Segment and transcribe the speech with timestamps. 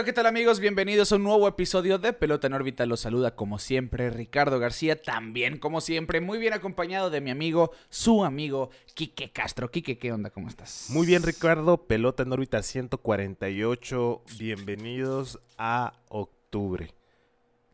[0.00, 0.60] Hola, ¿qué tal amigos?
[0.60, 2.86] Bienvenidos a un nuevo episodio de Pelota en órbita.
[2.86, 7.72] Los saluda como siempre Ricardo García, también como siempre, muy bien acompañado de mi amigo,
[7.90, 9.70] su amigo Quique Castro.
[9.70, 10.30] Quique, ¿qué onda?
[10.30, 10.86] ¿Cómo estás?
[10.88, 11.86] Muy bien, Ricardo.
[11.86, 14.22] Pelota en órbita 148.
[14.38, 16.94] Bienvenidos a octubre.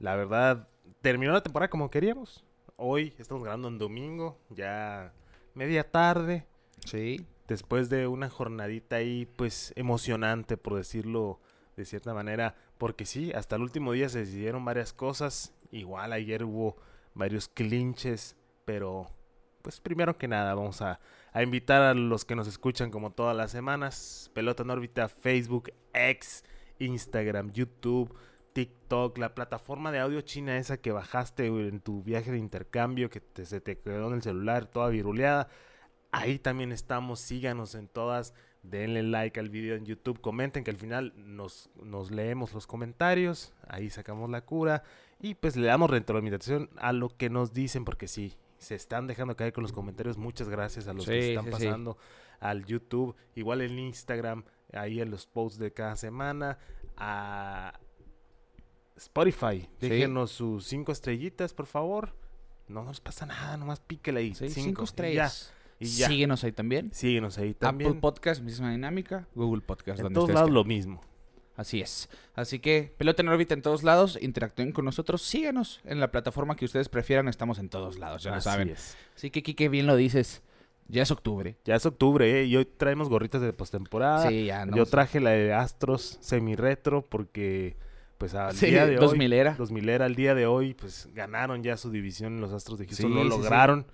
[0.01, 0.69] La verdad,
[1.03, 2.45] terminó la temporada como queríamos.
[2.75, 5.13] Hoy estamos grabando en domingo, ya
[5.55, 6.45] media tarde.
[6.87, 7.25] Sí.
[7.47, 11.39] Después de una jornadita ahí, pues emocionante, por decirlo
[11.77, 15.53] de cierta manera, porque sí, hasta el último día se decidieron varias cosas.
[15.71, 16.77] Igual ayer hubo
[17.15, 19.07] varios clinches, pero
[19.63, 21.01] pues primero que nada vamos a,
[21.33, 24.31] a invitar a los que nos escuchan como todas las semanas.
[24.33, 26.45] Pelota en órbita, Facebook, X,
[26.79, 28.17] Instagram, YouTube,
[28.53, 33.21] TikTok, la plataforma de audio china esa que bajaste en tu viaje de intercambio, que
[33.21, 35.49] te, se te quedó en el celular toda viruleada.
[36.11, 38.33] Ahí también estamos, síganos en todas
[38.71, 43.53] denle like al video en YouTube, comenten que al final nos, nos leemos los comentarios,
[43.67, 44.83] ahí sacamos la cura
[45.21, 49.37] y pues le damos retroalimentación a lo que nos dicen porque sí, se están dejando
[49.37, 51.53] caer con los comentarios, muchas gracias a los que están sí, sí.
[51.53, 51.97] pasando
[52.41, 56.59] al YouTube, igual en Instagram, ahí en los posts de cada semana,
[56.97, 57.79] a
[58.97, 62.15] Spotify, déjenos sus cinco estrellitas por favor,
[62.69, 65.49] no nos pasa nada, nomás píquele ahí, cinco, estrellas.
[65.49, 66.09] ya, y ya.
[66.09, 66.91] Síguenos ahí también.
[66.93, 69.27] síguenos ahí también, Apple Podcast, misma dinámica.
[69.35, 71.01] Google Podcast, en donde todos lados lo mismo.
[71.57, 72.09] Así es.
[72.35, 76.55] Así que pelota en órbita en todos lados, interactúen con nosotros, síganos en la plataforma
[76.55, 78.69] que ustedes prefieran, estamos en todos lados, ya lo Así saben.
[78.69, 78.97] es.
[79.17, 80.43] Así que Kike, bien lo dices,
[80.89, 81.57] ya es octubre.
[81.65, 82.45] Ya es octubre, ¿eh?
[82.45, 84.29] Y hoy traemos gorritas de postemporada.
[84.29, 84.77] sí, ya no.
[84.77, 87.77] Yo traje la de Astros semi-retro porque,
[88.19, 89.39] pues, al Sí, día de 2000 hoy...
[89.39, 89.55] era.
[89.55, 90.05] 2000 era.
[90.05, 93.11] Al día de hoy, pues, ganaron ya su división los Astros de Houston.
[93.11, 93.87] Sí, lo lograron.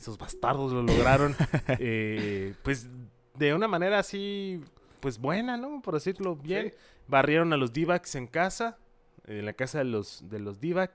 [0.00, 1.36] Esos bastardos lo lograron.
[1.78, 2.88] Eh, pues,
[3.36, 4.60] de una manera así,
[5.00, 5.82] pues, buena, ¿no?
[5.82, 6.72] Por decirlo bien.
[7.06, 8.78] Barrieron a los d en casa.
[9.26, 10.88] En la casa de los, de los d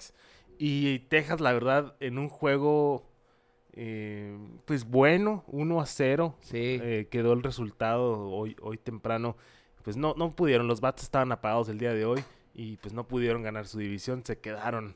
[0.58, 3.06] Y Texas, la verdad, en un juego...
[3.74, 4.36] eh,
[4.66, 6.80] pues bueno, 1 a 0 Sí.
[6.82, 9.38] eh, quedó el resultado hoy, hoy temprano.
[9.84, 12.24] Pues no, no pudieron, los bats estaban apagados el día de hoy
[12.56, 14.24] y pues no pudieron ganar su división.
[14.26, 14.96] Se quedaron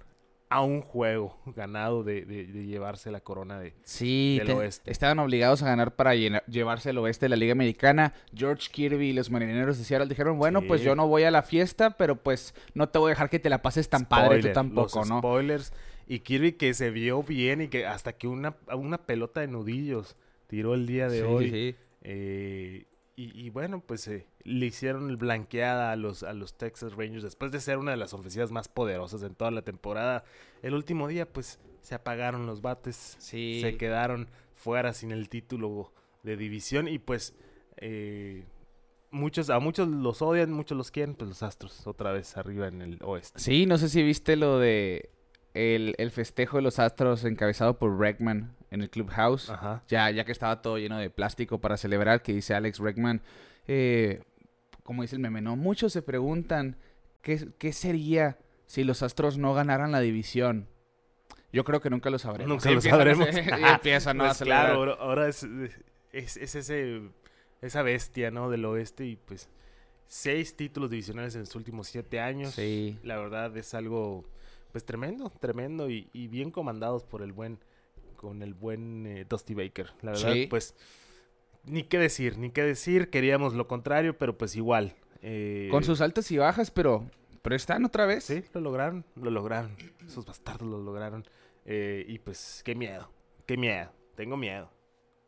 [0.51, 3.75] a un juego ganado de, de- de llevarse la corona de...
[3.83, 4.91] Sí, del te- oeste.
[4.91, 8.13] estaban obligados a ganar para llena- llevarse el oeste de la Liga Americana.
[8.33, 11.43] George Kirby y los marineros de Seattle dijeron, bueno, pues yo no voy a la
[11.43, 14.49] fiesta, pero pues no te voy a dejar que te la pases tan padre tú
[14.51, 15.19] tampoco, los ¿no?
[15.19, 15.71] Spoilers.
[16.07, 20.17] Y Kirby que se vio bien y que hasta que una, una pelota de nudillos
[20.47, 21.49] tiró el día de Sí, hoy.
[21.51, 21.75] sí.
[22.01, 22.85] Eh,
[23.21, 27.23] y, y bueno, pues eh, le hicieron el blanqueada a los, a los Texas Rangers
[27.23, 30.23] después de ser una de las ofensivas más poderosas en toda la temporada.
[30.61, 33.59] El último día, pues se apagaron los bates, Sí.
[33.61, 35.91] se quedaron fuera sin el título
[36.23, 37.33] de división y pues
[37.77, 38.45] eh,
[39.11, 42.81] muchos a muchos los odian, muchos los quieren, pues los Astros otra vez arriba en
[42.81, 43.39] el oeste.
[43.39, 45.09] Sí, no sé si viste lo de
[45.53, 49.49] el, el festejo de los Astros encabezado por Bregman en el Clubhouse.
[49.49, 49.83] Ajá.
[49.87, 53.21] Ya, ya que estaba todo lleno de plástico para celebrar, que dice Alex Bregman,
[53.67, 54.21] eh,
[54.83, 55.55] como dice el meme, ¿no?
[55.55, 56.77] Muchos se preguntan
[57.21, 60.67] qué, qué sería si los Astros no ganaran la división.
[61.51, 62.49] Yo creo que nunca lo sabremos.
[62.49, 63.27] Nunca lo a- sabremos.
[63.35, 64.23] y empiezan ¿no?
[64.25, 64.65] a Pues celebrar.
[64.75, 65.43] claro, ahora, es,
[66.11, 67.01] es, es ese,
[67.61, 68.49] esa bestia, ¿no?
[68.51, 69.49] Del oeste y pues
[70.07, 72.53] seis títulos divisionales en sus últimos siete años.
[72.55, 72.97] Sí.
[73.03, 74.25] La verdad es algo,
[74.71, 77.59] pues tremendo, tremendo y, y bien comandados por el buen,
[78.19, 79.91] con el buen eh, Dusty Baker.
[80.01, 80.47] La verdad, Sí.
[80.47, 80.75] pues,
[81.63, 83.09] ni qué decir, ni qué decir.
[83.09, 84.95] Queríamos lo contrario, pero pues igual.
[85.21, 87.09] eh, Con sus altas y bajas, pero,
[87.41, 88.25] pero están otra vez.
[88.25, 89.75] Sí, lo lograron, lo lograron.
[90.05, 91.23] Esos bastardos lo lograron.
[91.65, 93.09] Eh, y pues, qué miedo,
[93.45, 93.91] qué miedo.
[94.15, 94.69] Tengo miedo.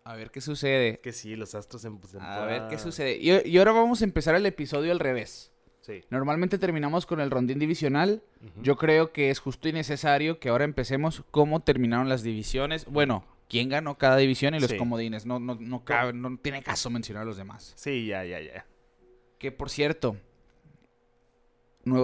[0.03, 0.99] A ver qué sucede.
[0.99, 3.17] Que sí, los astros en pues, A ver qué sucede.
[3.17, 5.50] Y, y ahora vamos a empezar el episodio al revés.
[5.81, 6.03] Sí.
[6.09, 8.21] Normalmente terminamos con el rondín divisional.
[8.61, 12.85] Yo creo que es justo y necesario que ahora empecemos cómo terminaron las divisiones.
[12.85, 14.77] Bueno, quién ganó cada división y los Sí.
[14.77, 15.25] comodines.
[15.25, 17.73] No, no, no, cabe- no tiene caso mencionar a los demás.
[17.75, 18.65] Sí, ya, ya, ya.
[19.39, 20.17] Que por cierto,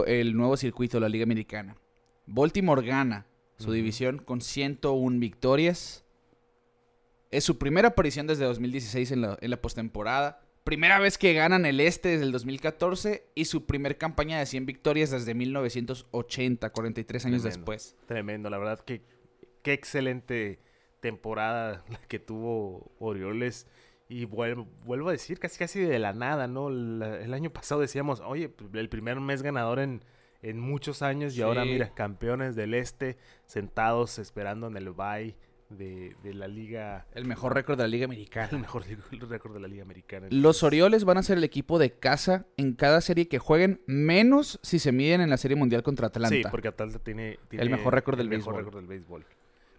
[0.07, 1.77] el nuevo circuito de la Liga Americana.
[2.25, 3.25] Baltimore gana
[3.57, 6.03] su división con 101 victorias.
[7.31, 10.41] Es su primera aparición desde 2016 en la, en la postemporada.
[10.67, 14.65] Primera vez que ganan el este desde el 2014 y su primer campaña de 100
[14.65, 17.57] victorias desde 1980, 43 años Tremendo.
[17.57, 17.95] después.
[18.05, 19.01] Tremendo, la verdad que
[19.61, 20.59] qué excelente
[20.99, 23.65] temporada la que tuvo Orioles.
[24.09, 26.69] Y vuelvo, vuelvo a decir, casi casi de la nada, ¿no?
[26.69, 30.03] La- el año pasado decíamos, oye, pues, el primer mes ganador en,
[30.41, 35.33] en muchos años y ahora mira, campeones del este, sentados esperando en el bye
[35.69, 38.57] de, de la liga, El mejor récord de la Liga el Americana.
[38.57, 38.83] mejor
[39.29, 40.27] récord de la liga americana.
[40.31, 44.59] Los Orioles van a ser el equipo de casa en cada serie que jueguen, menos
[44.63, 46.35] si se miden en la Serie Mundial contra Atlanta.
[46.35, 48.65] Sí, porque Atlanta tiene, tiene mejor récord el del mejor béisbol.
[48.65, 49.25] récord del béisbol.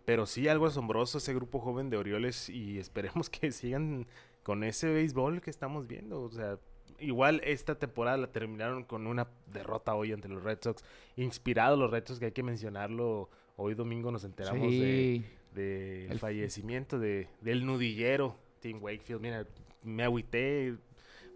[0.05, 4.07] Pero sí, algo asombroso ese grupo joven de Orioles y esperemos que sigan
[4.43, 6.23] con ese béisbol que estamos viendo.
[6.23, 6.59] O sea,
[6.99, 10.83] igual esta temporada la terminaron con una derrota hoy ante los Red Sox.
[11.17, 13.29] Inspirados los Red Sox, que hay que mencionarlo.
[13.57, 15.25] Hoy domingo nos enteramos de, Sí.
[15.55, 19.21] Del El- fallecimiento de, del nudillero Tim Wakefield.
[19.23, 19.47] Mira,
[19.83, 20.75] me agüité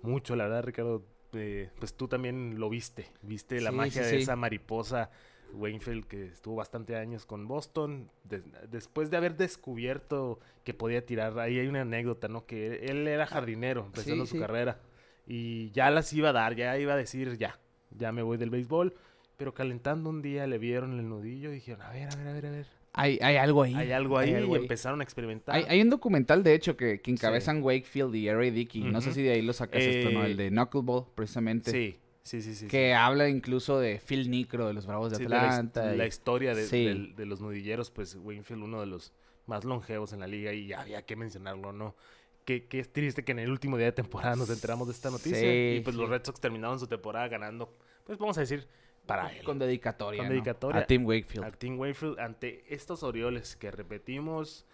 [0.02, 1.04] mucho, la verdad, Ricardo.
[1.34, 3.06] eh, pues tú también lo viste.
[3.22, 4.22] Viste la Sí, magia sí, de sí.
[4.24, 5.10] esa mariposa
[5.54, 8.10] Wakefield que estuvo bastante años con Boston.
[8.24, 12.44] de- después de haber descubierto que podía tirar, ahí hay una anécdota, ¿no?
[12.46, 14.80] Que él era jardinero empezando su carrera.
[15.26, 17.58] Y ya las iba a dar, ya iba a decir, ya,
[17.96, 18.94] ya me voy del béisbol.
[19.38, 22.32] Pero calentando un día le vieron el nudillo y dijeron, a ver, a ver, a
[22.32, 22.66] ver, a ver.
[22.94, 23.74] Hay, hay algo ahí.
[23.74, 24.62] Hay algo ahí algo y ahí.
[24.62, 25.54] empezaron a experimentar.
[25.54, 28.50] Hay, hay un documental, de hecho, que, que encabezan Wakefield y R.A.
[28.50, 28.82] Dickey.
[28.82, 30.22] No sé si de ahí lo sacas esto, ¿no?
[30.24, 31.70] Eh, El de Knuckleball, precisamente.
[31.70, 32.66] Sí, sí, sí, sí.
[32.66, 35.22] Que habla incluso de Phil Nicro, de los Bravos de sí.
[35.22, 35.94] Sí, de la Atlanta.
[35.94, 36.84] la, y- historia de, Sí.
[36.84, 39.12] del- de los nudilleros, pues Winfield, uno de los
[39.46, 41.96] más longevos en la liga y había que mencionarlo, ¿no?
[42.44, 45.10] Que, que es triste que en el último día de temporada nos enteramos de esta
[45.10, 46.10] noticia Sí, y pues los sí.
[46.10, 47.74] Red Sox terminaron su temporada ganando,
[48.04, 48.66] pues vamos a decir,
[49.06, 49.44] para él.
[49.44, 50.18] Con dedicatoria.
[50.18, 50.32] Con ¿no?
[50.32, 50.80] dedicatoria.
[50.82, 51.44] A Tim Wakefield.
[51.44, 54.64] a Tim Wakefield ante estos Orioles que repetimos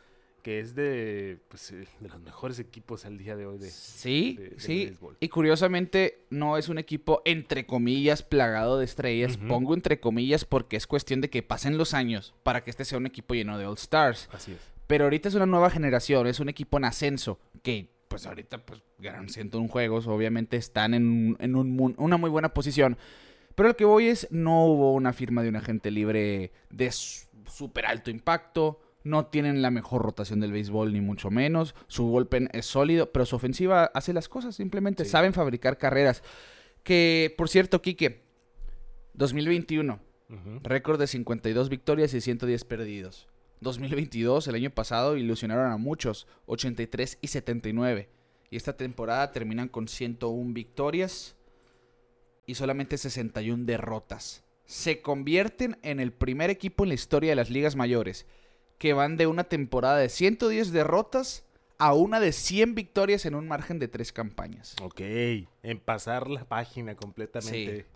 [0.43, 4.37] que es de, pues, eh, de los mejores equipos al día de hoy de, Sí,
[4.39, 4.85] de- sí.
[4.87, 5.17] béisbol.
[5.21, 9.37] Y curiosamente no es un equipo entre comillas plagado de estrellas.
[9.37, 12.99] Pongo entre comillas porque es cuestión de que pasen los años para que este sea
[12.99, 14.29] un equipo lleno de All Stars.
[14.33, 14.59] Así es.
[14.87, 18.81] Pero ahorita es una nueva generación, es un equipo en ascenso que pues ahorita pues
[18.99, 22.97] ganan 101 juegos, obviamente están en, un- en un mu- una muy buena posición.
[23.59, 27.87] Pero lo que voy es, no hubo una firma de un agente libre de súper
[27.87, 32.67] alto impacto, no tienen la mejor rotación del béisbol ni mucho menos, su bullpen es
[32.67, 35.11] sólido, pero su ofensiva hace las cosas, simplemente Sí.
[35.11, 36.23] saben fabricar carreras.
[36.85, 38.23] Que, por cierto, Quique,
[39.15, 39.99] 2021,
[40.31, 40.61] Ujú.
[40.63, 43.27] Récord de 52 victorias y 110 perdidos.
[43.61, 48.09] 2022, el año pasado, ilusionaron a muchos, 83 y 79.
[48.51, 51.35] Y esta temporada terminan con 101 victorias
[52.49, 54.43] y solamente 61 derrotas.
[54.65, 58.27] Se convierten en el primer equipo en la historia de las ligas mayores
[58.79, 61.45] que van de una temporada de 110 derrotas
[61.79, 64.77] a una de 100 victorias en un margen de tres campañas.
[64.83, 67.81] Ok, en pasar la página completamente.
[67.81, 67.87] en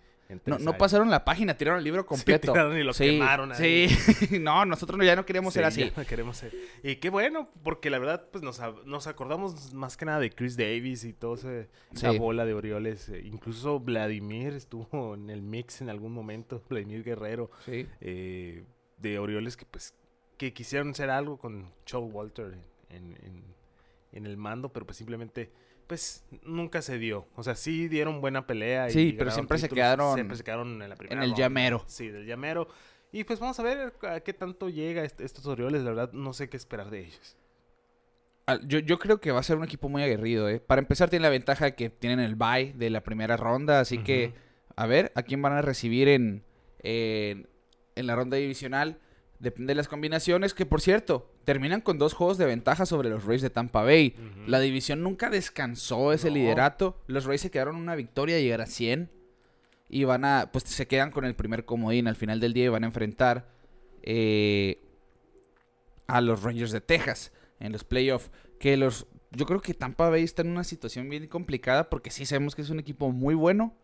[0.45, 2.51] No, no pasaron la página, tiraron el libro completo.
[2.53, 3.87] tiraron y lo Sí, quemaron ahí.
[3.89, 5.91] Sí, no, nosotros no- ya no queremos ser Sí, así.
[5.91, 6.53] ya no queremos ser.
[6.81, 10.57] Y qué bueno, porque la verdad, pues nos, nos acordamos más que nada de Chris
[10.57, 13.09] Davis y ese, esa bola de Orioles.
[13.09, 17.85] eh, Incluso Vladimir estuvo en el mix en algún momento, Vladimir Guerrero, Sí.
[18.01, 18.63] eh,
[18.97, 19.93] de Orioles que pues
[20.37, 22.55] que quisieron hacer algo con Joe Walter
[22.89, 23.43] en, en-
[24.13, 25.51] en el mando, pero pues simplemente
[25.87, 27.27] pues nunca se dio.
[27.35, 28.89] O sea, sí dieron buena pelea.
[28.89, 31.37] y Sí, pero siempre se quedaron Siempre se quedaron en la primera el ronda.
[31.43, 31.83] llamero.
[31.87, 32.67] Sí, del llamero.
[33.11, 35.83] Y pues vamos a ver a qué tanto llega est- estos Orioles.
[35.83, 37.37] La verdad, no sé qué esperar de ellos.
[38.47, 40.59] Ah, Yo, yo creo que va a ser un equipo muy aguerrido, ¿eh?
[40.59, 44.33] Para empezar, tiene la ventaja que tienen el bye de la primera ronda, así que
[44.75, 46.43] a ver a quién van a recibir en,
[46.79, 47.47] en,
[47.95, 48.97] en la ronda divisional.
[49.43, 53.25] Depende de las combinaciones, que por cierto, terminan con dos juegos de ventaja sobre los
[53.25, 54.15] Rays de Tampa Bay.
[54.47, 56.35] La división nunca descansó ese No.
[56.35, 56.97] liderato.
[57.07, 59.09] Los Rays se quedaron una victoria llegar a 100.
[59.89, 62.69] Y van a, pues se quedan con el primer comodín al final del día y
[62.69, 63.49] van a enfrentar
[64.01, 64.79] eh,
[66.07, 68.31] a los Rangers de Texas en los playoffs.
[68.59, 72.25] Que los, yo creo que Tampa Bay está en una situación bien complicada porque sí
[72.25, 73.75] sabemos que es un equipo muy bueno.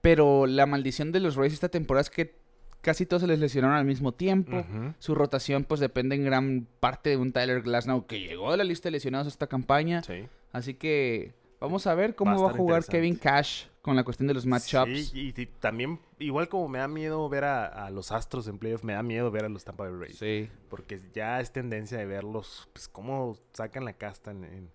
[0.00, 2.37] Pero la maldición de los Rays esta temporada es que
[2.80, 4.64] casi todos se les lesionaron al mismo tiempo.
[4.98, 8.64] Su rotación pues depende en gran parte de un Tyler Glasnow que llegó a la
[8.64, 10.02] lista de lesionados esta campaña.
[10.02, 10.26] Sí.
[10.52, 12.84] Así que vamos a ver cómo Va a va a, jugar.
[12.84, 15.08] Kevin Cash con la cuestión de los matchups.
[15.08, 18.58] Sí, y, y también, igual como me da miedo ver a, a los Astros en
[18.58, 20.18] playoff, me da miedo ver a los Tampa Bay Rays.
[20.18, 20.48] Sí.
[20.68, 24.70] Porque ya es tendencia de verlos, pues cómo sacan la casta en, en-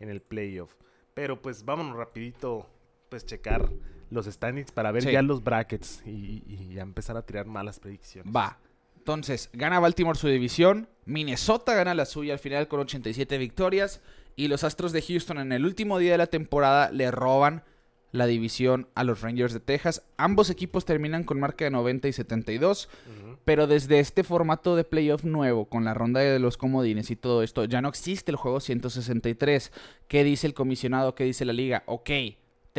[0.00, 0.74] en el playoff.
[1.14, 2.68] Pero pues vámonos rapidito,
[3.08, 3.70] pues checar
[4.10, 5.12] los standings para ver Sí.
[5.12, 8.34] ya los brackets y, y ya empezar a tirar malas predicciones.
[8.34, 8.58] Va.
[8.96, 10.88] Entonces, gana Baltimore su división.
[11.06, 14.00] Minnesota gana la suya al final con 87 victorias.
[14.36, 17.64] Y los Astros de Houston en el último día de la temporada le roban
[18.12, 20.02] la división a los Rangers de Texas.
[20.16, 22.88] Ambos equipos terminan con marca de 90 y 72.
[23.06, 23.36] Ujú.
[23.44, 27.42] Pero desde este formato de playoff nuevo, con la ronda de los comodines y todo
[27.42, 29.72] esto, ya no existe el juego 163.
[30.06, 31.14] ¿Qué dice el comisionado?
[31.14, 31.82] ¿Qué dice la liga?
[31.86, 32.10] Ok,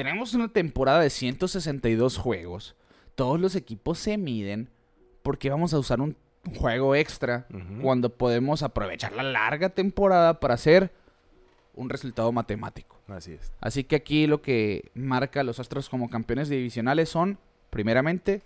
[0.03, 2.75] tenemos una temporada de 162 juegos.
[3.15, 4.69] todos los equipos se miden
[5.23, 6.15] porque vamos a usar un
[6.57, 7.47] juego extra
[7.81, 10.89] cuando podemos aprovechar la larga temporada para hacer
[11.73, 12.97] un resultado matemático.
[13.09, 13.51] Así es.
[13.59, 17.37] Así que aquí lo que marca a los Astros como campeones divisionales son,
[17.71, 18.41] primeramente,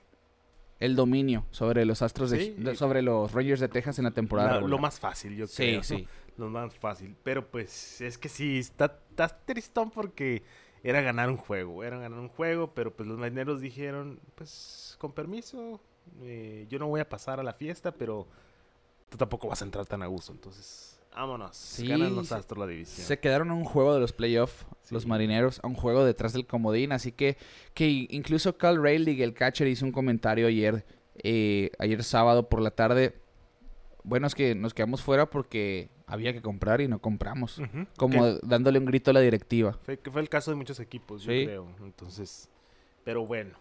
[0.79, 4.05] el dominio sobre los Astros de- Sí, de- y- sobre los Rangers de Texas en
[4.05, 4.60] la temporada.
[4.60, 5.83] La- lo más fácil, yo Sí, creo.
[5.83, 6.07] sí.
[6.38, 7.15] Lo más fácil.
[7.24, 10.41] Pero pues es que sí, está, está tristón porque
[10.84, 11.84] era ganar un juego.
[11.84, 15.80] Era ganar un juego, pero pues los marineros dijeron, pues con permiso,
[16.22, 18.28] eh, yo no voy a pasar a la fiesta, pero
[19.10, 20.32] tú tampoco vas a entrar tan a gusto.
[20.34, 21.56] Entonces, vámonos.
[21.56, 23.08] Sí, Ganan los se- Astros la división.
[23.08, 26.46] Se quedaron a un juego de los playoffs, los marineros, a un juego detrás del
[26.46, 26.92] comodín.
[26.92, 27.38] Así que,
[27.74, 30.86] que incluso Cal Rayleigh, el catcher, hizo un comentario ayer,
[31.16, 33.16] eh, ayer sábado por la tarde.
[34.04, 37.62] Bueno, es que nos quedamos fuera porque había que comprar y no compramos.
[37.98, 39.74] Como dándole un grito a la directiva.
[39.84, 41.46] fue, que fue el caso de muchos equipos, yo Sí.
[41.46, 41.67] creo.
[41.82, 42.50] Entonces,
[43.03, 43.55] pero bueno,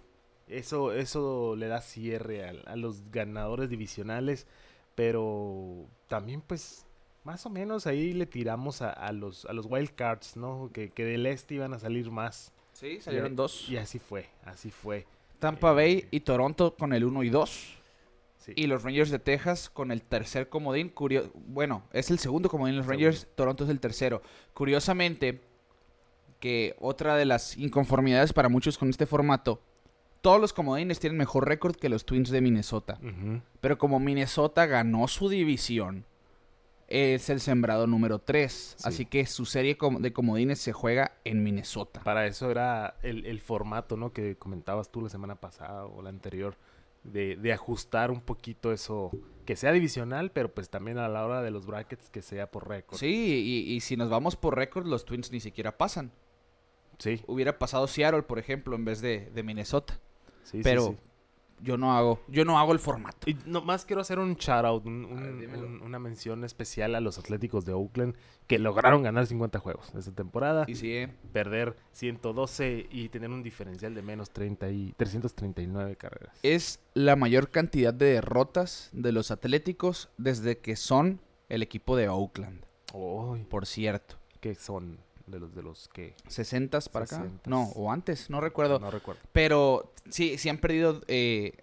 [0.49, 4.47] eso, eso le da cierre a, a los ganadores divisionales,
[4.95, 6.87] pero también pues
[7.25, 10.71] más o menos ahí le tiramos a, a los, a los wild cards, ¿no?
[10.73, 12.53] Que, que del este iban a salir más.
[12.73, 13.69] Sí, salieron dos.
[13.71, 15.07] Y así fue, así fue.
[15.39, 17.79] Tampa Bay y Toronto con el 1 y 2.
[18.45, 18.53] Sí.
[18.57, 20.89] Y los Rangers de Texas con el tercer comodín.
[20.91, 22.87] Curio- bueno, es el segundo comodín los.
[22.87, 24.21] Rangers, Toronto es el tercero.
[24.53, 25.41] Curiosamente,
[26.41, 29.61] que otra de las inconformidades para muchos con este formato,
[30.23, 32.99] todos los comodines tienen mejor récord que los Twins de Minnesota.
[33.61, 36.05] Pero como Minnesota ganó su división,
[36.89, 38.75] es el sembrado número 3.
[38.77, 38.89] Sí.
[38.89, 42.01] Así que su serie de comodines se juega en Minnesota.
[42.05, 44.13] Para eso era el, el formato, ¿no?
[44.13, 46.57] Que comentabas tú la semana pasada o la anterior,
[47.05, 49.11] de, de ajustar un poquito eso,
[49.45, 52.69] que sea divisional, pero pues también a la hora de los brackets que sea por
[52.69, 52.99] récord.
[52.99, 53.07] Sí,
[53.67, 56.13] y, y si nos vamos por récord, los Twins ni siquiera pasan.
[56.99, 59.99] Sí, Hubiera pasado Seattle, por ejemplo, en vez de, de Minnesota.
[60.45, 60.97] sí, sí, Pero sí.
[61.61, 63.29] Yo no hago, yo no hago el formato.
[63.31, 67.19] Y nomás quiero hacer un shout out, un- ver, un- una mención especial a los
[67.19, 68.15] Atléticos de Oakland
[68.47, 73.43] que lograron ganar 50 juegos esta temporada, Y sí, eh, perder 112 y tener un
[73.43, 76.37] diferencial de menos 30 y 339 carreras.
[76.43, 82.09] es la mayor cantidad de derrotas de los Atléticos desde que son el equipo de
[82.09, 82.65] Oakland,
[83.49, 84.17] por cierto.
[84.41, 84.99] ¿qué son
[85.33, 87.25] de los de los que 60 para acá.
[87.25, 87.47] 60s.
[87.47, 88.79] No, o antes, no recuerdo.
[88.79, 89.21] no recuerdo?
[89.33, 91.57] Pero sí, sí han perdido eh,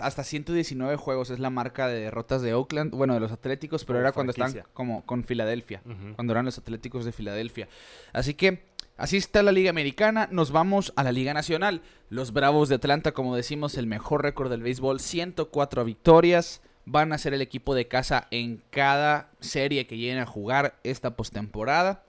[0.00, 3.98] hasta 119 juegos, es la marca de derrotas de Oakland, bueno, de los Atléticos, pero
[3.98, 5.82] Como era cuando están como con Filadelfia.
[6.14, 7.68] Cuando eran los Atléticos de Filadelfia.
[8.12, 8.64] Así que
[8.96, 10.28] así está la Liga Americana.
[10.30, 11.82] Nos vamos a la Liga Nacional.
[12.10, 16.62] Los Bravos de Atlanta, como decimos, el mejor récord del béisbol, 104 victorias.
[16.84, 21.16] Van a ser el equipo de casa en cada serie que lleguen a jugar esta
[21.16, 22.04] postemporada.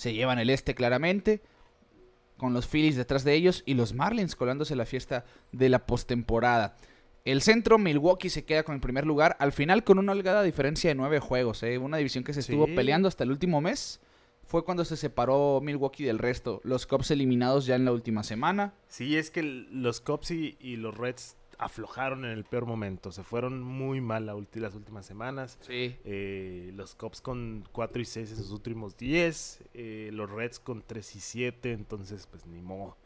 [0.00, 1.42] Se llevan el este claramente.
[2.38, 6.74] Con los Phillies detrás de ellos y los Marlins colándose la fiesta de la postemporada.
[7.26, 9.36] El centro, Milwaukee, se queda con el primer lugar.
[9.40, 11.62] Al final, con una holgada diferencia de nueve juegos.
[11.64, 11.76] ¿eh?
[11.76, 12.74] Una división que se estuvo Sí.
[12.74, 14.00] peleando hasta el último mes.
[14.46, 16.62] Fue cuando se separó Milwaukee del resto.
[16.64, 18.72] Los Cubs eliminados ya en la última semana.
[18.88, 23.12] Sí, es que los Cubs y, y los Reds aflojaron en el peor momento.
[23.12, 25.58] Se fueron muy mal la ulti- las últimas semanas.
[25.60, 25.96] Sí.
[26.04, 29.60] Eh, los Cubs con 4 y 6 en sus últimos 10.
[29.74, 31.72] eh, los Reds con 3 y 7.
[31.72, 32.96] Entonces, pues ni modo.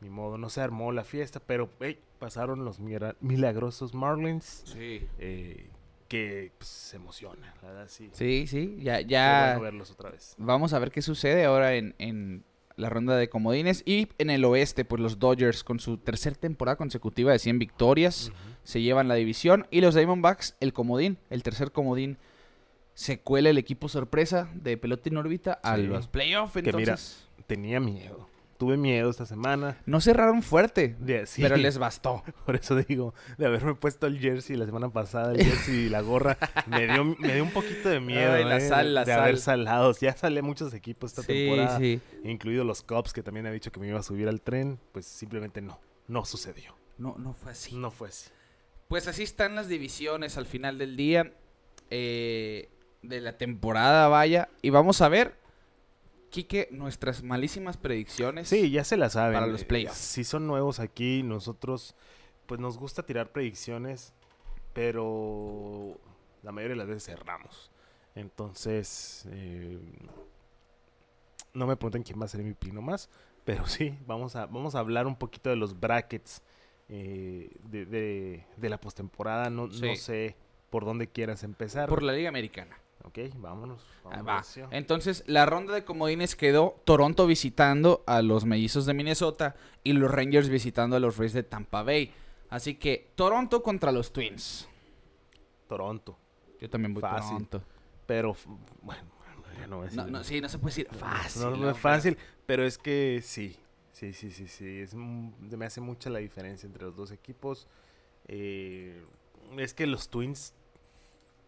[0.00, 1.40] Ni modo, no se armó la fiesta.
[1.40, 2.78] Pero hey, pasaron los
[3.20, 4.62] milagrosos Marlins.
[4.66, 5.06] Sí.
[5.18, 5.68] eh,
[6.08, 8.10] que pues, se emociona, la verdad, sí.
[8.12, 8.76] Sí, sí.
[8.80, 9.54] Ya, ya.
[9.56, 10.34] bueno verlos otra vez.
[10.38, 12.44] Vamos a ver qué sucede ahora en, en
[12.76, 13.82] la ronda de comodines.
[13.86, 18.32] Y en el oeste, pues los Dodgers con su tercera temporada consecutiva de 100 victorias.
[18.62, 19.66] Se llevan la división.
[19.70, 22.18] Y los Diamondbacks, el comodín, el tercer comodín.
[22.94, 25.82] Se cuela el equipo sorpresa de pelota en órbita a Sí.
[25.82, 26.54] los playoffs.
[26.54, 28.26] Que mira, Entonces, Tenía miedo.
[28.58, 29.78] Tuve miedo esta semana.
[29.86, 30.96] no cerraron fuerte,
[31.26, 32.22] sí, pero les bastó.
[32.46, 36.00] Por eso digo, de haberme puesto el jersey la semana pasada, el jersey y la
[36.00, 38.32] gorra, me dio, me dio un poquito de miedo.
[38.32, 39.64] Ay, la eh, sal, la de haber sal.
[39.64, 39.92] salado.
[40.00, 42.00] Ya salé muchos equipos esta temporada, sí.
[42.22, 44.78] incluidos los Cubs, que también he dicho que me iba a subir al tren.
[44.92, 46.76] Pues simplemente no, no sucedió.
[46.98, 47.74] No, no fue así.
[47.76, 48.30] No fue así.
[48.88, 51.32] Pues así están las divisiones al final del día.
[51.90, 52.68] eh,
[53.08, 54.48] de la temporada, vaya.
[54.62, 55.36] Y vamos a ver,
[56.34, 58.48] Quique, nuestras malísimas predicciones.
[58.48, 59.34] Sí, ya se la saben.
[59.34, 59.96] Para los eh, playoffs.
[59.98, 61.94] Si son nuevos aquí, nosotros,
[62.46, 64.12] pues nos gusta tirar predicciones,
[64.72, 65.96] pero
[66.42, 67.70] la mayoría de las veces cerramos.
[68.16, 69.78] Entonces, eh,
[71.52, 73.08] no me pregunten quién va a ser mi pino más,
[73.44, 76.42] pero sí, vamos a, vamos a hablar un poquito de los brackets
[76.88, 79.50] eh, de, de- de la postemporada.
[79.50, 79.86] No, Sí.
[79.86, 80.36] no sé
[80.70, 81.88] por dónde quieras empezar.
[81.88, 82.76] Por la Liga Americana.
[83.04, 83.82] Ok, vámonos.
[84.04, 84.68] Ah, vámonos, va.
[84.76, 90.10] Entonces, la ronda de comodines quedó Toronto visitando a los mellizos de Minnesota y los
[90.10, 92.12] Rangers visitando a los Rays de Tampa Bay.
[92.50, 94.68] Así que Toronto contra los Twins.
[95.68, 96.16] Toronto.
[96.60, 97.28] Yo también voy a Fácil.
[97.46, 97.62] Toronto.
[98.06, 98.36] Pero,
[98.82, 99.02] bueno,
[99.58, 101.42] ya no voy a No, decir- no, sí, no se puede decir fácil.
[101.60, 103.56] No, es fácil, pero es que sí.
[103.92, 104.80] Sí, sí, sí, sí.
[104.80, 107.66] Es, me hace mucha la diferencia entre los dos equipos.
[108.26, 109.04] Eh,
[109.58, 110.54] es que los Twins,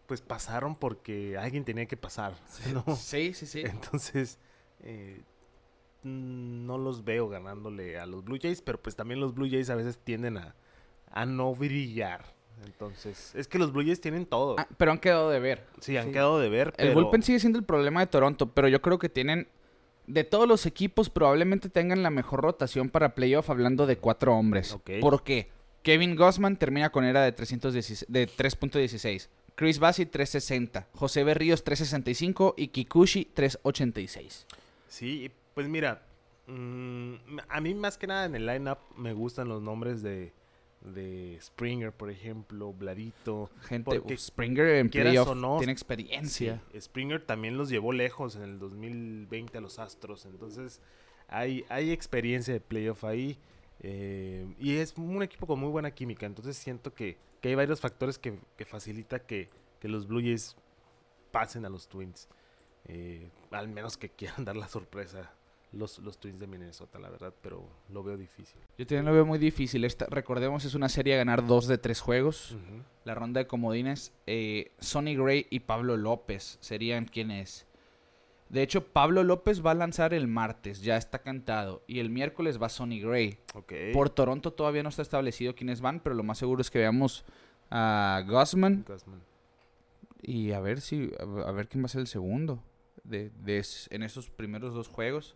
[0.07, 2.33] pues pasaron porque alguien tenía que pasar.
[2.73, 2.95] ¿no?
[2.95, 3.61] Sí, sí, sí.
[3.61, 4.39] Entonces,
[4.79, 5.21] eh,
[6.03, 9.75] no los veo ganándole a los Blue Jays, pero pues también los Blue Jays a
[9.75, 10.55] veces tienden a,
[11.11, 12.37] a no brillar.
[12.65, 14.55] Entonces, es que los Blue Jays tienen todo.
[14.57, 15.65] Ah, pero han quedado de ver.
[15.79, 16.11] sí, han sí.
[16.11, 19.09] quedado de ver, El bullpen sigue siendo el problema de Toronto, pero yo creo que
[19.09, 19.47] tienen.
[20.07, 24.71] De todos los equipos, probablemente tengan la mejor rotación para playoff hablando de cuatro hombres.
[24.71, 24.91] Ok.
[25.01, 25.49] ¿Por qué?
[25.83, 29.27] Kevin Gossman termina con era de, 316 de 3.16.
[29.57, 30.87] Chris Bassett 360.
[30.93, 34.45] José Berríos 365 y Kikuchi 386.
[34.87, 36.03] Sí, pues mira,
[36.45, 37.13] mm,
[37.49, 40.31] a mí más que nada en el lineup me gustan los nombres de,
[40.81, 43.49] de Springer, por ejemplo, Bladito.
[43.61, 46.61] Gente, uf, Springer en playoff no, tiene experiencia.
[46.71, 50.81] Sí, Springer también los llevó lejos en el 2020 a los Astros, entonces
[51.27, 53.39] hay, hay experiencia de playoff ahí.
[53.79, 57.79] eh, y es un equipo con muy buena química, entonces siento que, que hay varios
[57.79, 59.49] factores que, que facilita que,
[59.79, 60.57] que los Blue Jays
[61.31, 62.27] pasen a los Twins.
[62.85, 65.31] Eh, al menos que quieran dar la sorpresa
[65.71, 68.59] los, los Twins de Minnesota, la verdad, pero lo veo difícil.
[68.77, 69.83] Yo también lo veo muy difícil.
[69.83, 72.55] Esta, recordemos, es una serie a ganar dos de tres juegos.
[73.03, 74.13] La ronda de comodines.
[74.25, 77.66] eh, Sonny Gray y Pablo López serían quienes.
[78.49, 81.83] De hecho, Pablo López va a lanzar el martes, ya está cantado.
[81.87, 83.39] Y el miércoles va Sonny Gray.
[83.53, 83.73] Ok.
[83.93, 87.25] Por Toronto todavía no está establecido quiénes van, pero lo más seguro es que veamos
[87.69, 88.85] a Gassman.
[90.21, 92.63] y a ver si a ver quién va a ser el segundo
[93.03, 95.35] de, de en esos primeros dos juegos.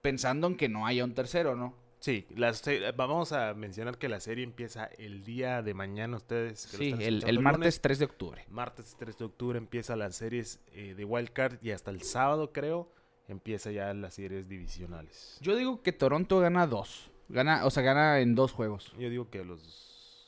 [0.00, 1.74] Pensando en que no haya un tercero, ¿no?
[2.04, 6.18] Sí, la se- vamos a mencionar que la serie empieza el día de mañana.
[6.18, 7.80] Ustedes que lo Sí, están el, el martes lunes.
[7.80, 8.44] 3 de octubre.
[8.50, 12.52] Martes 3 de octubre empieza las series eh, de Wild Card y hasta el sábado,
[12.52, 12.90] creo,
[13.26, 15.38] empieza ya las series divisionales.
[15.40, 17.10] Yo digo que Toronto gana dos.
[17.30, 18.92] Gana, o sea, gana en dos juegos.
[18.98, 19.62] Yo digo que los.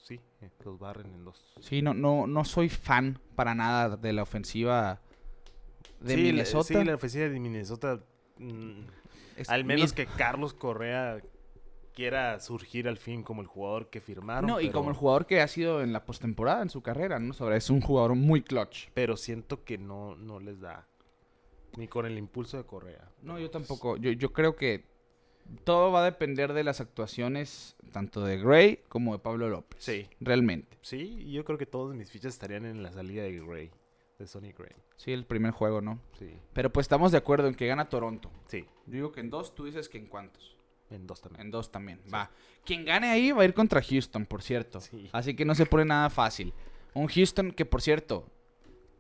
[0.03, 1.45] Sí, eh, los barren en dos.
[1.61, 5.03] Sí, no, no, no soy fan para nada de la ofensiva
[6.01, 6.65] de Sí, la- Minnesota.
[6.69, 8.01] sí, la ofensiva de Minnesota.
[8.39, 8.81] mm,
[9.37, 11.21] Es al menos mid- que Carlos Correa
[11.97, 14.49] quiera surgir al fin como el jugador que firmaron.
[14.49, 17.19] No, y pero- como el jugador que ha sido en la postemporada en su carrera,
[17.19, 17.33] ¿no?
[17.33, 18.91] Sobre, es un jugador muy clutch.
[18.95, 20.87] Pero siento que no, no les da.
[21.77, 23.11] Ni con el impulso de Correa.
[23.23, 23.97] No, yo tampoco.
[23.97, 24.85] Yo, yo creo que
[25.65, 29.83] todo va a depender de las actuaciones tanto de Gray como de Pablo López.
[29.83, 30.07] Sí.
[30.21, 30.77] Realmente.
[30.83, 33.71] Sí, yo creo que todos mis fichas estarían en la salida de Gray,
[34.19, 34.73] de Sonny Gray.
[34.97, 35.99] Sí, el primer juego, ¿no?
[36.19, 38.31] Sí, Pero pues estamos de acuerdo en que gana Toronto.
[38.49, 40.56] sí, Yo digo que en dos, tú dices que en cuántos.
[40.91, 41.41] En dos también.
[41.43, 42.01] En dos también.
[42.13, 42.31] Va.
[42.65, 44.81] Quien gane ahí va a ir contra Houston, por cierto.
[44.81, 45.09] Sí.
[45.13, 46.53] Así que no se pone nada fácil.
[46.95, 48.27] Un Houston que, por cierto,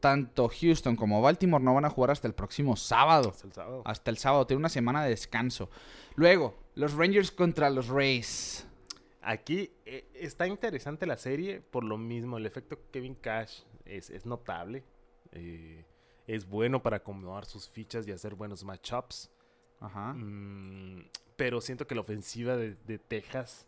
[0.00, 3.30] tanto Houston como Baltimore no van a jugar hasta el próximo sábado.
[3.30, 3.82] Hasta el sábado.
[3.84, 4.46] Hasta el sábado.
[4.46, 5.70] Tiene una semana de descanso.
[6.14, 8.66] Luego, los Rangers contra los Rays.
[9.22, 12.38] Aquí eh, está interesante la serie por lo mismo.
[12.38, 14.84] El efecto Kevin Cash es, es notable.
[15.32, 15.84] eh,
[16.26, 19.30] es bueno para acomodar sus fichas y hacer buenos matchups.
[19.80, 20.12] Ajá.
[20.14, 21.04] Mm,
[21.36, 23.66] pero siento que la ofensiva de, de Texas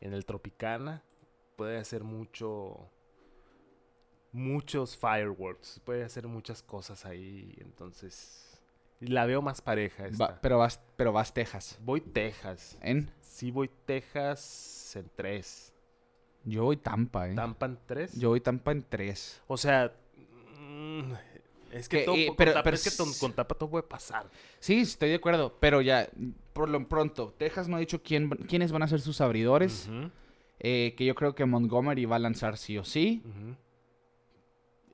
[0.00, 1.02] en el Tropicana
[1.56, 2.88] puede hacer mucho.
[4.32, 5.80] Muchos fireworks.
[5.84, 7.54] Puede hacer muchas cosas ahí.
[7.60, 8.60] Entonces.
[9.00, 10.06] La veo más pareja.
[10.06, 10.26] Esta.
[10.26, 11.78] Va- pero, vas, pero vas Texas.
[11.82, 12.78] Voy Texas.
[12.80, 13.10] ¿En?
[13.20, 15.72] Sí, voy Texas en 3.
[16.44, 17.34] Yo voy Tampa, ¿eh?
[17.34, 18.18] Tampa en 3.
[18.18, 19.42] Yo voy Tampa en 3.
[19.48, 19.92] O sea.
[21.72, 24.30] Es que, Que, todo, eh, con, pero- pero es que con Tampa todo puede pasar.
[24.60, 25.56] Sí, estoy de acuerdo.
[25.58, 26.08] Pero ya,
[26.52, 29.88] por lo pronto, Texas no ha dicho quién, quiénes van a ser sus abridores.
[30.60, 33.22] Eh, que yo creo que Montgomery va a lanzar sí o sí.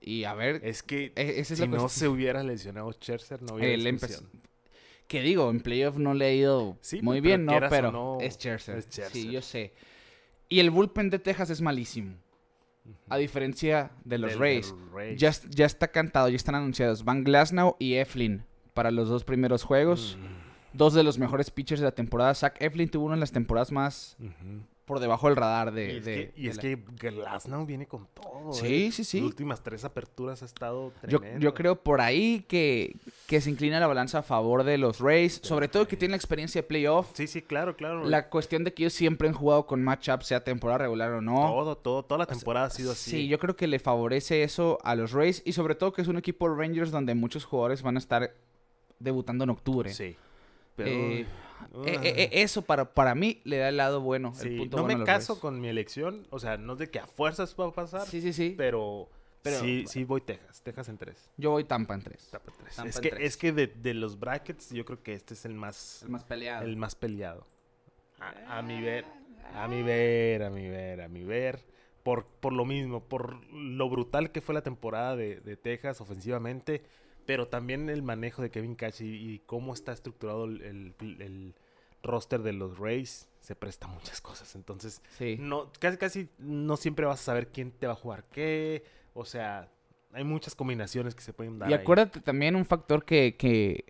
[0.00, 3.76] Y a ver, Es que e- es si no se hubiera lesionado Scherzer, no hubiera
[3.90, 4.28] discusión.
[5.06, 7.52] Que digo, en playoff no le ha ido Sí, muy bien, ¿no?
[7.70, 8.76] Pero no, es Scherzer.
[8.78, 9.12] es Scherzer.
[9.12, 9.72] Sí, yo sé.
[10.48, 12.14] Y el bullpen de Texas es malísimo.
[13.08, 14.74] A diferencia de los Rays.
[15.18, 17.04] Ya, ya está cantado, ya están anunciados.
[17.04, 20.18] Van Glasnow y Eflin para los dos primeros juegos.
[20.20, 22.34] Mm, Dos de los mejores pitchers de la temporada.
[22.34, 24.16] Zach Eflin tuvo una de las temporadas más.
[24.88, 25.92] Por debajo del radar de...
[25.92, 26.76] Y es, de- que, y de es la- que
[27.10, 28.52] Glasnow viene con todo.
[28.52, 28.92] Sí, ¿eh?
[28.92, 29.18] sí, sí.
[29.20, 31.44] Las últimas tres aperturas ha estado Yo, tremendo.
[31.44, 32.96] yo creo por ahí que,
[33.28, 35.38] que se inclina la balanza a favor de los Rays.
[35.44, 37.10] Sobre todo que tienen la experiencia de playoff.
[37.14, 38.04] Sí, sí, claro, claro.
[38.04, 41.34] La cuestión de que ellos siempre han jugado con matchups, sea temporada regular o no.
[41.46, 43.10] Todo, todo, toda la temporada ha sido así.
[43.10, 45.42] Sí, yo creo que le favorece eso a los Rays.
[45.44, 48.34] Y sobre todo que es un equipo Rangers donde muchos jugadores van a estar
[48.98, 49.92] debutando en octubre.
[49.92, 50.16] Sí.
[50.74, 51.26] Pero Eh,
[51.84, 54.28] Eh, eh, eh, eso para, para mí le da el lado bueno.
[54.28, 56.26] el Sí, punto no bueno a me los caso con mi elección.
[56.30, 58.06] O sea, no es de que a fuerzas va a pasar.
[58.06, 58.54] Sí, sí, sí.
[58.56, 59.08] Pero,
[59.42, 60.62] Pero- sí, sí voy Texas.
[60.62, 61.30] Texas en tres.
[61.36, 62.28] Yo voy Tampa en tres.
[62.30, 62.76] Tampa en tres.
[62.76, 63.22] Tampa es, en que, tres.
[63.26, 66.24] es que de, de los brackets yo creo que este es el más, El más
[66.24, 66.64] peleado.
[66.64, 67.46] el más peleado.
[68.20, 69.04] A, a mi ver,
[69.54, 71.64] a mi ver, a mi ver, a mi ver.
[72.02, 76.82] Por, por lo mismo, por lo brutal que fue la temporada de, de Texas ofensivamente,
[77.28, 81.54] pero también el manejo de Kevin Cash y, y cómo está estructurado el, el- el
[82.02, 84.54] roster de los Rays, se presta a muchas cosas.
[84.54, 85.36] Entonces, Sí.
[85.38, 88.82] no, casi, casi no siempre vas a saber quién te va a jugar qué.
[89.12, 89.68] O sea,
[90.14, 91.68] hay muchas combinaciones que se pueden dar.
[91.68, 91.80] Y ahí.
[91.82, 93.84] acuérdate también un factor que, que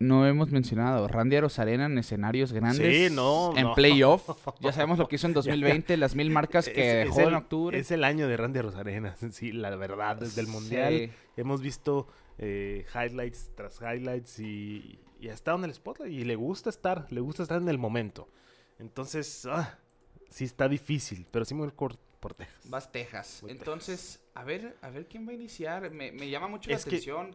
[0.00, 1.06] no hemos mencionado.
[1.06, 3.08] Randy Arozarena en escenarios grandes.
[3.10, 3.74] Sí, no, En no.
[3.76, 4.28] playoff.
[4.60, 7.28] Ya sabemos lo que hizo en 2020, las mil marcas que Es- es dejó en
[7.28, 7.78] el- octubre.
[7.78, 10.92] Es el año de Randy Rosarenas, sí, la verdad, desde el Mundial.
[10.92, 11.10] Sí.
[11.36, 16.36] Hemos visto eh, highlights tras highlights y, y ha estado en el spotlight y le
[16.36, 18.28] gusta estar, le gusta estar en el momento.
[18.78, 19.78] Entonces, ah,
[20.28, 22.68] sí está difícil, pero sí muy por, por Texas.
[22.70, 23.38] Vas Texas.
[23.42, 25.90] Voy Entonces, a ver, a ver quién va a iniciar.
[25.90, 27.34] Me, me llama mucho Es la que- atención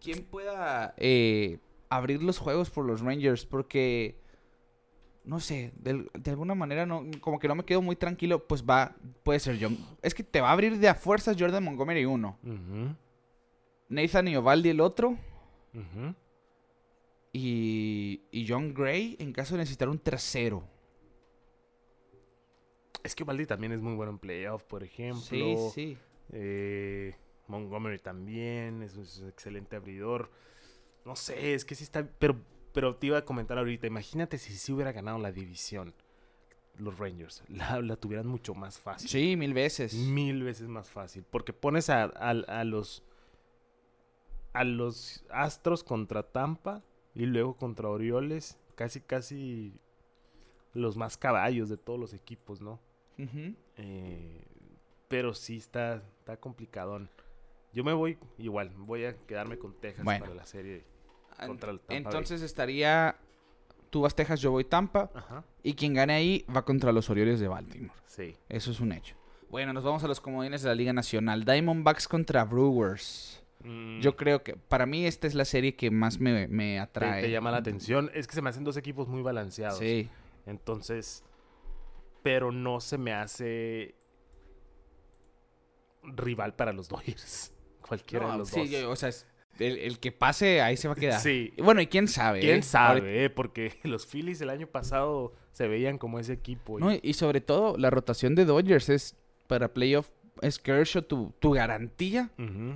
[0.00, 1.58] quién pueda eh,
[1.90, 4.16] abrir los juegos por los Rangers, porque
[5.24, 8.96] no sé, de, alguna manera no, como que no me quedo muy tranquilo, pues va,
[9.22, 9.76] puede ser John.
[10.00, 12.96] Es que te va a abrir de a fuerzas Jordan Montgomery uno, Ujú,
[13.90, 15.18] Nathan Iovaldi el otro
[17.32, 20.64] y, y John Gray en caso de necesitar un tercero.
[23.02, 25.20] Es que Valdi también es muy bueno en playoff, por ejemplo.
[25.22, 25.98] Sí, sí.
[26.32, 27.14] Eh,
[27.48, 30.30] Montgomery también, es un es un excelente abridor.
[31.04, 32.06] No sé, es que sí está.
[32.18, 32.36] Pero,
[32.74, 33.86] pero te iba a comentar ahorita.
[33.86, 35.94] Imagínate si sí hubiera ganado la división,
[36.78, 37.42] los Rangers.
[37.48, 39.08] La, la tuvieran mucho más fácil.
[39.08, 39.94] Sí, mil veces.
[39.94, 41.24] Mil veces más fácil.
[41.30, 43.02] Porque pones a, a- a los.
[44.52, 46.82] A los Astros contra Tampa
[47.14, 48.58] y luego contra Orioles.
[48.74, 49.74] Casi, casi.
[50.72, 52.78] Los más caballos de todos los equipos, ¿no?
[53.76, 54.44] Eh,
[55.08, 57.10] pero sí está, está complicadón.
[57.72, 60.24] Yo me voy igual, voy a quedarme con Texas Bueno.
[60.24, 60.84] para la serie.
[61.46, 61.96] Contra el Tampa Bay.
[61.98, 63.16] Entonces estaría.
[63.90, 65.10] Tú vas Texas, yo voy Tampa.
[65.14, 65.44] Ajá.
[65.62, 67.98] Y quien gane ahí va contra los Orioles de Baltimore.
[68.06, 68.36] Sí.
[68.48, 69.16] Eso es un hecho.
[69.50, 71.44] Bueno, nos vamos a los comodines de la Liga Nacional.
[71.44, 73.39] Diamondbacks contra Brewers.
[73.62, 77.22] Mm, Yo creo que para mí esta es la serie que más me, me atrae.
[77.22, 78.10] te llama la atención.
[78.14, 79.78] Es que se me hacen dos equipos muy balanceados.
[79.78, 80.08] Sí.
[80.46, 81.24] Entonces,
[82.22, 83.94] pero no se me hace
[86.02, 87.52] rival para los Dodgers.
[87.86, 88.70] Cualquiera No, de los sí, dos.
[88.70, 89.26] yo- o sea, es-
[89.58, 91.20] el, el que pase ahí se va a quedar.
[91.20, 91.52] Sí.
[91.58, 92.40] Bueno, y quién sabe.
[92.40, 92.62] ¿Quién eh?
[92.62, 93.00] sabe?
[93.00, 93.30] Ahorita- eh?
[93.30, 96.78] Porque los Phillies el año pasado se veían como ese equipo.
[96.78, 99.16] y- No, y sobre todo, la rotación de Dodgers es
[99.48, 100.08] para playoff.
[100.42, 102.30] Es Kershaw tu, tu garantía.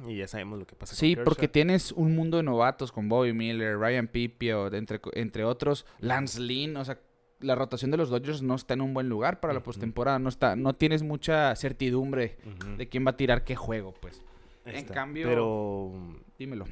[0.06, 0.94] Y ya sabemos lo que pasa.
[0.94, 5.86] Sí, porque tienes un mundo de novatos con Bobby Miller, Ryan Pipio, entre, entre otros,
[6.00, 6.98] Lance Lynn, o sea,
[7.40, 10.28] la rotación de los Dodgers no está en un buen lugar para la postemporada, no
[10.28, 12.38] está, no tienes mucha certidumbre
[12.78, 14.22] de quién va a tirar qué juego, pues.
[14.64, 14.94] Ahí en está.
[14.94, 15.92] cambio- Pero,
[16.38, 16.64] Dímelo.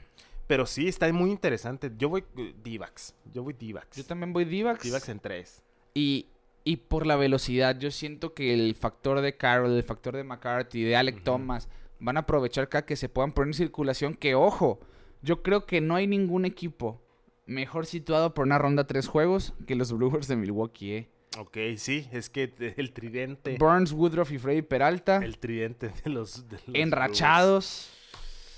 [0.47, 1.91] pero sí, está muy interesante.
[1.99, 3.15] Yo voy eh, D-backs.
[3.35, 3.99] Yo voy D-backs.
[3.99, 4.83] Yo también voy Divax.
[4.85, 5.63] D-backs en tres.
[5.95, 6.27] Y,
[6.65, 10.83] y por la velocidad, yo siento que el factor de Carroll, el factor de McCarthy,
[10.83, 11.23] de Alec.
[11.23, 14.15] Thomas, van a aprovechar acá que se puedan poner en circulación.
[14.15, 14.81] Que ojo,
[15.23, 17.03] yo creo que no hay ningún equipo
[17.47, 21.09] mejor situado por una ronda tres juegos que los Brewers de Milwaukee, ¿eh?
[21.39, 23.57] Ok, sí, es que el tridente.
[23.59, 26.49] Burns, Woodruff y Freddy Peralta, El tridente de los.
[26.49, 27.89] de los enrachados.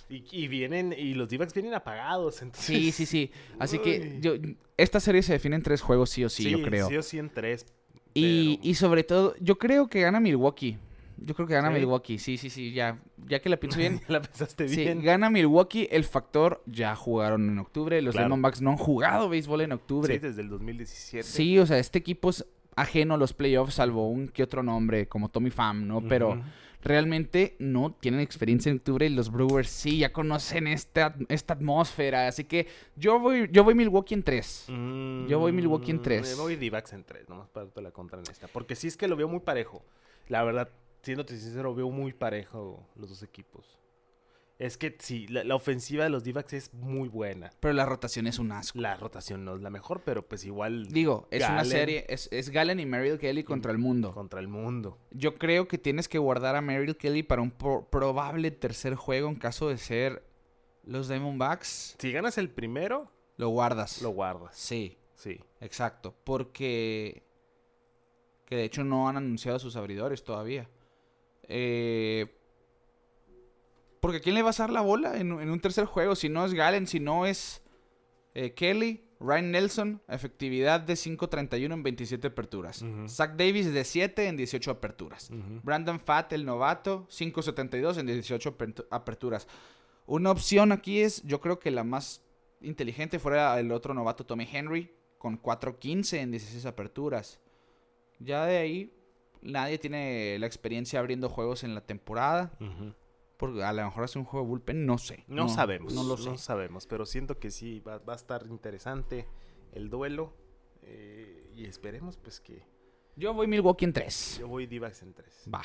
[0.09, 2.43] Y, y vienen, y los D-backs vienen apagados.
[2.43, 3.31] Entonces, Sí, sí, sí.
[3.59, 4.35] Así que yo,
[4.77, 6.89] esta serie se define en tres juegos, sí o sí, yo creo.
[6.89, 7.65] Sí o sí en tres.
[8.15, 10.79] Y, pero- y sobre todo, yo creo que gana Milwaukee.
[11.17, 11.75] Yo creo que gana ¿Sí?
[11.75, 12.19] Milwaukee.
[12.19, 12.73] Sí, sí, sí.
[12.73, 12.99] Ya,
[13.29, 14.01] ya que la pienso bien.
[14.09, 15.03] la pensaste sí, bien.
[15.03, 15.89] gana Milwaukee.
[15.91, 18.01] El factor ya jugaron en octubre.
[18.03, 18.27] Los Claro.
[18.29, 20.19] Diamondbacks no han jugado béisbol en Sí, octubre.
[20.19, 21.23] desde el 2017.
[21.27, 22.45] Sí, o sea, este equipo es
[22.77, 26.03] ajeno a los playoffs, salvo un que otro nombre, como Tommy Pham, ¿no?
[26.03, 26.43] Pero.
[26.85, 32.29] Realmente no tienen experiencia en octubre y los Brewers sí ya conocen esta, esta atmósfera.
[32.29, 34.67] Así que yo voy, yo voy Milwaukee en tres.
[34.69, 36.37] Yo voy Milwaukee en Mm, tres.
[36.37, 38.47] Yo voy D-backs en tres, nomás para darte la contra en esta.
[38.49, 39.83] Porque sí es que lo veo muy parejo.
[40.29, 40.69] La verdad,
[41.03, 43.79] siéndote sincero, veo muy parejo los dos equipos.
[44.65, 47.51] Es que sí, la, la ofensiva de los D-backs es muy buena.
[47.61, 48.79] Pero la rotación es un asco.
[48.81, 52.49] La rotación no es la mejor, pero pues igual Digo, es una serie, es, es
[52.49, 54.13] Gallen y Merrill Kelly contra el mundo.
[54.15, 54.97] contra el mundo.
[55.11, 59.29] Yo creo que tienes que guardar a Merrill Kelly para un pro- probable tercer juego
[59.29, 60.23] en caso de ser
[60.85, 61.97] los Diamondbacks.
[61.99, 64.01] Si ganas el primero, Lo guardas.
[64.03, 64.57] lo guardas.
[64.57, 65.41] Sí, Sí.
[65.61, 66.15] exacto.
[66.25, 67.23] Porque...
[68.47, 70.69] Que de hecho no han anunciado a sus abridores todavía.
[71.49, 72.27] Eh,
[74.15, 76.15] porque ¿a quién le vas a dar la bola en, en un tercer juego?
[76.15, 77.63] Si no es Gallen, si no es
[78.35, 79.01] eh, Kelly.
[79.21, 82.85] Ryan Nelson, efectividad de 5.31 en 27 aperturas.
[83.09, 85.31] Zach Davis de 7 en 18 aperturas.
[85.63, 89.47] Brandon Fatt, el novato, 5.72 en 18 apertu- aperturas.
[90.07, 92.21] Una opción aquí es, yo creo que la más
[92.61, 97.41] inteligente fuera el otro novato, Tommy Henry, con 4.15 en 16 aperturas.
[98.19, 98.93] Ya de ahí,
[99.41, 102.53] nadie tiene la experiencia abriendo juegos en la temporada.
[102.61, 102.93] Ujú.
[103.37, 105.25] Porque a lo mejor hace un juego de bullpen, no sé.
[105.27, 106.39] No, sabemos, No no lo sé.
[106.39, 109.27] sabemos, pero siento que sí va, va a estar interesante
[109.73, 110.33] el duelo
[110.83, 112.63] eh, y esperemos pues que
[113.17, 114.39] Yo voy Milwaukee en 3.
[114.39, 115.45] yo voy Divax en 3.
[115.53, 115.63] Va.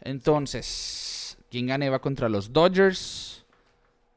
[0.00, 3.46] Entonces, quien gane va contra los Dodgers.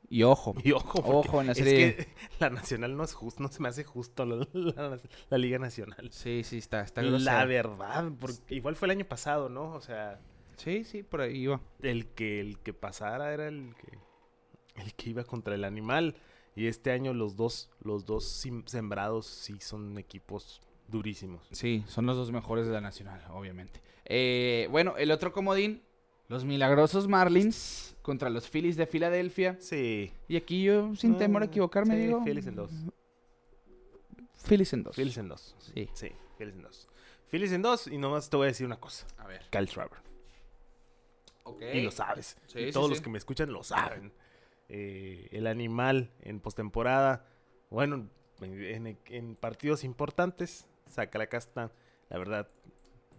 [0.10, 0.54] Y ojo.
[0.64, 1.96] Y ojo, Ojo en la es serie.
[1.96, 2.08] que
[2.40, 5.00] la nacional no es justo, no se me hace justo la, la-
[5.30, 6.10] la Liga Nacional.
[6.12, 9.72] Sí, sí, está, está La verdad, porque igual fue el año pasado, ¿no?
[9.74, 10.20] O sea,
[10.58, 11.60] Sí, sí, por ahí va.
[11.82, 13.98] el que el que pasara era el que
[14.82, 16.16] el que iba contra el animal
[16.56, 21.48] y este año los dos los dos sim- sembrados sí son equipos durísimos.
[21.52, 23.82] Sí, son los dos mejores de la nacional, obviamente.
[24.06, 25.82] Eh, bueno, el otro comodín,
[26.28, 29.58] los milagrosos Marlins contra los Phillies de Filadelfia.
[29.62, 30.12] Sí.
[30.28, 32.24] Y aquí yo, sin temor a equivocarme, sí, digo...
[32.26, 32.72] Phillies en dos.
[34.46, 34.96] Phillies en dos.
[34.96, 35.56] Phillies en dos.
[35.60, 35.90] Sí.
[35.94, 36.88] Sí, Phillies en dos.
[37.30, 39.06] Phillies en dos y nomás te voy a decir una cosa.
[39.18, 39.44] A ver.
[39.50, 40.00] Kyle Schwarber.
[41.74, 42.38] Y lo sabes.
[42.48, 42.92] Sí, Y sí, todos sí.
[42.92, 44.12] los que me escuchan lo saben.
[44.70, 47.26] Eh, el animal en postemporada,
[47.70, 48.08] bueno,
[48.42, 51.72] en, en- en partidos importantes, saca la casta.
[52.10, 52.48] La verdad,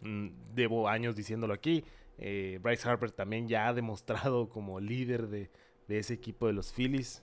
[0.02, 1.84] mm, debo años diciéndolo aquí.
[2.18, 5.50] Eh, Bryce Harper también ya ha demostrado como líder de,
[5.88, 7.18] de ese equipo de los Phillies.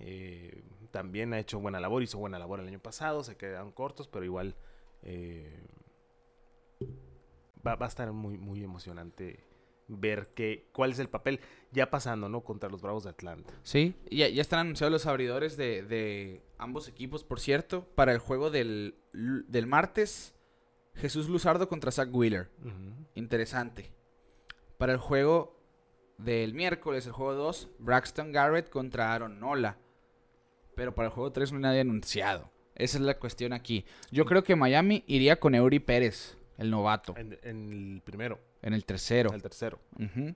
[0.00, 4.08] Eh, también ha hecho buena labor, hizo buena labor el año pasado, se quedaron cortos,
[4.08, 4.54] pero igual
[5.02, 5.60] eh,
[7.66, 9.40] va, va a estar muy, muy emocionante
[9.88, 11.40] ver que, cuál es el papel
[11.72, 12.42] ya pasando, ¿no?
[12.42, 13.54] Contra los Bravos de Atlanta.
[13.62, 18.18] Sí, ya, ya están anunciados los abridores de, de ambos equipos, por cierto, para el
[18.18, 20.34] juego del, del martes.
[20.94, 22.48] Jesús Luzardo contra Zach Wheeler.
[23.14, 23.92] Interesante.
[24.78, 25.56] Para el juego
[26.18, 29.76] del miércoles, el juego 2, Braxton Garrett contra Aaron Nola.
[30.74, 32.50] Pero para el juego 3 no hay nadie anunciado.
[32.74, 33.84] Esa es la cuestión aquí.
[34.10, 38.72] Yo creo que Miami iría con Eury Pérez, el novato, En, en el primero, en
[38.72, 39.28] el tercero.
[39.30, 39.78] en el tercero.
[39.98, 40.34] Ujú.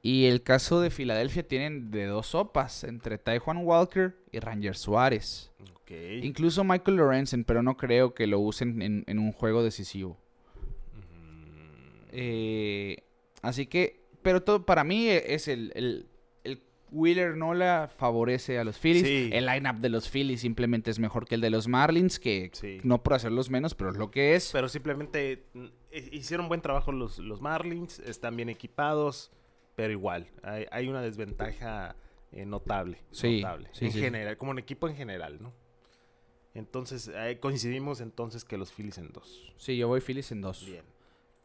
[0.00, 5.50] Y el caso de Filadelfia tienen de dos sopas, entre Taijuan Walker y Ranger Suárez.
[6.22, 10.16] Incluso Michael Lorenzen, pero no creo que lo usen en, en un juego decisivo.
[10.94, 12.98] Mm, Eh,
[13.42, 16.06] así que, pero todo para mí es el, el, el
[16.90, 19.06] Wheeler Nola favorece a los Phillies.
[19.06, 19.30] Sí.
[19.32, 22.80] El lineup de los Phillies simplemente es mejor que el de los Marlins, que Sí.
[22.84, 24.50] no por hacerlos menos, pero es lo que es.
[24.52, 29.30] Pero simplemente mm, hi- hicieron buen trabajo los, los Marlins, están bien equipados,
[29.76, 31.94] pero igual, hay, hay una desventaja
[32.32, 32.98] eh, notable.
[33.10, 35.52] Sí, notable, en general, como en equipo en general, ¿no?
[36.54, 39.52] Entonces, eh, coincidimos entonces que los Phillies en dos.
[39.58, 40.64] Sí, yo voy Phillies en dos.
[40.66, 40.82] Bien.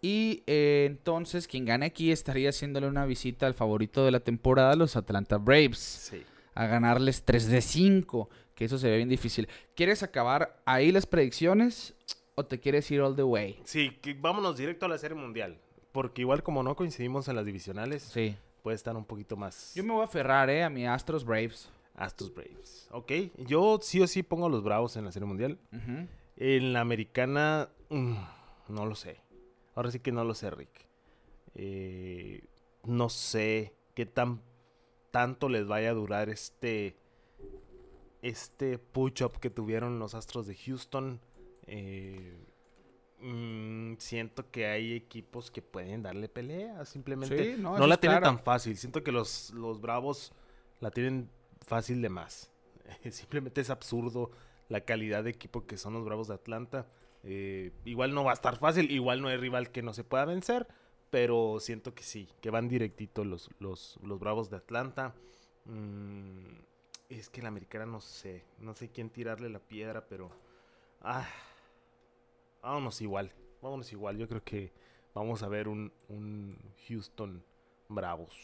[0.06, 4.76] Y eh, entonces quien gane aquí estaría haciéndole una visita al favorito de la temporada,
[4.76, 6.22] los Atlanta Braves, Sí.
[6.56, 9.48] a ganarles 3 de 5, que eso se ve bien difícil.
[9.76, 11.94] ¿Quieres acabar ahí las predicciones
[12.36, 13.58] o te quieres ir all the way?
[13.63, 15.58] Sí, que vámonos directo a la Serie Mundial.
[15.94, 18.36] Porque igual como no coincidimos en las divisionales, Sí.
[18.62, 21.70] puede estar un poquito más Yo me voy a aferrar, eh, a mi Astros Braves.
[21.96, 22.89] Astros Braves.
[22.92, 23.12] Ok,
[23.48, 25.60] yo sí o sí pongo a los Bravos en la Serie Mundial.
[26.36, 28.16] En la americana, mm,
[28.70, 29.18] no lo sé.
[29.76, 30.88] Ahora sí que no lo sé, Rick.
[31.56, 32.44] Eh,
[32.84, 34.42] no sé qué tan
[35.12, 36.96] tanto les vaya a durar este
[38.24, 41.20] este push-up que tuvieron los Astros de Houston.
[41.68, 42.38] Eh,
[43.20, 46.86] mm, siento que hay equipos que pueden darle pelea.
[46.86, 48.36] Simplemente Sí, no, no, la tienen claro.
[48.36, 48.78] tan fácil.
[48.78, 50.32] Siento que los, los Bravos
[50.80, 51.30] la tienen
[51.62, 52.50] fácil de más.
[53.12, 54.32] Simplemente es absurdo
[54.70, 56.88] la calidad de equipo que son los Bravos de Atlanta.
[57.24, 60.26] Eh, igual no va a estar fácil, igual no hay rival que no se pueda
[60.26, 60.68] vencer,
[61.10, 65.16] pero siento que sí, que van directito los, los, los Bravos de Atlanta.
[65.66, 66.56] Mm,
[67.10, 70.32] es que la americana no sé, no sé quién tirarle la piedra, pero...
[71.02, 71.28] Ah,
[72.62, 73.32] vámonos igual,
[73.62, 74.18] vámonos igual.
[74.18, 74.72] Yo creo que
[75.14, 76.58] vamos a ver un, un
[76.88, 77.44] Houston
[77.90, 78.36] Bravos.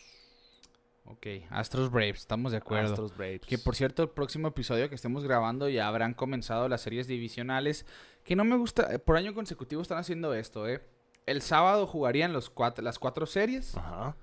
[1.06, 2.92] Ok, Astros Braves, estamos de acuerdo.
[2.92, 3.42] Astros Braves.
[3.42, 7.86] Que por cierto, el próximo episodio que estemos grabando ya habrán comenzado las series divisionales.
[8.30, 10.82] Que no me gusta, eh, por año consecutivo están haciendo esto, ¿eh?
[11.26, 13.76] El sábado jugarían los cuat- las cuatro series.
[13.76, 14.16] Ajá.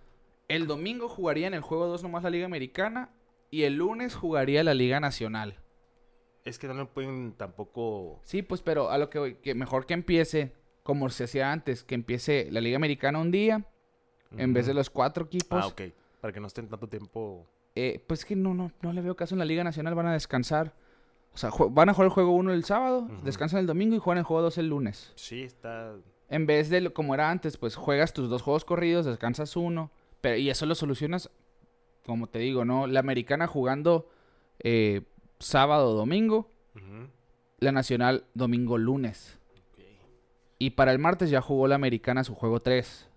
[0.47, 3.11] El domingo jugarían el juego 2 nomás la Liga Americana.
[3.51, 5.57] Y el lunes jugaría la Liga Nacional.
[6.45, 8.21] Es que no le pueden tampoco...
[8.23, 10.53] Sí, pues, pero a lo que voy, que mejor que empiece,
[10.85, 13.64] como se hacía antes, que empiece la Liga Americana un día,
[14.37, 15.64] en vez de los cuatro equipos.
[15.64, 15.83] Ah, ok.
[16.21, 17.45] Para que no estén tanto tiempo...
[17.75, 20.12] eh, pues que no, no, no le veo caso en la Liga Nacional, van a
[20.12, 20.75] descansar.
[21.37, 24.20] O sea, van a jugar el juego 1 el sábado, descansan el domingo y juegan
[24.20, 25.12] el juego 2 el lunes.
[25.16, 25.92] Sí, está...
[26.31, 29.90] En vez de lo- como era antes, pues juegas tus dos juegos corridos, descansas uno.
[30.22, 31.29] Pero, y eso lo solucionas,
[32.07, 32.87] como te digo, ¿no?
[32.87, 34.09] La americana jugando
[34.61, 35.03] eh,
[35.38, 36.51] sábado, domingo.
[37.59, 39.38] La nacional domingo, lunes.
[40.59, 43.11] Y para el martes ya jugó la americana su juego 3.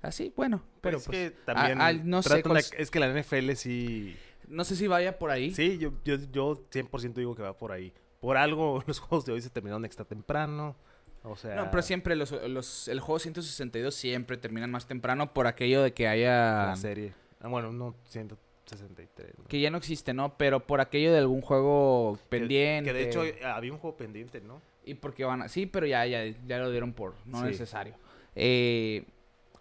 [0.00, 1.18] Así, bueno, pero es pues...
[1.32, 2.40] que también no sé
[2.78, 4.16] es que la NFL sí
[4.48, 5.52] No sé si vaya por ahí.
[5.54, 9.32] sí yo, yo yo 100% digo que va por ahí por algo los juegos de
[9.32, 10.74] hoy se terminaron extra temprano
[11.22, 15.46] o sea No, pero siempre los, los- el juego 162 siempre terminan más temprano por
[15.46, 16.66] aquello de que haya...
[16.66, 19.44] la serie ah, bueno no 163 ¿no?
[19.44, 20.36] Que ya no existe, ¿no?
[20.36, 22.90] Pero por aquello de algún juego pendiente.
[22.90, 25.48] que, de hecho eh, había un juego pendiente no Y porque van a...
[25.48, 27.46] Sí, pero ya, ya, ya lo dieron por no Sí.
[27.46, 27.94] necesario.
[28.34, 29.04] Eh,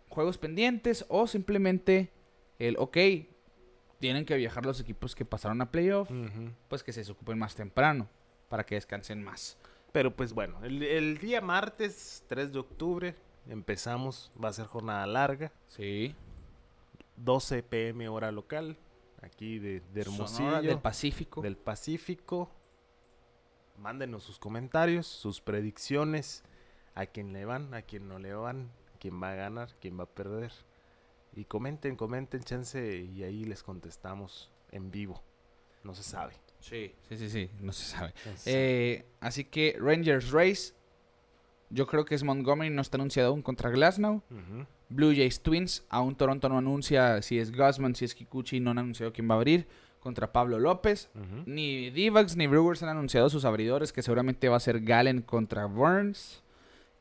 [0.09, 2.09] juegos pendientes o simplemente
[2.59, 2.97] el, ok,
[3.99, 6.09] tienen que viajar los equipos que pasaron a playoff,
[6.67, 8.07] pues que se desocupen más temprano
[8.49, 9.57] para que descansen más.
[9.91, 13.15] pero pues bueno el, el día martes 3 de octubre
[13.49, 16.15] empezamos va a ser jornada larga Sí.
[17.17, 18.77] 12 pm hora local
[19.21, 21.41] aquí de, de Hermosillo Sonora del Pacífico.
[21.41, 22.51] del Pacífico.
[23.77, 26.43] Mándenos sus comentarios, sus predicciones,
[26.95, 30.03] a quién le van, a quién no le van, quién va a ganar, quién va
[30.03, 30.51] a perder.
[31.37, 35.21] Y comenten, comenten, chance, y ahí les contestamos en vivo.
[35.83, 36.33] No se sabe.
[36.59, 38.13] Sí, sí, sí, sí, no se sabe.
[38.25, 38.55] No se sabe.
[38.55, 40.73] Eh, así que Rangers Race,
[41.69, 44.23] yo creo que es Montgomery, no está anunciado aún contra Glasnow.
[44.89, 48.79] Blue Jays Twins, aún Toronto no anuncia si es Guzman, si es Kikuchi, no han
[48.79, 49.67] anunciado quién va a abrir
[49.99, 51.07] contra Pablo López.
[51.13, 51.43] Ujú.
[51.45, 55.67] Ni D-Bucks ni Brewers han anunciado sus abridores, que seguramente va a ser Gallen contra
[55.67, 56.41] Burns.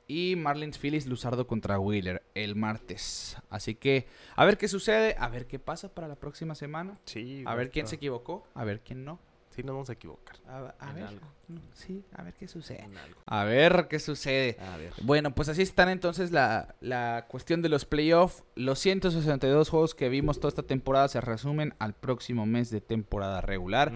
[0.09, 3.37] Y Marlins Phillies Luzardo contra Wheeler el martes.
[3.51, 6.99] Así que a ver qué sucede, a ver qué pasa para la próxima semana.
[7.05, 9.19] Sí, A ver quién se se equivocó, a ver quién no.
[9.57, 10.37] Sí, nos vamos a equivocar.
[10.47, 11.27] A, ver, algo.
[11.73, 12.87] sí, a ver qué sucede.
[13.25, 14.59] A ver qué sucede.
[14.61, 14.93] A ver.
[15.01, 18.45] Bueno, pues así están entonces la, la cuestión de los playoffs.
[18.55, 23.41] Los 162 juegos que vimos toda esta temporada se resumen al próximo mes de temporada
[23.41, 23.93] regular.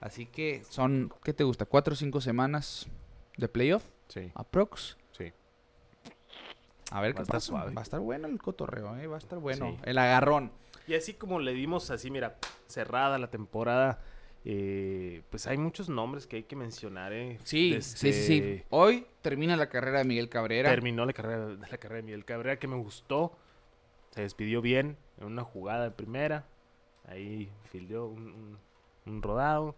[0.00, 1.66] Así que son, ¿qué te gusta?
[1.66, 2.88] ¿Cuatro o cinco semanas
[3.36, 3.84] de playoff?
[4.08, 4.96] Sí, Aprox.
[6.90, 7.40] A ver Va qué pasa.
[7.40, 7.72] suave.
[7.74, 9.06] Va a estar bueno el cotorreo, ¿eh?
[9.06, 9.70] Va a estar bueno.
[9.70, 9.78] Sí.
[9.84, 10.52] El agarrón.
[10.86, 12.36] Y así como le dimos así, mira,
[12.68, 14.00] cerrada la temporada,
[14.44, 17.38] eh, pues hay muchos nombres que hay que mencionar, ¿eh?
[17.42, 20.70] Sí, sí, sí, Hoy termina la carrera de Miguel Cabrera.
[20.70, 23.36] Terminó la carrera, la carrera de Miguel Cabrera, que me gustó.
[24.10, 26.46] Se despidió bien en una jugada de primera.
[27.08, 28.58] Ahí fildeó un, un-
[29.06, 29.74] un rodado,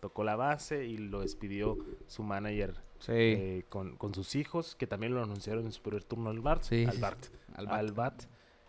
[0.00, 3.12] tocó la base y lo despidió su manager sí.
[3.12, 6.62] eh, con, con sus hijos, que también lo anunciaron en su primer turno al Bart.
[6.62, 7.26] Sí, al sí, Bart.
[7.54, 8.16] al Al bat.
[8.16, 8.24] bat.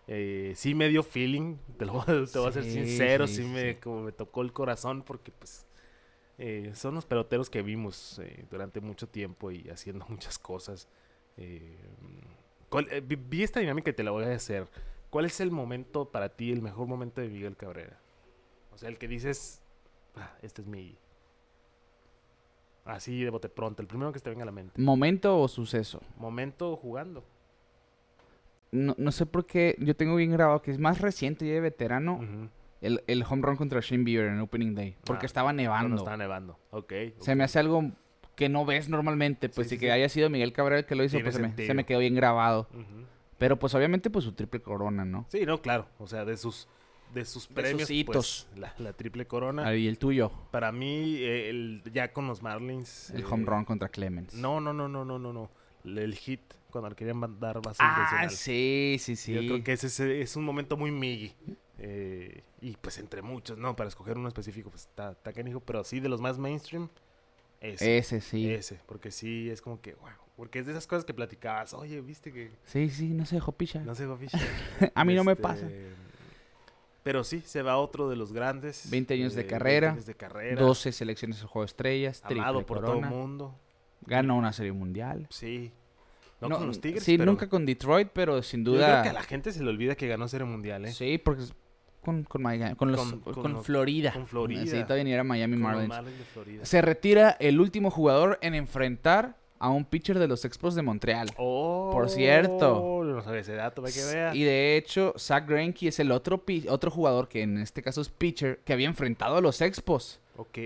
[0.08, 3.28] Eh, sí me dio feeling, te, lo, voy a- te voy a ser Sí, sincero,
[3.28, 3.80] sí, sí, sí, me, sí.
[3.80, 5.66] como me tocó el corazón porque pues
[6.38, 10.88] eh, son los peloteros que vimos eh, durante mucho tiempo y haciendo muchas cosas.
[11.36, 11.78] Eh,
[12.70, 14.68] ¿cuál- eh, vi, vi esta dinámica y te la voy a hacer.
[15.10, 18.00] ¿Cuál es el momento para ti, el mejor momento de Miguel Cabrera?
[18.72, 19.62] O sea, el que dices,
[20.16, 20.98] "Ah, este es mi...
[22.88, 24.82] Así de bote pronto, el primero que se te venga a la mente.
[24.82, 26.02] ¿Momento o suceso?
[26.18, 27.24] Momento jugando.
[28.72, 29.76] No, no sé por qué.
[29.80, 32.50] Yo tengo bien grabado que es más reciente y de veterano.
[32.82, 34.96] El, el home run contra Shane Bieber en Opening Day.
[35.06, 35.96] Porque Ah, estaba nevando.
[35.98, 36.60] estaba nevando.
[36.72, 36.94] Ok.
[37.20, 37.92] Se me hace algo
[38.36, 39.50] que no ves normalmente.
[39.50, 39.92] Pues Sí, y sí, que sí.
[39.92, 41.68] haya sido Miguel Cabrera el que lo hizo, Tiene pues se me, sentido.
[41.68, 42.68] se me quedó bien grabado.
[43.38, 45.26] Pero pues obviamente pues su triple corona, ¿no?
[45.30, 45.88] Sí, no, claro.
[45.98, 46.68] O sea, de sus,
[47.14, 48.48] de sus De premios, sus hitos.
[48.52, 49.68] pues, la, la triple corona.
[49.68, 53.10] Ah, Y el tuyo, Para mí, eh, el, ya con los Marlins.
[53.12, 54.34] el eh, home run contra Clemens.
[54.34, 55.50] No, no, no, no, no, no, no.
[55.84, 58.30] El hit, cuando le querían man- dar base Ah, intencional.
[58.32, 59.34] sí, sí, sí.
[59.34, 61.34] Yo creo que ese, ese es un momento muy miggy.
[61.80, 63.76] Eh, y pues entre muchos, ¿no?
[63.76, 65.60] Para escoger uno específico, pues está, está canijo.
[65.62, 66.90] Pero sí, de los más mainstream,
[67.62, 67.98] ese.
[68.00, 68.50] Ese sí.
[68.52, 68.80] Ese.
[68.86, 70.10] Porque sí, es como que, wow.
[70.36, 71.74] Porque es de esas cosas que platicabas.
[71.74, 73.80] Oye, viste que Sí, sí, no se dejó picha.
[73.82, 74.32] No sé, Fish.
[74.96, 75.68] A mí no me Este, pasa.
[77.08, 78.90] Pero sí, se va otro de los grandes.
[78.92, 80.62] 20 años de 20 carrera, años de carrera.
[80.62, 83.08] 12 selecciones al juego de estrellas, Amado por corona.
[83.08, 83.56] todo el mundo.
[84.06, 85.26] Gana una serie mundial.
[85.30, 85.72] Sí.
[86.42, 89.04] No, No, con los Tigres, Sí, pero nunca con Detroit, pero sin yo creo duda.
[89.04, 90.92] que a la gente se le olvida que ganó Serie Mundial, ¿eh?
[90.92, 91.44] Sí, porque
[92.02, 94.12] con, con, Miami- con, los- Con- con con los- Florida.
[94.12, 94.60] con Florida.
[94.62, 95.88] Necesita venir a Miami Marlins.
[95.88, 96.66] Marlins de Florida.
[96.66, 101.30] Se retira el último jugador en enfrentar a un pitcher de los Expos de Montreal.
[101.38, 103.02] Oh, Por cierto.
[103.04, 104.36] No sabía ese dato, para que vea.
[104.36, 108.10] Y de hecho, Zach Greinke es el otro, otro jugador que en este caso es
[108.10, 110.20] pitcher que había enfrentado a los Expos.
[110.36, 110.58] Ok.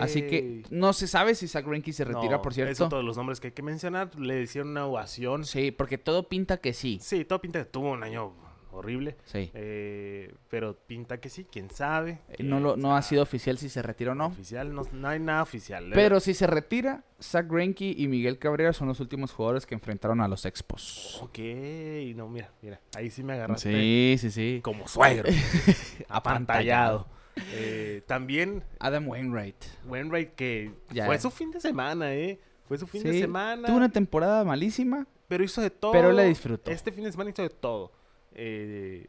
[0.00, 2.88] Así que no se sabe si Zach Greinke se retira, No, por cierto.
[2.88, 4.18] todos los nombres que hay que mencionar.
[4.18, 5.44] Le hicieron una ovación.
[5.44, 6.98] Sí, porque todo pinta que sí.
[7.02, 8.32] Sí, todo pinta que tuvo un año
[8.78, 9.16] horrible.
[9.24, 9.50] Sí.
[9.54, 12.20] Eh, pero pinta que sí, quién sabe.
[12.30, 14.26] Eh, No, lo, no ha sido oficial si se retira o no.
[14.26, 15.90] Oficial, no, no hay nada oficial.
[15.92, 20.20] Pero si se retira, Zach Greinke y Miguel Cabrera son los últimos jugadores que enfrentaron
[20.20, 21.20] a los Expos.
[21.22, 21.38] Ok,
[22.16, 24.60] no, mira, mira, ahí sí me agarraste Sí, sí, sí.
[24.62, 25.28] como suegro.
[26.08, 27.06] Apantallado.
[27.52, 29.56] Eh, también Adam Wainwright.
[29.86, 31.06] Wainwright que Ya.
[31.06, 32.40] fue su fin de semana, ¿eh?
[32.66, 33.66] Fue su fin de semana.
[33.68, 35.92] Tuvo una temporada malísima, Pero hizo de todo.
[35.92, 36.70] pero la disfrutó.
[36.70, 37.92] Este fin de semana hizo de todo.
[38.32, 39.06] Eh,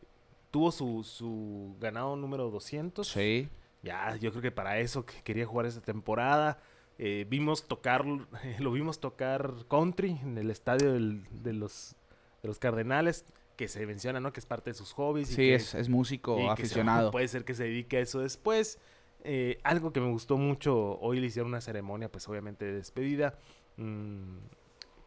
[0.51, 3.07] tuvo su, su ganado número 200.
[3.07, 3.49] Sí.
[3.83, 6.59] Ya, yo creo que para eso que quería jugar esta temporada.
[6.97, 8.03] Eh, vimos tocar,
[8.59, 11.95] lo vimos tocar country en el estadio del- de, los,
[12.41, 13.23] de los Cardenales,
[13.55, 14.33] que se menciona, ¿no?
[14.33, 15.29] Que es parte de sus hobbies.
[15.31, 17.11] y Sí, que- es, es músico y que se- aficionado.
[17.11, 18.79] puede ser que se dedique a eso después.
[19.23, 23.37] Eh, algo que me gustó mucho, hoy le hicieron una ceremonia, pues obviamente de despedida,
[23.77, 24.37] mm,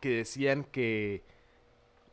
[0.00, 1.24] que decían que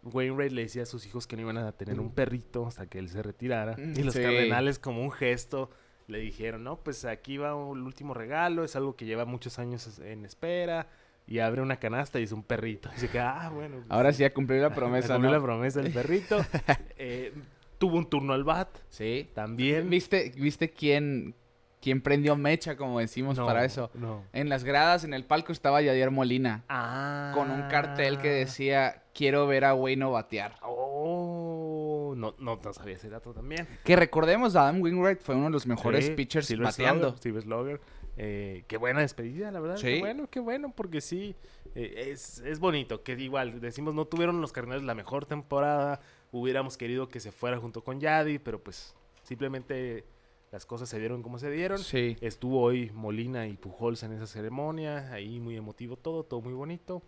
[0.04, 3.00] Wainwright le decía a sus hijos que no iban a tener un perrito hasta que
[3.00, 3.76] él se retirara.
[3.78, 4.22] Mm, Y los sí.
[4.22, 5.70] cardenales como un gesto
[6.08, 10.00] le dijeron, no, pues aquí va el último regalo, es algo que lleva muchos años
[10.00, 10.88] en espera.
[11.28, 12.90] Y abre una canasta y es un perrito.
[12.98, 13.76] Y se queda, ah, bueno.
[13.78, 15.38] pues Ahora sí ya cumplió la promesa, Cumplió ¿no?
[15.38, 16.44] la promesa del perrito.
[16.98, 17.34] Eh,
[17.78, 19.30] tuvo un turno al bat Sí.
[19.36, 19.90] también.
[19.92, 21.36] ¿Viste, ¿Viste quién,
[21.82, 23.92] quién prendió mecha, como decimos, No, para eso?
[23.94, 24.24] No.
[24.34, 26.64] En las gradas, en el palco, estaba Yadier Molina.
[26.68, 27.32] Ah.
[27.36, 30.56] Con un cartel que decía, quiero ver a Wayno batear.
[30.62, 33.68] Oh, no, no, no sabía ese dato también.
[33.84, 37.10] Que recordemos, Adam Wainwright fue uno de los mejores Sí, pitchers Silver bateando.
[37.10, 37.82] Slugger, Silver Slugger.
[38.16, 39.76] Eh, qué buena despedida, la verdad.
[39.76, 39.88] Sí.
[39.88, 41.36] Qué bueno, qué bueno, porque sí,
[41.76, 43.04] eh, es, es bonito.
[43.04, 46.00] Que igual, decimos, no tuvieron los Cardenales la mejor temporada.
[46.32, 50.06] Hubiéramos querido que se fuera junto con Yadi, pero pues simplemente
[50.54, 51.80] las cosas se dieron como se dieron.
[51.80, 52.16] Sí.
[52.22, 57.04] Estuvo hoy Molina y Pujols en esa ceremonia, ahí muy emotivo todo, todo muy bonito.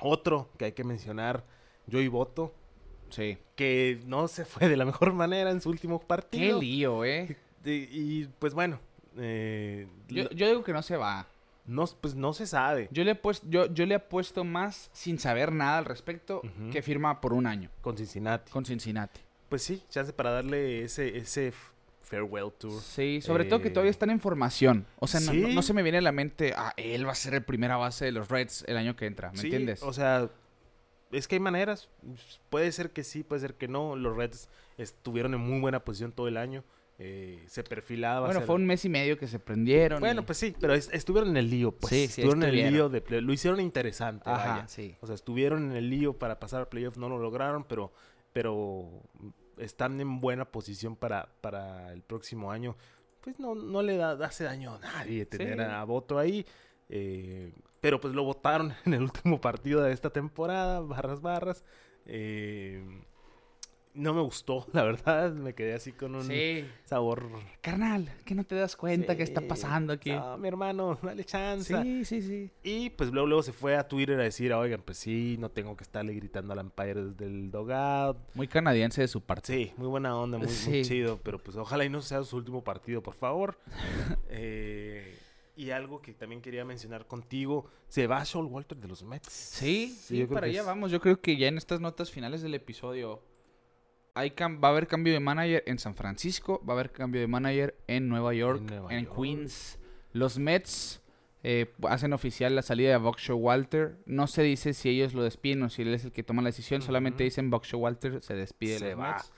[0.00, 1.44] Otro que hay que mencionar,
[1.90, 2.52] Joey Boto,
[3.08, 3.38] Sí.
[3.54, 6.60] que no se fue de la mejor manera en su último Qué partido.
[6.60, 7.36] lío, ¿eh?
[7.64, 8.78] Y pues bueno,
[9.18, 11.26] eh, Yo, yo digo que no se va.
[11.66, 12.88] no, pues no se sabe.
[12.92, 16.42] Yo le, he puesto, yo, yo le he puesto más sin saber nada al respecto
[16.70, 18.52] que firma por un año Con Cincinnati.
[18.52, 19.20] con Cincinnati.
[19.48, 21.52] Pues sí, chance para darle ese, ese
[22.06, 22.80] farewell tour.
[22.80, 24.86] Sí, sobre todo que Eh, todavía están en formación.
[25.00, 25.40] O sea, no, sí.
[25.40, 27.76] no- no se me viene a la mente, ah, él va a ser el primera
[27.76, 29.82] base de los Reds el año que entra, ¿me Sí, entiendes?
[29.82, 30.30] O sea,
[31.10, 31.88] es que hay maneras.
[32.48, 33.96] Puede ser que sí, puede ser que no.
[33.96, 34.48] Los Reds
[34.78, 36.64] estuvieron en muy buena posición todo el año.
[36.98, 38.20] eh, se perfilaba.
[38.24, 40.00] bueno, ser- fue un mes y medio que se prendieron.
[40.00, 41.90] Bueno, y- pues sí, pero es- estuvieron en el lío, pues.
[41.90, 44.68] Sí, sí, estuvieron en el lío de Lo hicieron interesante, Ajá, vaya.
[44.68, 44.96] sí.
[45.02, 47.92] O sea, estuvieron en el lío para pasar al playoff, no lo lograron, pero,
[48.32, 49.02] pero
[49.58, 52.76] están en buena posición para, para el próximo año.
[53.20, 55.64] Pues no, no le da, hace daño a nadie tener Sí.
[55.64, 56.46] a Voto ahí.
[56.88, 61.64] eh, pero pues lo votaron en el último partido de esta temporada, barras, barras.
[62.06, 62.84] eh,
[63.96, 65.32] no me gustó, la verdad.
[65.32, 66.64] Me quedé así con un Sí.
[66.84, 67.28] sabor.
[67.60, 69.46] Carnal, que no te das cuenta qué está Sí.
[69.48, 70.10] pasando aquí.
[70.12, 71.74] No, mi hermano, dale chance.
[71.82, 72.50] Sí, sí, sí.
[72.62, 75.76] Y pues luego, luego se fue a Twitter a decir, oigan, pues sí, no tengo
[75.76, 78.18] que estarle gritando al Empire desde el dogout.
[78.34, 79.52] Muy canadiense de su parte.
[79.52, 80.82] Sí, muy buena onda, muy, muy Sí.
[80.82, 83.58] chido, pero pues ojalá y no sea su último partido, por favor.
[84.28, 85.18] Eh,
[85.56, 89.32] y algo que también quería mencionar contigo, se va Shawn Walter de los Mets.
[89.32, 90.90] Sí, sí, para que allá es- vamos.
[90.90, 93.22] Yo creo que ya en estas notas finales del episodio
[94.16, 97.26] hay va a haber cambio de manager en San Francisco, va a haber cambio de
[97.26, 99.14] manager en Nueva York, en, Nueva York.
[99.14, 99.78] Queens.
[100.12, 101.02] Los Mets
[101.42, 103.98] eh, hacen oficial la salida de Buck Walter.
[104.06, 106.48] No se dice si ellos lo despiden o si él es el que toma la
[106.48, 106.80] decisión.
[106.80, 109.12] Solamente dicen Buck Walter se despide de Se los va.
[109.12, 109.32] Mets.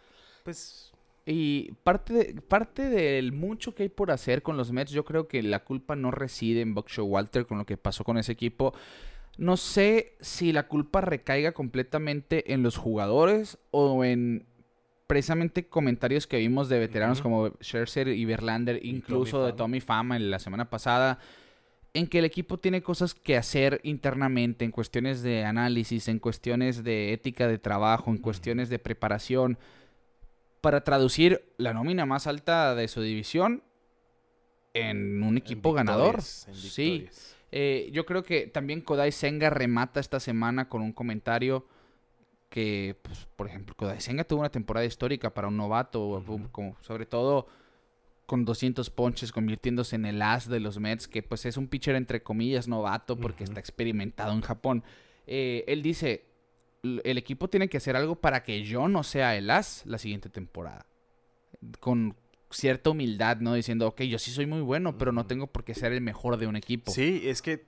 [0.44, 0.92] Pues
[1.26, 5.26] Y parte, de- parte del mucho que hay por hacer con los Mets, yo creo
[5.28, 8.72] que la culpa no reside en Buck Walter con lo que pasó con ese equipo.
[9.36, 14.46] No sé si la culpa recaiga completamente en los jugadores o en
[15.08, 19.54] precisamente comentarios que vimos de veteranos como Scherzer y Verlander, incluso de.
[19.54, 21.18] Tommy Fama en la semana pasada,
[21.94, 26.84] en que el equipo tiene cosas que hacer internamente en cuestiones de análisis, en cuestiones
[26.84, 29.58] de ética de trabajo, en cuestiones de preparación,
[30.60, 33.62] para traducir la nómina más alta de su división
[34.74, 36.20] en un equipo en ganador.
[36.20, 37.08] Sí,
[37.50, 41.66] eh, yo creo que también Kodai Senga remata esta semana con un comentario
[42.48, 46.22] que, pues, por ejemplo, Kodai Senga tuvo una temporada histórica para un novato,
[46.52, 47.46] como, sobre todo
[48.26, 51.94] con 200 ponches, convirtiéndose en el as de los Mets, que pues es un pitcher
[51.94, 54.84] entre comillas novato porque está experimentado en Japón.
[55.26, 56.24] Eh, él dice,
[56.82, 59.96] "L- el equipo tiene que hacer algo para que yo no sea el as la
[59.98, 60.84] siguiente temporada.
[61.80, 62.16] Con
[62.50, 63.54] cierta humildad, ¿no?
[63.54, 66.36] Diciendo, ok, yo sí soy muy bueno, pero no tengo por qué ser el mejor
[66.36, 66.92] de un equipo.
[66.92, 67.64] Sí, es que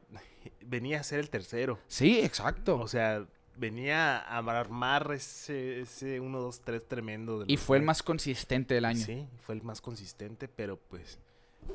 [0.64, 1.78] venía a ser el tercero.
[1.86, 2.78] Sí, exacto.
[2.78, 3.26] O sea,
[3.60, 7.44] venía a armar ese, ese 1, 2, 3 tremendo.
[7.46, 9.04] Y fue el más consistente del año.
[9.04, 11.18] Sí, fue el más consistente, pero pues,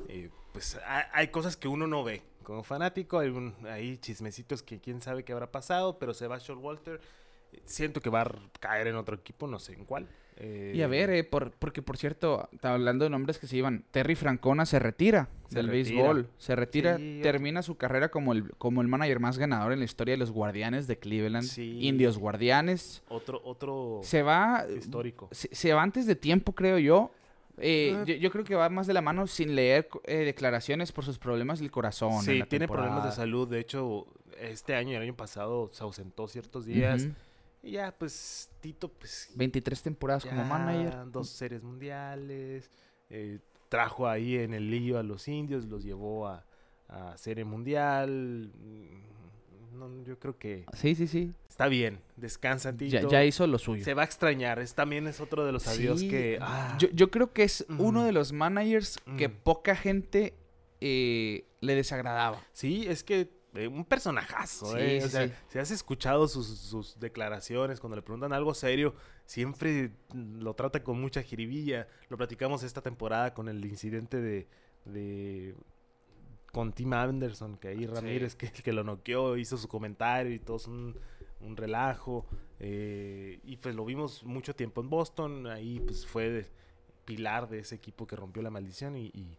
[0.10, 2.24] eh, pues hay, hay cosas que uno no ve.
[2.44, 6.36] Como fanático, hay, un, hay chismecitos que quién sabe qué habrá pasado, pero se va
[6.58, 7.00] Walter.
[7.54, 10.08] eh, Siento que va a caer en otro equipo, no sé en cuál.
[10.38, 13.56] Eh, Y a ver, eh, por, porque por cierto, está hablando de nombres que se
[13.56, 13.86] iban.
[13.92, 15.96] Terry Francona se retira Se del retira.
[15.96, 16.30] béisbol.
[16.38, 19.86] Se retira, Sí, termina su carrera como el, como el manager más ganador en la
[19.86, 21.48] historia de los Guardianes de Cleveland.
[21.48, 21.80] Sí.
[21.88, 23.02] Indios Guardianes.
[23.08, 24.66] Otro, otro Se va.
[24.78, 25.30] histórico.
[25.32, 27.12] Se, se va antes de tiempo, creo yo.
[27.58, 28.04] Eh, Ah.
[28.06, 28.16] yo.
[28.16, 31.60] yo creo que va más de la mano sin leer eh, declaraciones por sus problemas
[31.60, 32.22] del corazón.
[32.24, 33.48] Sí, tiene problemas de salud.
[33.48, 34.06] De hecho,
[34.38, 37.06] este año y el año pasado se ausentó ciertos días.
[37.06, 37.14] Ujú.
[37.66, 39.32] Y ya, pues, Tito, pues.
[39.36, 41.12] 23 temporadas como manager.
[41.12, 42.70] Dos series mundiales.
[43.10, 43.40] eh,
[43.70, 46.46] trajo ahí en el lío a los indios, los llevó a,
[46.88, 48.52] a serie mundial.
[48.56, 51.34] mm, no, yo creo que Sí, sí, sí.
[51.50, 52.00] está bien.
[52.16, 52.92] Descansa, Tito.
[52.94, 53.84] Ya, ya hizo lo suyo.
[53.84, 54.60] Se va a extrañar.
[54.60, 56.38] Es, también es otro de los adiós Sí, que.
[56.42, 60.34] ah, yo, yo creo que es uno de los managers que poca gente
[60.80, 62.40] eh, le desagradaba.
[62.54, 65.34] Sí, es que eh, un personajazo, Sí, eh, sí, o sea, sí.
[65.50, 68.94] si has escuchado sus, sus declaraciones cuando le preguntan algo serio,
[69.26, 71.88] siempre lo trata con mucha jiribilla.
[72.10, 74.48] Lo platicamos esta temporada con el incidente de,
[74.86, 75.56] de
[76.52, 80.58] con Tim Anderson, que ahí Ramírez que, que lo noqueó, hizo su comentario y todo
[80.58, 80.98] es un,
[81.42, 82.26] un relajo.
[82.60, 86.66] eh, y pues lo vimos mucho tiempo en Boston, ahí pues fue de-
[87.04, 89.38] pilar de ese equipo que rompió la maldición y, y-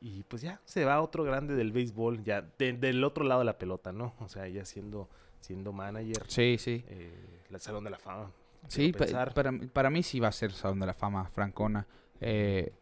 [0.00, 3.46] y, pues ya se va otro grande del béisbol, ya de- del otro lado de
[3.46, 4.14] la pelota, ¿no?
[4.20, 5.08] O sea, ya siendo,
[5.40, 6.84] siendo manager, Sí, sí.
[6.88, 8.30] eh, el Salón de la Fama.
[8.68, 11.86] Sí, pa- para, para mí sí va a ser Salón de la Fama, Francona.
[12.20, 12.72] Eh,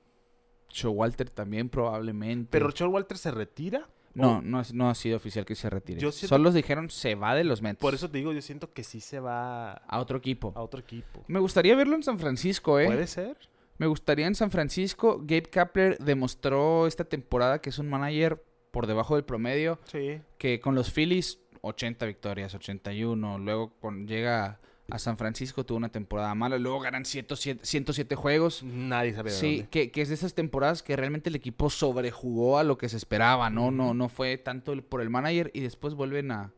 [0.70, 2.48] Showalter también probablemente.
[2.50, 3.88] Pero Walter se retira.
[4.14, 6.00] no, no, no ha sido oficial que se retire.
[6.00, 7.80] Yo siento- Solo dijeron se va de los Mets.
[7.80, 10.52] Por eso te digo, yo siento que sí se va A otro equipo.
[10.56, 11.24] a otro equipo.
[11.26, 12.86] Me gustaría verlo en San Francisco, ¿eh?
[12.86, 13.36] ¿Puede ser?
[13.78, 15.18] Me gustaría en San Francisco.
[15.20, 19.78] Gabe Kapler demostró esta temporada que es un manager por debajo del promedio.
[19.90, 20.20] Sí.
[20.38, 23.38] Que con los Phillies, 80 victorias, 81.
[23.38, 24.60] Luego con, llega
[24.90, 26.58] a San Francisco, tuvo una temporada mala.
[26.58, 28.62] Luego ganan 107, 107 juegos.
[28.62, 29.70] Nadie sabe de Sí, dónde.
[29.70, 32.96] que, que es de esas temporadas que realmente el equipo sobrejugó a lo que se
[32.96, 33.70] esperaba, ¿no?
[33.70, 36.52] No, no fue tanto por el manager y después vuelven a,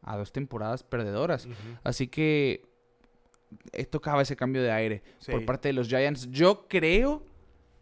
[0.00, 1.48] a dos temporadas perdedoras.
[1.82, 2.71] Así que
[3.90, 6.28] tocaba ese cambio de aire por parte de los Giants.
[6.30, 7.24] Yo creo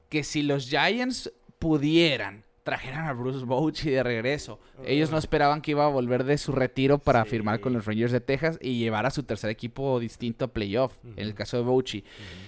[0.09, 4.61] que si los Giants pudieran, trajeran a Bruce Bochy de regreso.
[4.85, 7.31] Ellos no esperaban que iba a volver de su retiro para Sí.
[7.31, 10.97] firmar con los Rangers de Texas y llevar a su tercer equipo distinto a playoff,
[11.05, 12.05] en el caso de Bochy.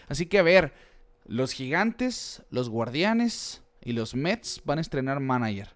[0.08, 0.72] Así que a ver,
[1.26, 5.68] los gigantes, los guardianes y los Mets van a estrenar manager.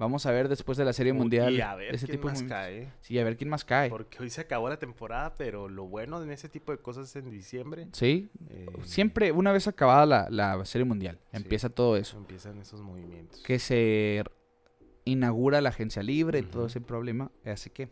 [0.00, 1.52] Vamos a ver después de la Serie Mundial.
[1.54, 2.88] Y a ver ese quién tipo de más movimientos.
[2.90, 2.92] cae.
[3.02, 3.90] Sí, a ver quién más cae.
[3.90, 7.16] Porque hoy se acabó la temporada, pero lo bueno en ese tipo de cosas es
[7.22, 7.86] en diciembre.
[7.92, 11.36] Sí, eh, siempre una vez acabada la, la Serie Mundial, Sí.
[11.36, 12.16] empieza todo eso.
[12.16, 13.40] empiezan esos movimientos.
[13.42, 14.24] Que se
[15.04, 17.30] inaugura la agencia libre y todo ese problema.
[17.44, 17.88] Así que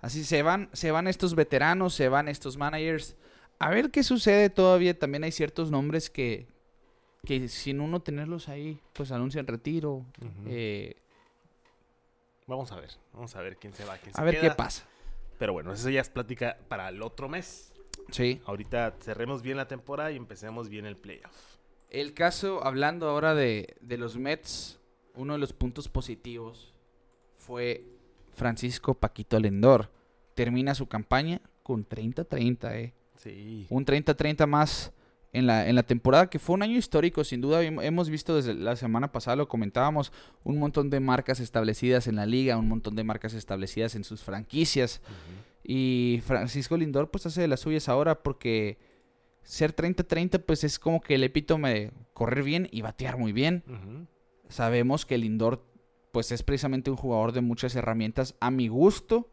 [0.00, 3.16] así se van, se van estos veteranos, se van estos managers.
[3.58, 4.98] A ver qué sucede todavía.
[4.98, 6.46] También hay ciertos nombres que,
[7.24, 10.04] que sin uno tenerlos ahí, pues anuncian retiro.
[10.46, 10.96] Eh,
[12.46, 14.86] Vamos a ver, vamos a ver quién se va, quién se a ver qué pasa.
[15.38, 17.72] Pero bueno, eso ya es plática para el otro mes.
[18.10, 18.40] Sí.
[18.46, 21.56] Ahorita cerremos bien la temporada y empecemos bien el playoff.
[21.90, 24.78] El caso, hablando ahora de, de los Mets,
[25.14, 26.72] uno de los puntos positivos
[27.36, 27.84] fue
[28.34, 29.90] Francisco Paquito Lendor.
[30.34, 32.94] Termina su campaña con 30-30, eh.
[33.16, 33.66] Sí.
[33.70, 34.92] Un 30-30 más
[35.36, 37.62] en la, en la temporada, que fue un año histórico, sin duda.
[37.62, 40.12] Hem- Hemos visto desde la semana pasada, lo comentábamos,
[40.44, 44.22] un montón de marcas establecidas en la liga, un montón de marcas establecidas en sus
[44.22, 45.00] franquicias.
[45.62, 48.78] Y Francisco Lindor pues hace de las suyas ahora porque
[49.42, 53.62] ser 30-30 pues es como que el epítome de correr bien y batear muy bien.
[54.48, 55.64] Sabemos que Lindor
[56.12, 59.28] pues es precisamente un jugador de muchas herramientas a mi gusto,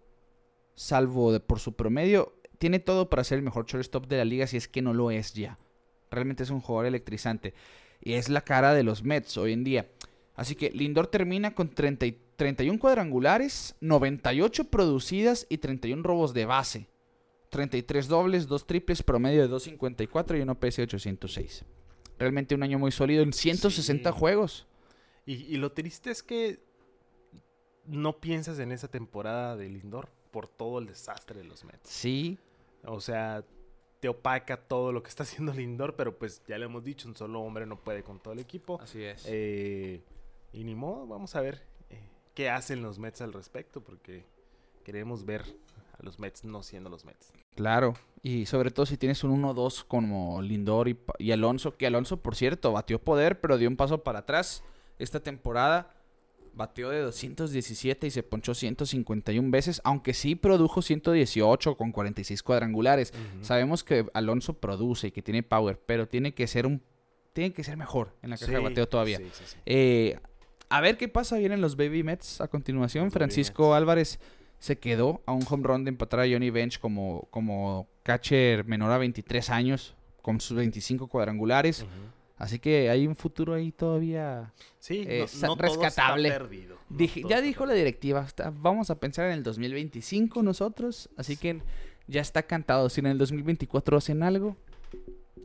[0.76, 4.48] salvo de por su promedio, tiene todo para ser el mejor shortstop de la liga
[4.48, 5.60] si es que no lo es ya.
[6.14, 7.54] Realmente es un jugador electrizante
[8.02, 9.90] y es la cara de los Mets hoy en día.
[10.36, 16.46] Así que Lindor termina con 30 y 31 cuadrangulares, 98 producidas y 31 robos de
[16.46, 16.88] base.
[17.50, 21.64] 33 dobles, 2 triples, promedio de 254 y un OPS de 806.
[22.18, 24.18] Realmente un año muy sólido en 160 Sí.
[24.20, 24.68] juegos.
[25.26, 26.60] Y, y lo triste es que
[27.86, 31.90] no piensas en esa temporada de Lindor por todo el desastre de los Mets.
[31.90, 32.38] Sí,
[32.86, 33.46] O sea,
[34.04, 37.16] te opaca todo lo que está haciendo Lindor, pero pues ya le hemos dicho, un
[37.16, 38.78] solo hombre no puede con todo el equipo.
[38.82, 39.24] así es.
[39.30, 40.02] Eh,
[40.52, 42.02] y ni modo, vamos a ver eh,
[42.34, 44.26] qué hacen los Mets al respecto, porque
[44.84, 45.44] queremos ver
[45.98, 47.32] a los Mets no siendo los Mets.
[47.56, 52.18] Claro, y sobre todo si tienes un 1-2 como Lindor y, y Alonso, que Alonso,
[52.18, 54.66] por cierto, batió poder, pero dio un paso para atrás
[55.00, 55.96] esta temporada.
[56.56, 63.14] Bateó de 217 y se ponchó 151 veces, aunque sí produjo 118 con 46 cuadrangulares.
[63.42, 66.82] Sabemos que Alonso produce y que tiene power, pero tiene que ser un
[67.34, 69.18] tiene que ser mejor en la caja de bateo todavía.
[69.18, 69.58] sí, sí, sí.
[69.66, 70.20] Eh,
[70.70, 71.38] a ver qué pasa.
[71.38, 73.06] Vienen los Baby Mets a continuación.
[73.06, 73.76] Los Francisco.
[73.76, 74.20] Álvarez
[74.58, 78.92] se quedó a un home run de empatar a Johnny Bench como, como catcher menor
[78.92, 81.86] a 23 años, con sus 25 cuadrangulares.
[82.36, 84.52] Así que hay un futuro ahí todavía.
[84.80, 86.30] Sí, Eh, no, no todo está rescatable.
[86.32, 89.44] perdido, no Dije- todo ya está dijo la directiva, está- vamos a pensar en el
[89.44, 91.10] 2025 nosotros.
[91.16, 91.62] Así que
[92.08, 92.90] ya está cantado.
[92.90, 94.58] Si en el 2024 hacen algo,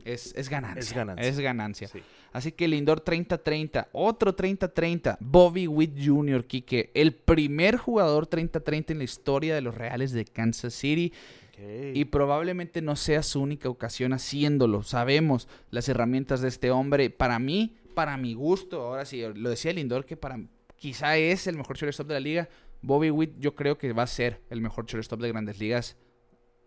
[0.03, 0.79] es, es ganancia.
[0.81, 1.27] Es ganancia.
[1.29, 1.87] Es ganancia.
[1.87, 1.99] Sí.
[2.31, 8.99] Así que Lindor 30-30, otro 30-30, Bobby Witt Jr., Quique, el primer jugador 30-30 en
[8.99, 11.13] la historia de los Reales de Kansas City
[11.93, 14.83] Y probablemente no sea su única ocasión haciéndolo.
[14.83, 17.09] Sabemos las herramientas de este hombre.
[17.09, 20.39] Para mí, para mi gusto, ahora sí, lo decía Lindor que para
[20.77, 22.49] quizá es el mejor shortstop de la liga.
[22.81, 25.97] Bobby Witt yo creo que va a ser el mejor shortstop de Grandes Ligas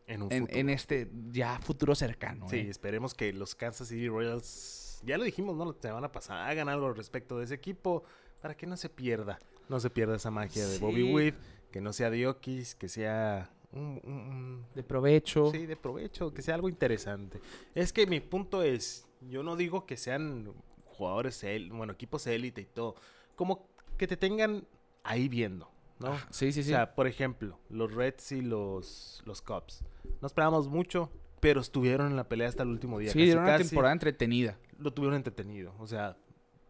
[0.07, 0.61] en un en, futuro.
[0.61, 2.49] en este ya futuro cercano.
[2.49, 2.69] Sí, ¿eh?
[2.69, 5.65] esperemos que los Kansas City Royals, ya lo dijimos, ¿no?
[5.65, 8.05] La semana pasada, hagan algo al respecto de ese equipo
[8.41, 9.39] para que no se pierda,
[9.69, 11.03] no se pierda esa magia de Bobby.
[11.03, 11.35] Witt,
[11.71, 15.51] que no sea Diokis, que sea un, un- un- De provecho.
[15.51, 17.41] sí, de provecho, que sea algo interesante.
[17.75, 20.53] Es que mi punto es, yo no digo que sean
[20.85, 22.95] jugadores, él- bueno, equipos élite y todo,
[23.37, 23.67] como
[23.97, 24.65] que te tengan
[25.05, 26.09] ahí viendo, ¿no?
[26.13, 26.71] Ah, sí, sí, sí.
[26.73, 29.85] O sea, por ejemplo, los Reds y los, los Cubs.
[30.21, 31.11] No esperábamos mucho,
[31.41, 33.11] pero estuvieron en la pelea hasta el último día.
[33.11, 33.69] sí, casi, dieron una casi.
[33.71, 34.59] temporada entretenida.
[34.79, 35.75] Lo tuvieron entretenido.
[35.79, 36.17] O sea,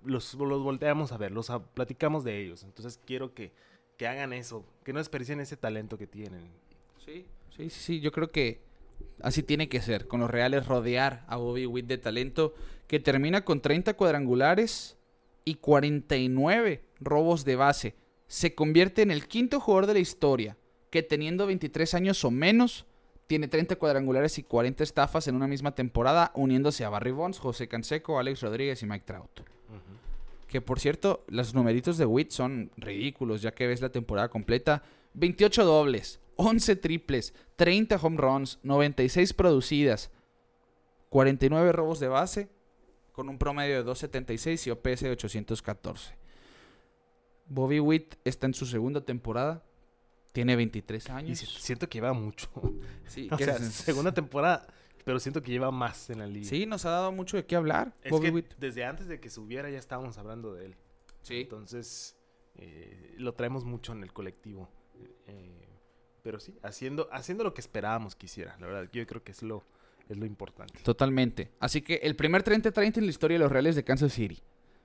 [0.05, 2.63] los, los volteamos a ver, los a- platicamos de ellos.
[2.63, 3.53] Entonces quiero que,
[3.97, 6.51] que hagan eso, que no desperdicien ese talento que tienen.
[7.05, 8.61] Sí, sí, sí, sí, yo creo que
[9.21, 12.55] así tiene que ser, con los Reales rodear a Bobby Witt de talento,
[12.87, 14.97] que termina con 30 cuadrangulares
[15.45, 17.95] y 49 robos de base.
[18.27, 20.57] Se convierte en el quinto jugador de la historia
[20.91, 22.87] que teniendo 23 años o menos
[23.27, 27.67] tiene 30 cuadrangulares y 40 estafas en una misma temporada, uniéndose a Barry Bonds, José
[27.67, 29.41] Canseco, Alex Rodríguez y Mike Trout.
[30.49, 34.83] Que por cierto, los numeritos de Witt son ridículos, ya que ves la temporada completa.
[35.15, 40.11] 28 dobles, 11 triples, 30 home runs, 96 producidas,
[41.11, 42.49] 49 robos de base,
[43.13, 46.15] con un promedio de 276 y OPS de 814.
[47.47, 49.63] Bobby Witt está en su segunda temporada,
[50.33, 51.39] tiene 23 Y años.
[51.39, 52.49] si- siento que lleva mucho.
[53.07, 54.67] Sí, o que sea, es- segunda temporada,
[55.05, 56.49] pero siento que lleva más en la liga.
[56.49, 57.95] sí, nos ha dado mucho de qué hablar.
[58.03, 58.55] Es Bobby que Witt.
[58.59, 60.77] desde antes de que subiera ya estábamos hablando de él.
[61.21, 61.43] Sí.
[61.43, 62.17] Entonces,
[62.57, 64.71] eh, lo traemos mucho en el colectivo.
[65.27, 65.69] Eh,
[66.23, 68.57] pero sí, haciendo, haciendo lo que esperábamos que hiciera.
[68.61, 69.65] La verdad, yo creo que es lo,
[70.09, 70.79] es lo importante.
[70.83, 71.51] Totalmente.
[71.61, 74.41] Así que el primer 30-30 en la historia de los Reales de Kansas City.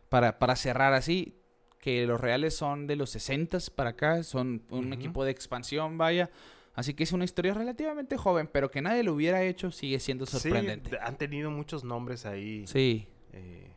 [0.10, 1.36] Para, para cerrar así,
[1.80, 6.30] que los Reales son de los 60 para acá, son un equipo de expansión, vaya.
[6.74, 10.26] Así que es una historia relativamente joven, pero que nadie lo hubiera hecho sigue siendo
[10.26, 10.92] sorprendente.
[10.92, 12.66] Sí, han tenido muchos nombres ahí.
[12.68, 13.72] Sí, Eh,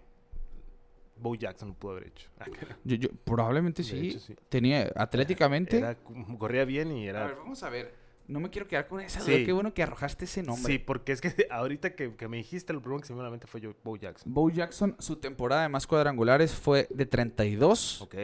[1.21, 2.29] Bo Jackson lo pudo haber hecho.
[2.85, 4.09] Yo, yo- probablemente sí.
[4.09, 4.35] hecho, sí.
[4.49, 5.79] Tenía atléticamente.
[5.79, 5.97] Era-
[6.39, 7.27] corría bien y A era...
[7.27, 7.95] ver, vamos a ver.
[8.27, 9.33] No me quiero quedar con esa Sí.
[9.33, 9.45] duda.
[9.45, 10.73] Qué bueno que arrojaste ese nombre.
[10.73, 13.31] Sí, porque es que ahorita que, que me dijiste, lo primero que se me a
[13.31, 14.33] mente fue yo, Bo Jackson.
[14.33, 18.03] Bo Jackson, su temporada de más cuadrangulares fue de 32.
[18.03, 18.15] Ok.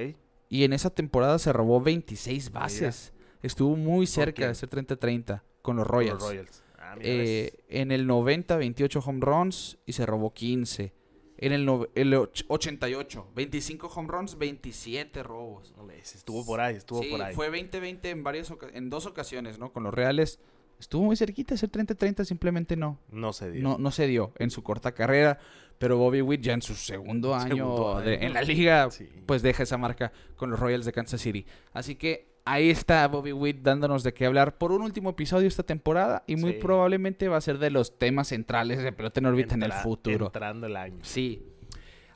[0.48, 3.12] Y en esa temporada se robó 26 bases.
[3.42, 6.20] Estuvo muy cerca de ser 30-30 con los Con Royals.
[6.22, 6.62] Los Royals.
[6.78, 10.92] Ah, mira, Eh, en el 90, 28 home runs y se robó 15.
[11.38, 15.74] En el, no- el och- 88, 25 home runs, 27 robos.
[16.02, 17.34] Estuvo por ahí, estuvo sí, por ahí.
[17.34, 19.72] fue 20-20 en, varias en dos ocasiones, ¿no?
[19.72, 20.40] Con los Reales.
[20.78, 22.98] Estuvo muy cerquita de ser 30-30, simplemente no.
[23.10, 23.62] No se dio.
[23.62, 25.38] No, no se dio en su corta carrera.
[25.78, 28.26] Pero Bobby Witt ya en su segundo año, Segundo de- año.
[28.28, 29.06] en la liga, Sí.
[29.26, 31.44] pues deja esa marca con los Royals de Kansas City.
[31.74, 35.62] Así que ahí está Bobby Witt dándonos de qué hablar por un último episodio esta
[35.62, 36.58] temporada y muy Sí.
[36.60, 40.26] probablemente va a ser de los temas centrales de pelota en órbita en el futuro.
[40.26, 41.00] Entrando el año.
[41.02, 41.46] Sí.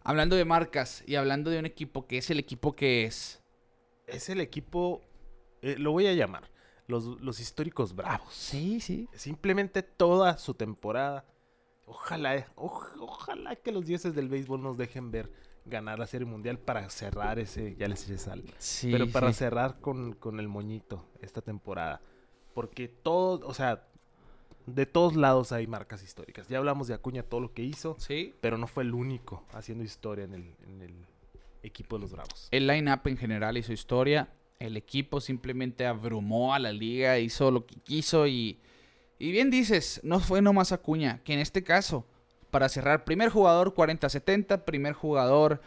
[0.02, 3.42] Hablando de marcas y hablando de un equipo que es el equipo que es.
[4.06, 5.02] Es el equipo,
[5.62, 6.50] eh, lo voy a llamar,
[6.86, 8.32] los, los históricos bravos.
[8.32, 9.08] Sí, sí.
[9.12, 11.26] Simplemente toda su temporada.
[11.86, 15.30] Ojalá, oj- ojalá que los dioses del béisbol nos dejen ver
[15.66, 18.42] ganar la Serie Mundial para cerrar ese, ya les eché sal.
[18.58, 19.38] Sí, Pero para sí.
[19.40, 22.00] cerrar con, con el moñito esta temporada.
[22.54, 23.86] Porque todo, o sea,
[24.66, 26.48] de todos lados hay marcas históricas.
[26.48, 28.34] Ya hablamos de Acuña, todo lo que hizo, Sí.
[28.40, 31.06] pero no fue el único haciendo historia en el, en el
[31.62, 32.48] equipo de los Bravos.
[32.50, 34.32] El line-up en general hizo historia.
[34.58, 38.60] El equipo simplemente abrumó a la liga, hizo lo que quiso y,
[39.18, 42.06] y bien dices, no fue nomás Acuña, que en este caso,
[42.50, 45.60] para cerrar, primer jugador 40-70, primer jugador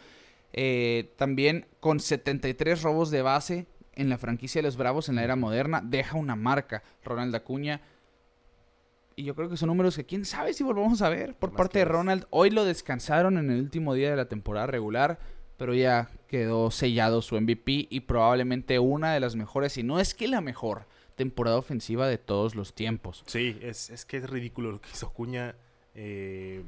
[0.54, 3.66] eh, también con 73 robos de base
[3.96, 7.82] en la franquicia de los Bravos en la era moderna, deja una marca, Ronald Acuña.
[9.16, 11.58] Y yo creo que son números que quién sabe si volvamos a ver por Más
[11.58, 11.86] parte de.
[11.86, 12.26] Ronald.
[12.32, 15.20] Hoy lo descansaron en el último día de la temporada regular,
[15.58, 20.16] pero ya quedó sellado su MVP y probablemente una de las mejores, y no es
[20.16, 23.24] que la mejor, temporada ofensiva de todos los tiempos.
[23.28, 25.56] Sí, es, es que es ridículo lo que hizo Acuña.
[25.96, 26.64] Eh,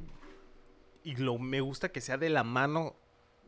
[1.02, 2.94] y lo, me gusta que sea de la mano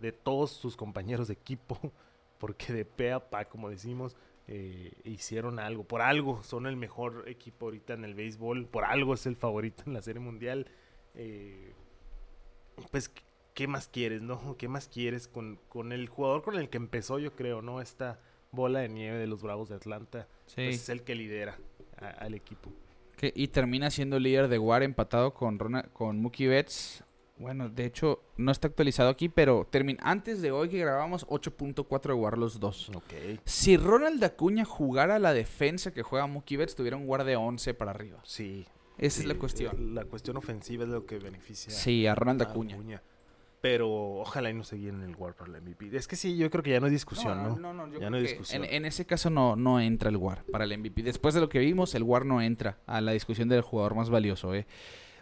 [0.01, 1.79] de todos sus compañeros de equipo.
[2.39, 4.17] Porque de pe a pa, como decimos,
[4.47, 5.83] eh, hicieron algo.
[5.83, 8.67] Por algo son el mejor equipo ahorita en el béisbol.
[8.67, 10.69] Por algo es el favorito en la Serie Mundial.
[11.17, 11.73] eh,
[12.93, 13.11] pues,
[13.55, 14.57] ¿qué más quieres, no?
[14.57, 17.81] ¿Qué más quieres con, con el jugador con el que empezó, yo creo, ¿no?
[17.81, 18.21] Esta
[18.53, 20.29] bola de nieve de los Bravos de Atlanta.
[20.55, 21.59] pues, es el que lidera
[22.01, 22.71] a- al equipo.
[23.19, 27.05] Que- y termina siendo líder de WAR empatado con, Ronald- con Mookie Betts.
[27.37, 32.15] Bueno, de hecho, no está actualizado aquí, pero termina antes de hoy que grabamos 8.4
[32.15, 32.89] de WAR los dos.
[32.95, 33.39] Ok.
[33.45, 37.75] Si Ronald Acuña jugara la defensa que juega Mookie Betts, tuviera un WAR de 11
[37.75, 38.19] para arriba.
[38.25, 38.67] Sí.
[38.99, 39.95] Esa es la cuestión.
[39.95, 43.01] La cuestión ofensiva es lo que beneficia Sí, a Ronald Acuña.
[43.61, 45.97] Pero ojalá y no se en el WAR para la MVP.
[45.97, 47.57] Es que sí, yo creo que ya no hay discusión, ¿no?
[47.89, 48.65] yo Ya creo no hay que discusión.
[48.65, 51.03] En, en ese caso no, no entra el WAR para el MVP.
[51.03, 54.11] Después de lo que vimos, el WAR no entra a la discusión del jugador más
[54.11, 54.55] valioso.
[54.55, 54.67] ¿eh?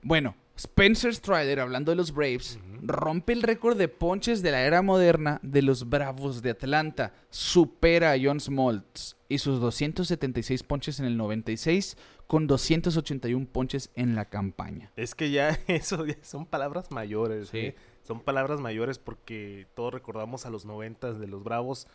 [0.02, 4.80] Bueno, Spencer Strider, hablando de los Braves, rompe el récord de ponches de la era
[4.80, 7.12] moderna de los Bravos de Atlanta.
[7.28, 14.14] Supera a John Smoltz y sus 276 ponches en el 96 con 281 ponches en
[14.14, 14.92] la campaña.
[14.96, 17.48] Es que ya eso ya son palabras mayores.
[17.48, 17.58] Sí.
[17.58, 17.76] ¿eh?
[18.06, 21.88] Son palabras mayores porque todos recordamos a los noventas de los Bravos.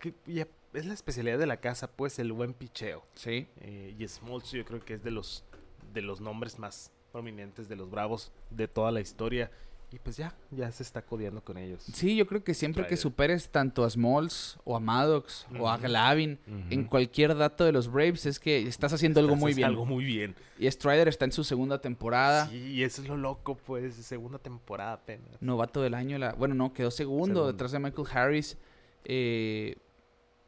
[0.00, 3.04] Que ya es la especialidad de la casa, pues, el buen picheo.
[3.14, 3.46] Sí.
[3.60, 5.44] Eh, y Smoltz yo creo que es de los,
[5.92, 9.52] de los nombres más prominentes de los Bravos de toda la historia.
[9.92, 11.84] Y pues ya, ya se está codeando con ellos.
[11.92, 15.78] Sí, yo creo que siempre que superes tanto a Smalls o a Maddox o a.
[15.78, 19.68] Glavin en cualquier dato de los Braves es que estás haciendo algo muy bien.
[19.68, 20.34] Algo muy bien.
[20.58, 22.48] Y Strider está en su segunda temporada.
[22.48, 25.40] Sí, y eso es lo loco, pues, segunda temporada apenas.
[25.40, 26.18] Novato del año.
[26.18, 26.32] La...
[26.32, 27.52] Bueno, no, quedó segundo, Segundo.
[27.52, 28.58] detrás de Michael Harris.
[29.04, 29.76] Eh,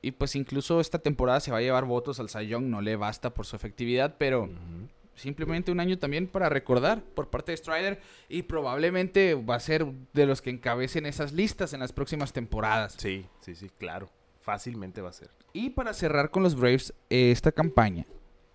[0.02, 2.64] y pues incluso esta temporada se va a llevar votos al Cy Young.
[2.64, 4.48] No le basta por su efectividad, pero.
[5.18, 8.00] Simplemente un año también para recordar por parte de Strider.
[8.28, 12.94] Y probablemente va a ser de los que encabecen esas listas en las próximas temporadas.
[12.98, 14.08] Sí, sí, sí, claro.
[14.40, 15.30] Fácilmente va a ser.
[15.52, 18.06] Y para cerrar con los Braves eh, esta campaña,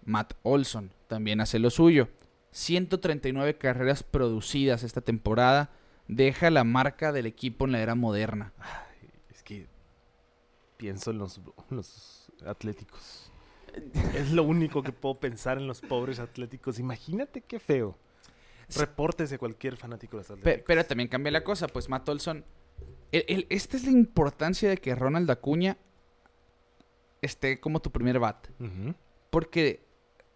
[0.05, 2.07] Matt Olson también hace lo suyo.
[2.51, 5.71] 139 carreras producidas esta temporada.
[6.07, 8.53] Deja la marca del equipo en la era moderna.
[8.59, 9.67] Ay, es que
[10.77, 11.39] pienso en los,
[11.69, 13.32] los atléticos.
[14.15, 16.79] Es lo único que puedo pensar en los pobres atléticos.
[16.79, 17.97] Imagínate qué feo.
[18.67, 18.79] Sí.
[18.79, 20.63] Repórtese cualquier fanático de los atléticos.
[20.67, 22.43] pero también cambia la cosa, pues Matt Olson.
[23.11, 25.77] el- el- esta es la importancia de que Ronald Acuña
[27.21, 28.47] esté como tu primer bat.
[28.59, 28.95] Ujú.
[29.29, 29.83] Porque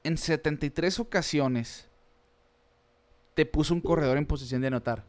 [0.04, 1.90] en 73 ocasiones
[3.34, 5.04] te puso un corredor en posición de anotar.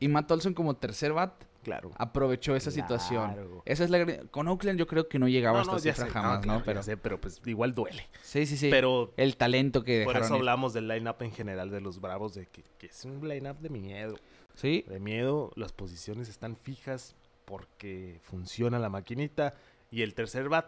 [0.00, 1.90] Y Matt Olson como tercer bat Claro.
[1.96, 3.62] aprovechó esa situación.
[3.64, 5.78] Esa es la gran- con Oakland yo creo que no llegaba No, a esta no,
[5.78, 6.42] ya cifra sé, jamás, ¿no?
[6.42, 8.08] claro, Pero sé, pero pues igual duele.
[8.22, 8.68] sí, sí, sí.
[8.70, 10.24] Pero el talento que por dejaron.
[10.26, 10.40] eso ir.
[10.40, 13.68] hablamos del line-up en general de los Bravos, de que, que es un line-up de
[13.70, 14.16] miedo.
[14.54, 14.84] Sí.
[14.88, 19.54] De miedo, las posiciones están fijas porque funciona la maquinita.
[19.90, 20.66] Y el tercer bat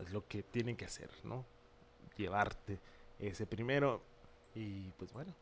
[0.00, 1.44] es lo que tienen que hacer, ¿no?
[2.16, 2.78] Llevarte
[3.18, 4.02] ese primero.
[4.54, 5.34] Y pues bueno,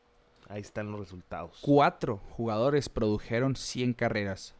[0.48, 1.58] ahí están los resultados.
[1.62, 4.54] Cuatro jugadores produjeron 100 carreras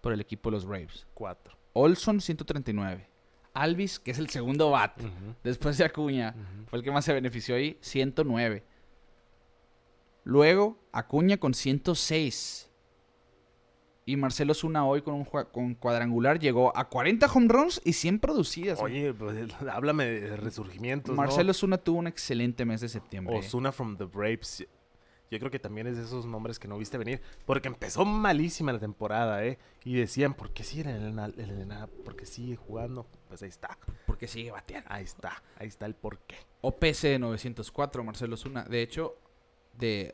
[0.00, 1.06] por el equipo de los Braves.
[1.14, 1.56] Cuatro.
[1.72, 3.08] Olson 139.
[3.54, 5.00] Alvis, que es el segundo bat
[5.42, 6.34] después de Acuña,
[6.66, 8.64] fue el que más se benefició ahí, 109.
[10.24, 12.70] Luego Acuña con 106.
[14.04, 18.20] Y Marcelo Zuna hoy con un con cuadrangular llegó a 40 home runs y 100
[18.20, 18.80] producidas.
[18.80, 21.14] Oye, pues, háblame de resurgimientos.
[21.14, 21.16] ¿no?
[21.20, 23.36] Marcelo Zuna tuvo un excelente mes de septiembre.
[23.36, 24.66] Osuna from the Braves.
[25.30, 27.20] Yo creo que también es de esos nombres que no viste venir.
[27.44, 29.58] Porque empezó malísima la temporada, ¿eh?
[29.84, 31.86] Y decían, ¿por qué sigue el, el Elena?
[32.04, 33.06] ¿Por qué sigue jugando?
[33.28, 33.78] Pues ahí está.
[34.06, 34.88] Porque sigue bateando.
[34.90, 35.42] Ahí está.
[35.58, 36.36] Ahí está el porqué.
[36.62, 38.64] OPS de 904, Marcelo Zuna.
[38.64, 39.16] De hecho,
[39.74, 40.12] de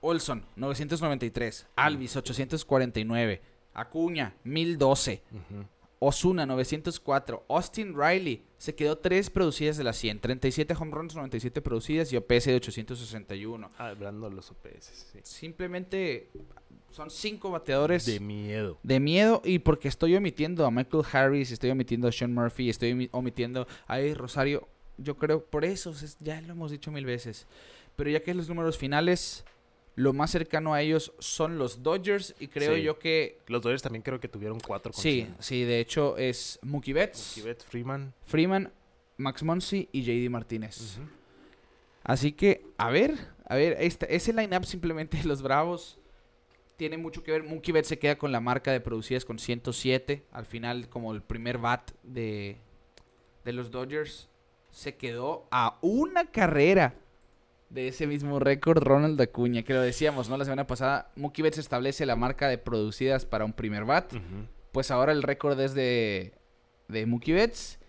[0.00, 1.66] Olson, 993.
[1.76, 3.42] Alvis, 849.
[3.74, 5.22] Acuña, 1012.
[5.30, 5.64] Ujú.
[6.04, 7.44] Osuna, 904.
[7.48, 10.20] Austin Riley se quedó 3 producidas de las 100.
[10.20, 13.70] 37 home runs, 97 producidas y OPS de 861.
[13.78, 15.18] Hablando de los OPS, sí.
[15.22, 16.28] Simplemente
[16.90, 18.78] son cinco bateadores De miedo.
[18.82, 22.92] de miedo y porque estoy omitiendo a Michael Harris, estoy omitiendo a Sean Murphy, estoy
[22.92, 24.68] omi- omitiendo a Eddie Rosario.
[24.96, 27.46] Yo creo, por eso, es- ya lo hemos dicho mil veces.
[27.96, 29.44] Pero ya que es los números finales,
[29.96, 32.82] lo más cercano a ellos son los Dodgers y creo Sí.
[32.82, 33.38] yo que...
[33.46, 37.48] Los Dodgers también creo que tuvieron cuatro Sí, sí, de hecho es Mookie Betts, Mookie
[37.48, 38.14] Betts, Freeman.
[38.24, 38.72] Freeman,
[39.16, 40.98] Max Muncy y JD Martínez.
[42.02, 43.14] Así que, a ver,
[43.46, 45.98] a ver, esta- ese lineup simplemente de los Bravos
[46.76, 47.44] tiene mucho que ver.
[47.44, 50.24] Mookie Betts se queda con la marca de producidas con 107.
[50.32, 52.58] Al final, como el primer bat de,
[53.44, 54.28] de los Dodgers,
[54.70, 56.94] se quedó a una carrera
[57.74, 60.36] de ese mismo récord Ronald Acuña, que lo decíamos, ¿no?
[60.36, 64.12] La semana pasada, Mookie Betts establece la marca de producidas para un primer bat.
[64.70, 66.34] Pues ahora el récord es de,
[66.88, 67.80] de Mookie Betts.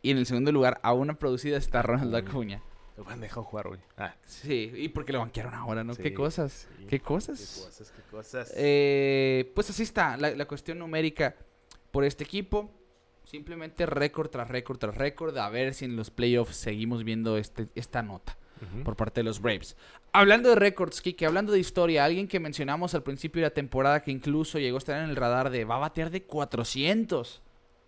[0.00, 2.14] Y en el segundo lugar, a una producida está Ronald.
[2.14, 2.62] Acuña.
[2.96, 3.78] Lo han dejado jugar hoy.
[3.96, 5.94] Ah, Sí, y porque lo banquearon ahora, ¿no?
[5.94, 6.68] Sí, ¿Qué cosas?
[6.78, 6.84] sí.
[6.84, 7.62] ¿Qué qué cosas?
[7.66, 8.52] cosas, qué cosas.
[8.56, 11.34] Eh, pues así está la, la cuestión numérica
[11.90, 12.70] por este equipo.
[13.24, 15.36] Simplemente récord tras récord tras récord.
[15.38, 18.36] A ver si en los playoffs seguimos viendo este, esta nota
[18.84, 19.76] Por parte de los Braves.
[20.12, 24.02] Hablando de récords, Kike, hablando de historia, alguien que mencionamos al principio de la temporada
[24.02, 27.42] que incluso llegó a estar en el radar de va a batear de 400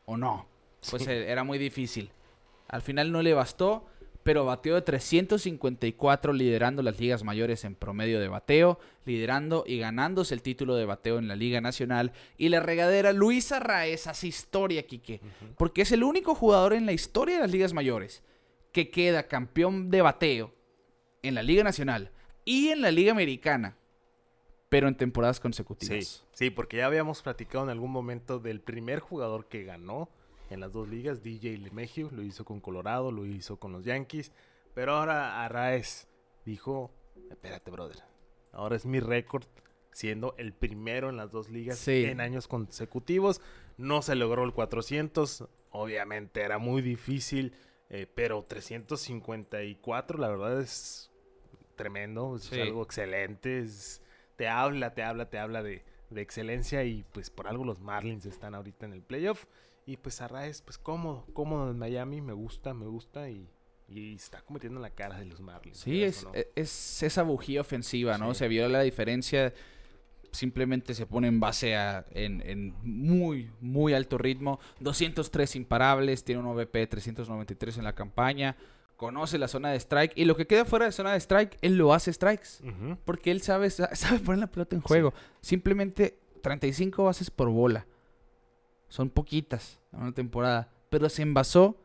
[0.06, 0.46] o no.
[0.90, 1.10] Pues Sí.
[1.10, 2.10] eh, era muy difícil.
[2.68, 3.86] Al final no le bastó,
[4.22, 10.34] pero bateó de 354 liderando las ligas mayores en promedio de bateo, liderando y ganándose
[10.34, 12.12] el título de bateo en la Liga Nacional.
[12.36, 15.20] Y la regadera Luis Arraez hace historia, Quique,
[15.56, 18.22] porque es el único jugador en la historia de las ligas mayores
[18.72, 20.52] que queda campeón de bateo
[21.28, 22.10] en la Liga Nacional
[22.44, 23.76] y en la Liga Americana,
[24.68, 26.24] pero en temporadas Sí, consecutivas.
[26.32, 30.08] sí, porque ya habíamos platicado en algún momento del primer jugador que ganó
[30.50, 34.30] en las dos ligas, DJ LeMahieu, lo hizo con Colorado, lo hizo con los Yankees,
[34.74, 36.06] pero ahora Arraez
[36.44, 36.90] dijo,
[37.30, 37.98] espérate, brother,
[38.52, 39.44] ahora es mi récord
[39.92, 42.04] siendo el primero en las dos ligas Sí.
[42.04, 43.40] en años consecutivos,
[43.78, 47.54] no se logró el 400, obviamente era muy difícil,
[47.90, 51.10] eh, pero 354 la verdad es
[51.74, 52.60] tremendo, es Sí.
[52.60, 54.02] algo excelente, es-
[54.36, 58.26] te habla, te habla, te habla de, de excelencia y pues por algo los Marlins
[58.26, 59.44] están ahorita en el playoff
[59.86, 63.48] y pues Arraez pues cómodo, cómodo en Miami, me gusta, me gusta y,
[63.88, 65.78] y está cometiendo en la cara de los Marlins.
[65.78, 66.30] Sí, es, no.
[66.34, 68.32] e- es esa bujía ofensiva, ¿no?
[68.34, 68.38] Sí.
[68.40, 69.52] Se vio la diferencia.
[70.32, 74.58] Simplemente se pone en base a en, en muy, muy alto ritmo.
[74.80, 78.56] 203 imparables, tiene un OVP de 393 en la campaña.
[78.96, 80.12] Conoce la zona de strike.
[80.16, 82.48] Y lo que queda fuera de zona de strike, él lo hace strikes.
[83.04, 85.12] Porque él sabe, sa- sabe poner la pelota en juego.
[85.40, 87.86] Simplemente 35 bases por bola.
[88.88, 90.72] Son poquitas en una temporada.
[90.90, 91.76] Pero se envasó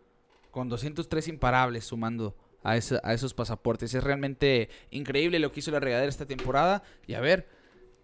[0.51, 3.93] con 203 imparables sumando a, esa- a esos pasaportes.
[3.93, 6.83] Es realmente increíble lo que hizo la regadera esta temporada.
[7.07, 7.47] Y a ver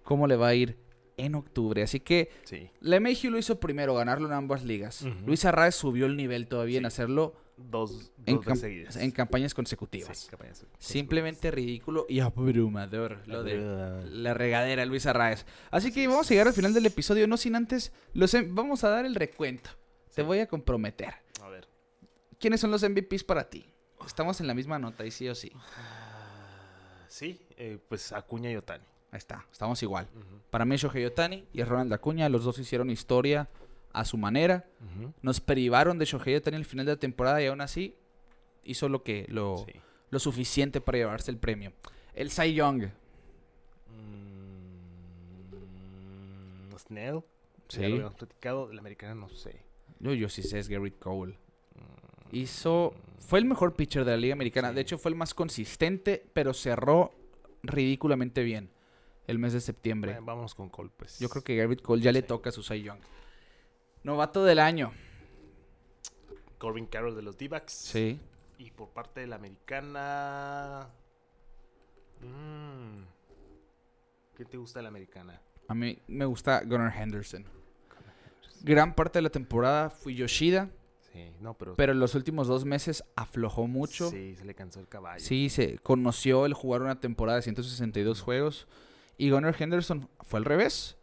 [0.03, 0.77] cómo le va a ir
[1.17, 1.83] en octubre.
[1.83, 5.03] Así que Sí, LeMahieu lo hizo primero, ganarlo en ambas ligas.
[5.25, 8.95] Luis Arraez subió el nivel todavía en hacerlo dos, en, dos seguidas.
[8.95, 10.17] en campañas consecutivas.
[10.17, 10.85] Sí, campañas consecutivas.
[10.85, 15.45] Simplemente ridículo y abrumador lo de la regadera Luis Arraez.
[15.71, 18.83] Así que vamos a llegar al final del episodio, no sin antes, los em- vamos
[18.83, 19.69] a dar el recuento.
[20.13, 21.13] Te voy a comprometer.
[21.41, 21.67] A ver.
[22.39, 23.65] ¿Quiénes son los MVPs para ti?
[24.05, 25.51] Estamos en la misma nota, y sí o sí.
[27.07, 28.83] Sí, eh, pues Acuña y Otani.
[29.11, 30.07] Ahí está, estamos igual.
[30.49, 32.27] Para mí es Shohei Ohtani y Ronald Acuña.
[32.27, 33.47] Los dos hicieron historia
[33.99, 34.65] a su manera.
[34.81, 35.13] ujú.
[35.21, 37.95] Nos privaron de Shohei Ohtani al final de la temporada y aún así
[38.63, 39.73] hizo lo que lo, Sí.
[40.09, 41.71] lo suficiente para llevarse el premio.
[42.13, 42.87] El Cy Young.
[46.71, 47.21] Mm, Snell.
[47.67, 47.81] Sí.
[47.81, 48.71] Ya lo habíamos platicado.
[48.71, 49.61] La americana no sé.
[49.99, 51.33] Yo, yo sí sé, es Garrett Cole.
[51.75, 52.93] Mm, Hizo.
[53.19, 54.69] Fue el mejor pitcher de la Liga Americana.
[54.69, 54.75] Sí.
[54.75, 57.11] De hecho, fue el más consistente, pero cerró
[57.63, 58.69] ridículamente bien
[59.27, 60.11] el mes de septiembre.
[60.11, 61.17] bueno, vámonos con Cole, pues.
[61.19, 62.99] Yo creo que Garrett Cole ya le toca a su Cy Young.
[64.05, 64.91] Novato del año.
[66.59, 67.73] Corbin Carroll de los D-backs.
[67.73, 68.19] Sí.
[68.59, 70.89] Y por parte de la americana.
[72.21, 73.01] Mm,
[74.37, 75.41] ¿Qué te gusta de la americana?
[75.67, 77.45] A mí me gusta Gunnar Henderson.
[78.61, 80.69] Gran parte de la temporada fui Yoshida,
[81.11, 81.75] Sí, no, pero.
[81.75, 84.11] pero en los últimos dos meses aflojó mucho.
[84.11, 85.19] Sí, se le cansó el caballo.
[85.25, 88.67] Sí, se conoció el jugar una temporada de 162 juegos.
[89.17, 90.95] Y Gunnar Henderson fue al revés.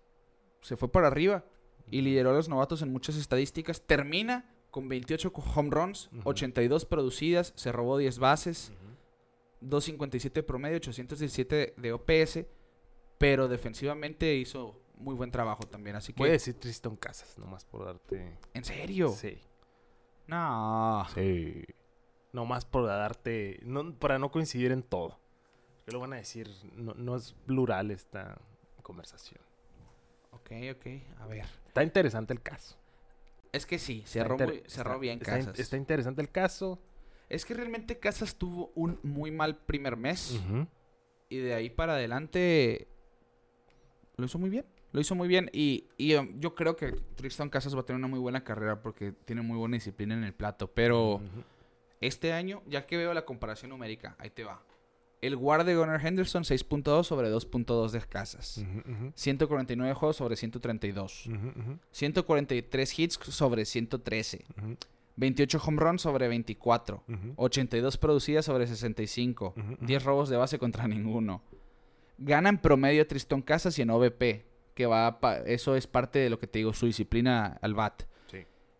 [0.60, 1.44] Se fue para arriba
[1.92, 3.82] y lideró a los novatos en muchas estadísticas.
[3.82, 6.22] Termina con 28 co- home runs, Ujú.
[6.30, 8.96] 82 producidas, se robó 10 bases, Ujú.
[9.60, 12.46] 257 de promedio, 817 de OPS,
[13.18, 15.94] pero defensivamente hizo muy buen trabajo también.
[15.96, 18.38] Así que, Voy a decir Tristan Casas, nomás por darte.
[18.54, 19.10] ¿en serio?
[19.10, 19.38] Sí.
[20.26, 21.04] No.
[21.14, 21.64] Sí.
[22.32, 23.60] Nomás por darte.
[23.62, 25.18] No, para no coincidir en todo.
[25.84, 26.48] Que lo van a decir.
[26.74, 28.40] No, no es plural esta
[28.82, 29.41] conversación.
[30.32, 30.86] Ok, ok.
[31.20, 31.44] A ver.
[31.68, 32.76] Está interesante el caso.
[33.52, 35.58] Es que sí, cerró, muy- cerró está- bien está Casas.
[35.58, 36.78] Está interesante el caso.
[37.28, 40.38] Es que realmente Casas tuvo un muy mal primer mes.
[41.28, 42.88] Y de ahí para adelante
[44.16, 44.66] lo hizo muy bien.
[44.92, 45.48] Lo hizo muy bien.
[45.54, 48.82] Y, y, um, yo creo que Tristan Casas va a tener una muy buena carrera
[48.82, 50.66] porque tiene muy buena disciplina en el plato.
[50.70, 51.44] Pero Ujú.
[52.00, 54.62] este año, ya que veo la comparación numérica, ahí te va.
[55.22, 58.58] El guard de Gunnar Henderson 6.2 sobre 2.2 de Casas.
[58.58, 59.12] Ujú, ujú.
[59.14, 61.26] 149 juegos sobre 132.
[61.28, 64.44] Ujú, ujú, 143 hits sobre 113.
[64.58, 64.76] ujú,
[65.14, 67.04] 28 home runs sobre 24.
[67.08, 67.32] ujú.
[67.36, 69.54] 82 producidas sobre 65.
[69.56, 69.86] Ujú, ujú.
[69.86, 71.42] 10 robos de base contra ninguno.
[72.18, 74.44] Gana en promedio Tristón Casas y en OVP.
[74.74, 78.04] Que va pa- eso es parte de lo que te digo, su disciplina al bat.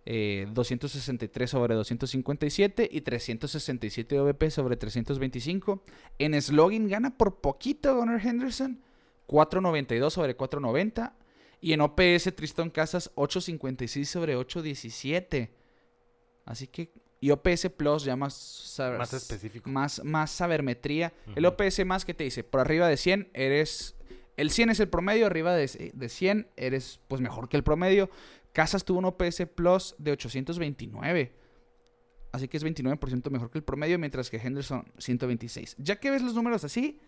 [0.05, 0.11] Sí.
[0.15, 5.83] Eh, 263 sobre 257 y 367 OVP sobre 325.
[6.19, 8.81] En slogan gana por poquito Gunnar Henderson.
[9.27, 11.15] 492 sobre 490.
[11.61, 15.51] Y en OPS Tristón Casas 856 sobre 817.
[16.45, 16.91] Así que...
[17.21, 18.35] Y OPS Plus ya más...
[18.35, 19.71] sa- Más específico.
[19.71, 21.13] Más, más sabermetría.
[21.37, 21.55] El Ujú.
[21.55, 23.95] OPS más que te dice, por arriba de 100 eres...
[24.37, 28.11] El 100 es el promedio, arriba de, de 100 eres pues mejor que el promedio.
[28.53, 31.33] Casas tuvo un OPS Plus de 829.
[32.33, 35.77] Así que es 29% mejor que el promedio, mientras que Henderson 126.
[35.79, 36.99] Ya que ves los números así,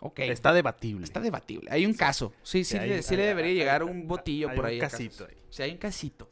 [0.00, 0.18] ok.
[0.20, 1.06] Está, Está debatible.
[1.22, 1.70] debatible.
[1.70, 2.32] Hay un caso.
[2.42, 4.70] Sí, sí, Sí, le, hay- hay- debería hay- llegar hay- un botillo hay por un
[4.70, 4.78] ahí.
[4.78, 4.98] a Casas.
[5.00, 5.36] casito ahí.
[5.48, 6.28] Sí, hay un casito.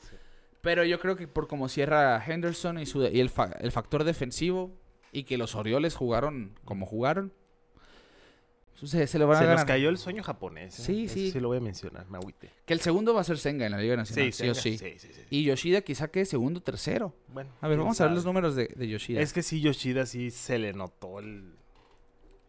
[0.61, 4.05] Pero yo creo que por como cierra Henderson y, su, y el, fa- el factor
[4.05, 4.71] defensivo
[5.13, 7.33] y que los Orioles jugaron como jugaron,
[8.87, 10.79] se, se lo van a Se nos cayó el sueño japonés.
[10.79, 10.83] ¿eh?
[10.83, 11.31] Sí, Eso sí.
[11.33, 12.51] sí lo voy a mencionar, me agüité.
[12.65, 14.33] Que el segundo va a ser Senga en la Liga Nacional.
[14.33, 14.79] Sí, o sí.
[14.79, 15.11] sí, sí.
[15.31, 17.15] Y Yoshida quizá que segundo tercero.
[17.29, 19.21] Bueno, A ver, vamos a ver los números de, de Yoshida.
[19.21, 21.55] Es que sí, Yoshida sí se le notó el.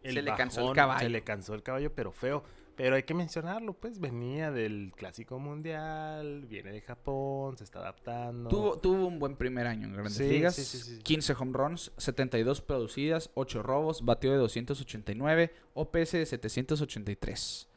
[0.02, 1.00] Se le cansó el caballo.
[1.00, 2.42] Se le cansó el caballo, pero feo.
[2.82, 8.48] Pero hay que mencionarlo, pues venía del Clásico Mundial, viene de Japón, se está adaptando.
[8.48, 10.54] Tuvo, tuvo un buen primer año en Grandes Sí, Ligas.
[10.54, 11.02] sí, sí, sí.
[11.02, 17.68] 15 home runs, 72 producidas, 8 robos, batió de 289, OPS de 783.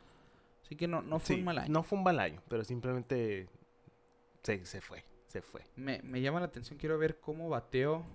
[0.63, 1.73] Así que no, no fue un mal año.
[1.73, 3.49] No fue un mal año, pero simplemente
[4.41, 5.65] se, se fue, se fue.
[5.75, 8.05] Me, me llama la atención, quiero ver cómo bateó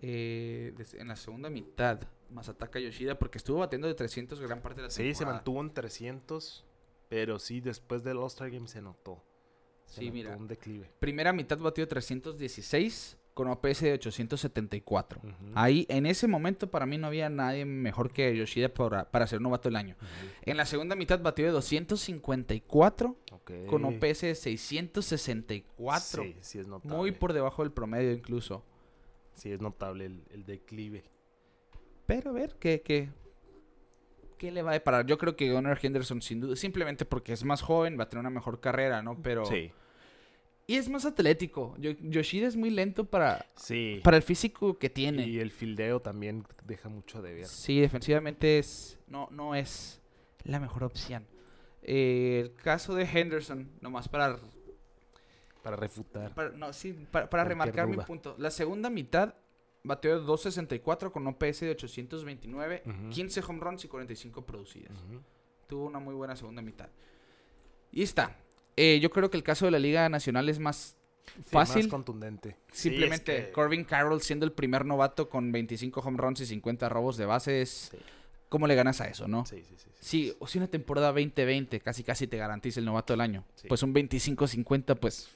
[0.00, 1.98] eh, en la segunda mitad
[2.30, 5.34] Masataka Yoshida, porque estuvo batiendo de 300 gran parte de la Sí, se temporada.
[5.36, 6.64] mantuvo en 300,
[7.08, 9.22] pero sí, después del All-Star Game se notó.
[9.86, 10.36] Se Sí, notó mira.
[10.36, 10.90] un declive.
[10.98, 15.20] Primera mitad batió de 316 con OPS de 874.
[15.22, 15.34] Ujú.
[15.54, 19.40] Ahí, en ese momento, para mí no había nadie mejor que Yoshida para, para ser
[19.42, 19.94] novato del año.
[20.42, 23.50] En la segunda mitad batió de 254 Ok.
[23.68, 26.22] con OPS de 664.
[26.22, 26.96] Sí, sí es notable.
[26.96, 28.64] Muy por debajo del promedio incluso.
[29.34, 31.04] Sí es notable el, el declive.
[32.06, 33.08] Pero a ver, ¿qué, qué,
[34.38, 35.06] qué le va a deparar?
[35.06, 38.20] Yo creo que Gunnar Henderson, sin duda, simplemente porque es más joven, va a tener
[38.20, 39.20] una mejor carrera, ¿no?
[39.22, 39.44] Pero...
[39.46, 39.72] Sí.
[40.68, 41.76] Y es más atlético.
[41.78, 44.00] Yo- Yoshida es muy lento para, Sí.
[44.02, 45.24] para el físico que tiene.
[45.28, 47.46] Y el fildeo también deja mucho de ver.
[47.46, 50.00] Sí, defensivamente es no, no es
[50.42, 51.24] la mejor opción.
[51.82, 54.40] Eh, el caso de Henderson, nomás para,
[55.62, 56.34] Para refutar.
[56.34, 58.34] para- no, sí, para, para remarcar mi punto.
[58.36, 59.34] La segunda mitad
[59.86, 63.08] bateó de 264 con OPS de 829, Ujú.
[63.10, 64.92] 15 home runs y 45 producidas.
[64.92, 65.20] Ujú.
[65.66, 66.88] Tuvo una muy buena segunda mitad.
[67.92, 68.36] Y está.
[68.76, 70.96] Eh, yo creo que el caso de la Liga Nacional es más
[71.36, 71.82] Sí, fácil.
[71.84, 72.56] más contundente.
[72.72, 76.46] Simplemente Sí, es que- Corbin Carroll siendo el primer novato con 25 home runs y
[76.46, 77.88] 50 robos de bases.
[77.90, 77.98] Sí.
[78.48, 79.44] ¿Cómo le ganas a eso, no?
[79.44, 79.88] Sí, sí, sí.
[79.88, 79.90] sí.
[80.00, 83.44] Sí, o si una temporada 20-20 casi casi te garantiza el novato del año.
[83.56, 83.66] Sí.
[83.66, 85.28] Pues un 25-50 pues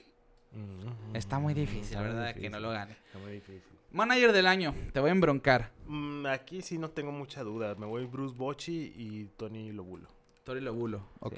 [1.15, 2.23] está muy difícil, Está muy ¿verdad?
[2.29, 2.93] Que difícil, no lo gane.
[2.93, 3.63] Está muy difícil.
[3.93, 5.73] Manager del año, te voy a embroncar.
[5.87, 7.75] Mm, aquí sí no tengo mucha duda.
[7.75, 10.09] Me voy Bruce Bochy y Tony Lobulo.
[10.45, 11.37] Tori Lobulo, ok.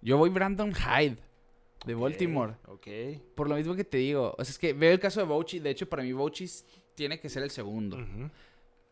[0.00, 1.16] Yo voy Brandon Hyde
[1.86, 2.54] de Baltimore.
[2.66, 2.86] Ok.
[3.34, 5.58] Por lo mismo que te digo, o sea, es que veo el caso de Bouchy.
[5.60, 6.46] De hecho, para mí Bouchy
[6.94, 7.98] tiene que ser el segundo.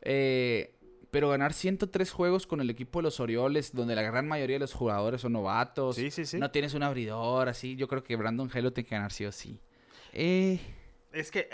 [0.02, 0.74] Eh,
[1.10, 4.60] pero ganar 103 juegos con el equipo de los Orioles, donde la gran mayoría de
[4.60, 5.96] los jugadores son novatos.
[5.96, 6.38] Sí, sí, sí.
[6.38, 7.76] No tienes un abridor, así.
[7.76, 9.60] Yo creo que Brandon Hyde lo tiene que ganar sí o sí.
[10.12, 10.58] Eh,
[11.12, 11.48] Es que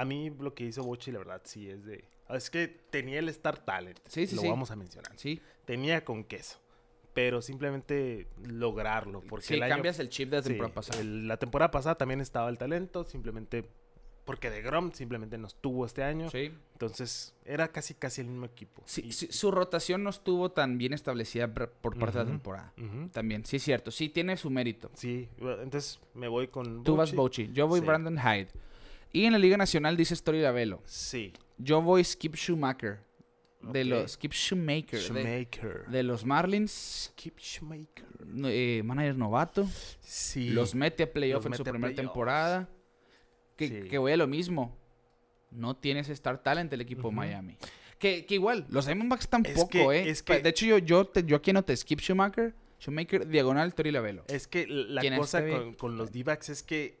[0.00, 2.04] a mí lo que hizo Bochy, la verdad, sí es de.
[2.30, 3.98] Es que tenía el Star Talent.
[4.06, 4.48] Sí, sí, lo sí.
[4.48, 5.12] vamos a mencionar.
[5.16, 5.40] sí.
[5.64, 6.58] Tenía con queso.
[7.14, 9.22] Pero simplemente lograrlo.
[9.22, 11.00] Porque Sí, el año- cambias el chip de la temporada pasada.
[11.00, 13.04] el- la temporada pasada también estaba el talento.
[13.04, 13.64] Simplemente.
[14.24, 16.28] Porque de Grom simplemente nos tuvo este año.
[16.30, 16.52] Sí.
[16.74, 18.82] Entonces era casi casi el mismo equipo.
[18.84, 22.72] Sí, Y- su rotación no estuvo tan bien establecida por parte de la temporada.
[23.12, 23.90] También, sí es cierto.
[23.90, 24.90] Sí tiene su mérito.
[24.94, 26.84] Sí, entonces me voy con.
[26.84, 27.44] Tú vas Bochy.
[27.46, 27.52] Bouchy.
[27.54, 27.80] Yo voy.
[27.80, 28.48] Brandon Hyde.
[29.12, 30.82] Y en la Liga Nacional dice Story Lavelo.
[30.84, 31.32] Sí.
[31.56, 33.00] Yo voy Skip Schumacher
[33.60, 35.00] de los Skip Shoemaker,
[35.88, 38.04] de, los Marlins, Skip Shoemaker.
[38.44, 39.68] eh, manager novato.
[40.00, 40.50] Sí.
[40.50, 42.68] Los mete a playoff Los en su primera temporada.
[43.56, 43.88] Que, Sí.
[43.88, 44.76] que voy a lo mismo.
[45.50, 47.16] No tienes Star Talent el equipo Ujú.
[47.16, 47.56] Miami.
[47.98, 50.10] Que, que igual, los Diamondbacks tampoco, que- ¿eh?
[50.10, 53.90] es que- De hecho, yo, yo, te- yo aquí anoté Skip Shoemaker, Shoemaker, diagonal, Tori
[53.90, 54.22] Lavelo.
[54.28, 55.50] Es que la ¿Quién es cosa este?
[55.50, 56.97] con, con los D-backs es que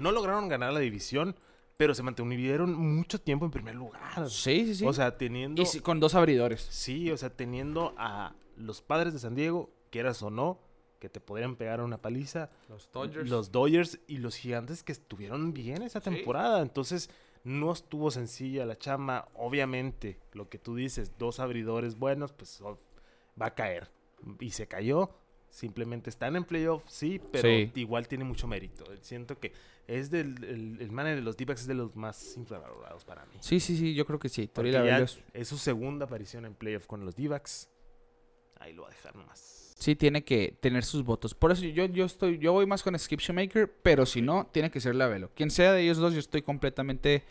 [0.00, 1.36] no lograron ganar la división,
[1.76, 4.28] pero se mantuvieron mucho tiempo en primer lugar.
[4.28, 4.86] Sí, sí, sí.
[4.86, 5.62] O sea, teniendo.
[5.62, 6.60] y sí, con dos abridores.
[6.70, 10.58] Sí, o sea, teniendo a los padres de San Diego, quieras o no,
[10.98, 12.50] que te podrían pegar una paliza.
[12.68, 12.90] Los
[13.24, 16.10] Los Dodgers y los gigantes que estuvieron bien esa Sí.
[16.10, 16.60] temporada.
[16.60, 17.08] Entonces,
[17.44, 19.28] no estuvo sencilla la chamba.
[19.34, 22.78] Obviamente, lo que tú dices, dos abridores buenos, pues o-
[23.40, 23.90] va a caer.
[24.40, 25.08] Y se cayó.
[25.50, 27.72] Simplemente están en playoff, sí, pero Sí.
[27.74, 28.84] igual tiene mucho mérito.
[29.00, 29.52] Siento que
[29.88, 33.34] es del el, el manager de los d es de los más infravalorados para mí.
[33.40, 34.46] Sí, sí, sí, yo creo que sí.
[34.46, 34.70] Tori
[35.34, 37.28] es- su segunda aparición en playoff con los d
[38.60, 39.74] Ahí lo va a dejar nomás.
[39.78, 41.34] sí tiene que tener sus votos.
[41.34, 44.70] Por eso yo, yo estoy, yo voy más con Skip Shoemaker, pero si no, tiene
[44.70, 45.30] que ser Lavelo.
[45.34, 47.24] Quien sea de ellos dos, yo estoy completamente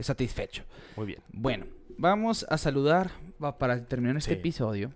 [0.00, 0.64] satisfecho.
[0.96, 1.20] Muy bien.
[1.30, 1.66] Bueno,
[1.98, 3.10] vamos a saludar
[3.58, 4.38] para terminar este Sí.
[4.38, 4.92] episodio.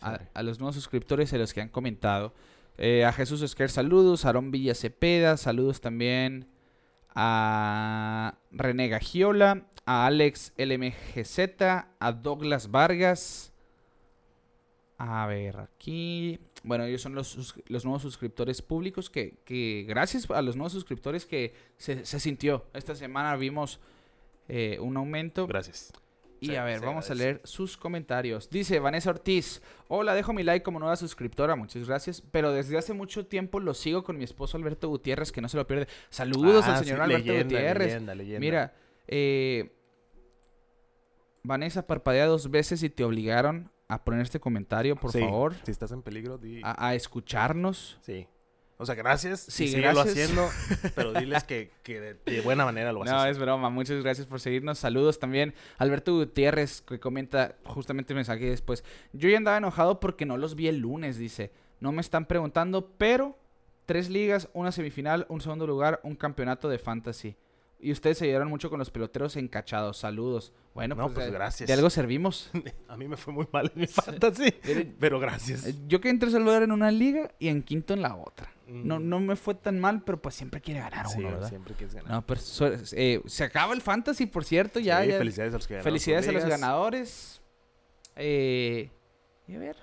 [0.00, 2.32] A, los nuevos suscriptores y a los que han comentado.
[2.76, 4.24] Eh, a Jesús Esquer, saludos.
[4.24, 6.46] A Aarón Villa Cepeda, saludos también.
[7.14, 11.38] A René Gagiola, a Alex LMGZ,
[11.98, 13.52] a Douglas Vargas.
[14.98, 16.38] A ver, aquí.
[16.64, 21.54] Bueno, ellos son los, nuevos suscriptores públicos que, que gracias a los nuevos suscriptores que
[21.76, 22.66] se, se sintió.
[22.74, 23.80] Esta semana vimos
[24.48, 25.46] eh, un aumento.
[25.46, 25.92] Gracias.
[26.40, 28.48] Y a ver, vamos a leer sus comentarios.
[28.50, 32.92] Dice Vanessa Ortiz, hola, dejo mi like como nueva suscriptora, muchas gracias, pero desde hace
[32.92, 35.88] mucho tiempo lo sigo con mi esposo Alberto Gutiérrez, que no se lo pierde.
[36.10, 37.86] Saludos Ah, al sí, señor Alberto leyenda, Gutiérrez.
[37.88, 38.40] leyenda, leyenda.
[38.40, 38.74] Mira,
[39.08, 39.72] eh,
[41.42, 45.70] Vanessa, parpadea dos veces y te obligaron a poner este comentario, por Sí, favor, Si
[45.70, 46.60] estás en peligro, di.
[46.62, 47.98] a, a escucharnos.
[48.02, 48.26] Sí.
[48.80, 49.40] O sea, gracias.
[49.40, 50.30] Sí, Sí, síguelo gracias.
[50.30, 50.48] haciendo.
[50.94, 53.70] Pero diles que, que de, de buena manera lo a No, es broma.
[53.70, 54.78] Muchas gracias por seguirnos.
[54.78, 55.52] Saludos también.
[55.78, 58.84] Alberto Gutiérrez, que comenta justamente el mensaje después.
[59.12, 61.50] Yo ya andaba enojado porque no los vi el lunes, dice.
[61.80, 63.36] No me están preguntando, pero
[63.84, 67.36] tres ligas, una semifinal, un segundo lugar, un campeonato de fantasy.
[67.80, 69.98] Y ustedes se ayudaron mucho con los peloteros encachados.
[69.98, 70.52] Saludos.
[70.74, 71.66] Bueno, No, pues, pues, de- gracias.
[71.68, 72.50] De algo servimos.
[72.88, 74.50] A mí me fue muy mal en mi fantasy.
[74.98, 75.64] Pero gracias.
[75.66, 78.52] eh, Yo quedé en tercer lugar en una liga y en quinto en la otra.
[78.66, 79.08] No, Mm.
[79.08, 81.48] no me fue tan mal, pero pues siempre quiere ganar Sí, uno, ¿verdad?
[81.48, 82.10] siempre quieres ganar.
[82.10, 82.66] No, pero su-
[82.96, 85.00] eh, se acaba el fantasy, por cierto, ya.
[85.02, 85.84] Sí, ya- Felicidades a los que ganaron.
[85.92, 87.40] Felicidades a los ganadores.
[88.16, 88.90] Eh,
[89.46, 89.76] y a ver,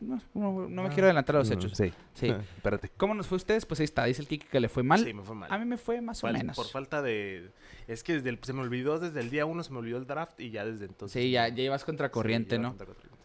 [0.00, 1.72] no, no- no me Ah, quiero adelantar a los hechos.
[1.76, 1.92] Sí.
[2.14, 2.26] Sí.
[2.56, 2.90] Espérate.
[2.96, 3.64] ¿Cómo nos fue a ustedes?
[3.66, 5.02] Pues ahí está, dice el Kiki que le fue mal.
[5.04, 5.50] Sí, me fue mal.
[5.52, 6.56] A mí me fue más o menos.
[6.56, 7.50] Por falta de.
[7.88, 10.06] Es que desde el- se me olvidó desde el día uno, se me olvidó el
[10.06, 11.20] draft y ya desde entonces.
[11.22, 12.12] sí, ya, ya ibas contra Sí,
[12.58, 12.68] ¿no?
[12.70, 13.16] contra corriente.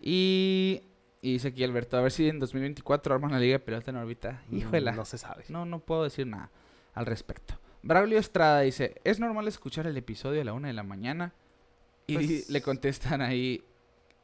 [0.00, 0.82] Y,
[1.22, 3.96] y dice aquí Alberto, a ver si en 2024 arman la liga de pelota en
[3.96, 4.42] órbita.
[4.48, 4.60] Mm,
[4.94, 5.44] No se sabe.
[5.48, 6.50] No, no puedo decir nada
[6.94, 7.54] al respecto.
[7.82, 11.32] Braulio Estrada dice, ¿es normal escuchar el episodio a la una de la mañana?
[12.08, 13.62] Y Pues- le contestan ahí,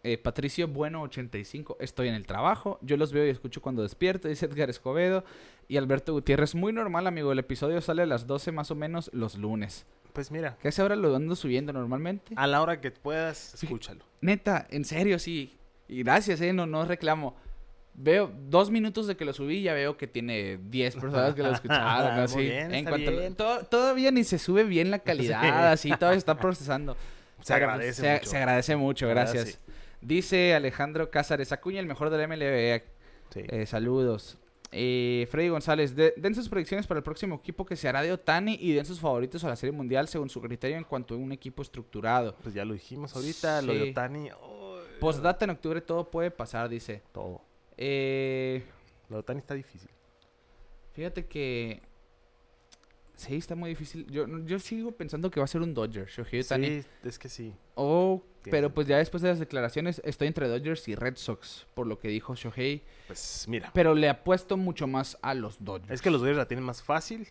[0.04, 4.28] eh, Patricio Bueno 85, estoy en el trabajo, yo los veo y escucho cuando despierto,
[4.28, 5.24] dice Edgar Escobedo.
[5.68, 9.10] Y Alberto Gutiérrez, muy normal amigo, el episodio sale a las 12 más o menos
[9.14, 9.86] los lunes.
[10.12, 12.34] Pues mira, Que esa hora lo ando subiendo normalmente.
[12.36, 14.04] a la hora que puedas, escúchalo.
[14.20, 15.56] Neta, en serio, sí.
[15.88, 17.36] Y gracias, eh, no, no reclamo.
[17.94, 21.42] Veo dos minutos de que lo subí y ya veo que tiene 10 personas que
[21.42, 22.14] lo escucharon.
[22.14, 22.38] Muy así.
[22.40, 23.34] bien, en está cuanto bien.
[23.34, 26.96] to- todavía ni se sube bien la calidad, así, todavía está procesando.
[27.42, 28.26] Se agradece se, mucho.
[28.30, 29.58] se agradece mucho, gracias.
[30.02, 32.82] Dice Alejandro Cázares, Acuña el mejor del MLB.
[33.32, 33.40] Sí.
[33.48, 34.36] Eh, saludos.
[34.74, 38.10] Eh, Freddy González, de- den sus predicciones para el próximo equipo que se hará de
[38.12, 41.18] Otani y den sus favoritos a la Serie Mundial según su criterio en cuanto a
[41.18, 42.34] un equipo estructurado.
[42.42, 44.30] Pues ya lo dijimos ahorita, lo de Otani.
[44.40, 47.02] oh, Postdata en octubre todo puede pasar, dice.
[47.12, 47.42] Todo.
[47.76, 48.62] Eh,
[49.08, 49.90] Lo de Otani está difícil.
[50.94, 51.82] fíjate que...
[53.14, 54.06] Sí, está muy difícil.
[54.10, 56.82] Yo, yo sigo pensando que va a ser un Dodger, Shohei Ohtani.
[56.82, 57.54] Sí, es que sí.
[57.74, 61.66] Oh, Tiene pero pues ya después de las declaraciones estoy entre Dodgers y Red Sox,
[61.74, 62.82] por lo que dijo Shohei.
[63.06, 63.70] Pues mira.
[63.74, 65.90] Pero le apuesto mucho más a los Dodgers.
[65.92, 67.28] Es que los Dodgers la tienen más fácil.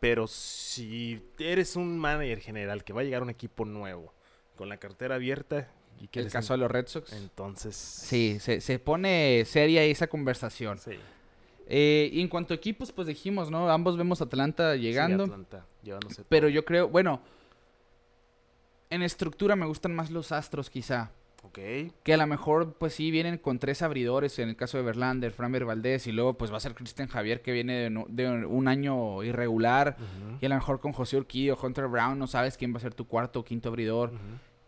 [0.00, 4.14] Pero si eres un manager general que va a llegar a un equipo nuevo
[4.56, 5.68] con la cartera abierta
[6.00, 7.12] y que el caso de los Red Sox.
[7.12, 10.78] entonces Sí, se, se pone seria esa conversación.
[10.78, 10.92] sí.
[11.72, 13.70] Eh, y en cuanto a equipos, pues dijimos, ¿no?
[13.70, 15.22] Ambos vemos Atlanta Sí, llegando.
[15.22, 17.20] Atlanta, llevándose pero yo creo, bueno,
[18.90, 21.12] en estructura me gustan más los Astros quizá.
[21.42, 21.58] Ok.
[22.02, 25.32] Que a lo mejor, pues sí, vienen con tres abridores en el caso de Verlander,
[25.32, 28.28] Framber Valdez y luego pues va a ser Cristian Javier que viene de, no- de
[28.44, 29.96] un año irregular.
[30.40, 32.92] Y a lo mejor con José Urquillo, Hunter Brown, no sabes quién va a ser
[32.94, 34.12] tu cuarto o quinto abridor.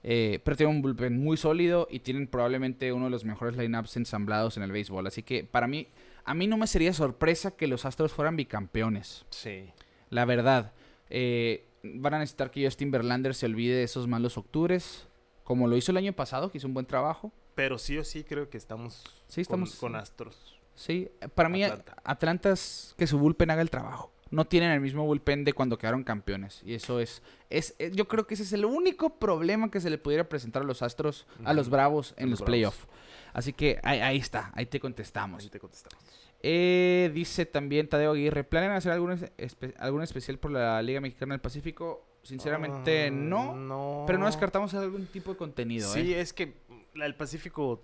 [0.04, 3.96] Eh, pero tienen un bullpen muy sólido y tienen probablemente uno de los mejores lineups
[3.98, 5.06] ensamblados en el béisbol.
[5.06, 5.88] Así que para mí,
[6.24, 9.26] a mí no me sería sorpresa que los Astros fueran bicampeones.
[9.30, 9.70] Sí.
[10.10, 10.72] La verdad.
[11.10, 15.06] Eh, van a necesitar que Justin Verlander se olvide de esos malos octubres.
[15.44, 17.32] Como lo hizo el año pasado, que hizo un buen trabajo.
[17.54, 20.58] Pero sí o sí creo que estamos, Sí, estamos- con, con Astros.
[20.74, 21.96] Sí, para mí Atlanta.
[22.04, 24.10] Atlanta es que su bullpen haga el trabajo.
[24.30, 26.62] No tienen el mismo bullpen de cuando quedaron campeones.
[26.64, 29.90] Y eso es, es, es- yo creo que ese es el único problema que se
[29.90, 31.68] le pudiera presentar a los Astros, a los.
[31.68, 32.86] Bravos en los, los playoffs.
[33.34, 35.42] Así que ahí, ahí está, ahí te contestamos.
[35.42, 36.02] Ahí te contestamos.
[36.44, 41.34] Eh, dice también Tadeo Aguirre, ¿planean hacer algún, espe- algún especial por la Liga Mexicana
[41.34, 42.04] del Pacífico?
[42.24, 44.04] Sinceramente Ah, no, no.
[44.06, 45.88] pero no descartamos algún tipo de contenido.
[45.92, 46.20] Sí, ¿eh?
[46.20, 46.54] es que
[46.94, 47.82] la del Pacífico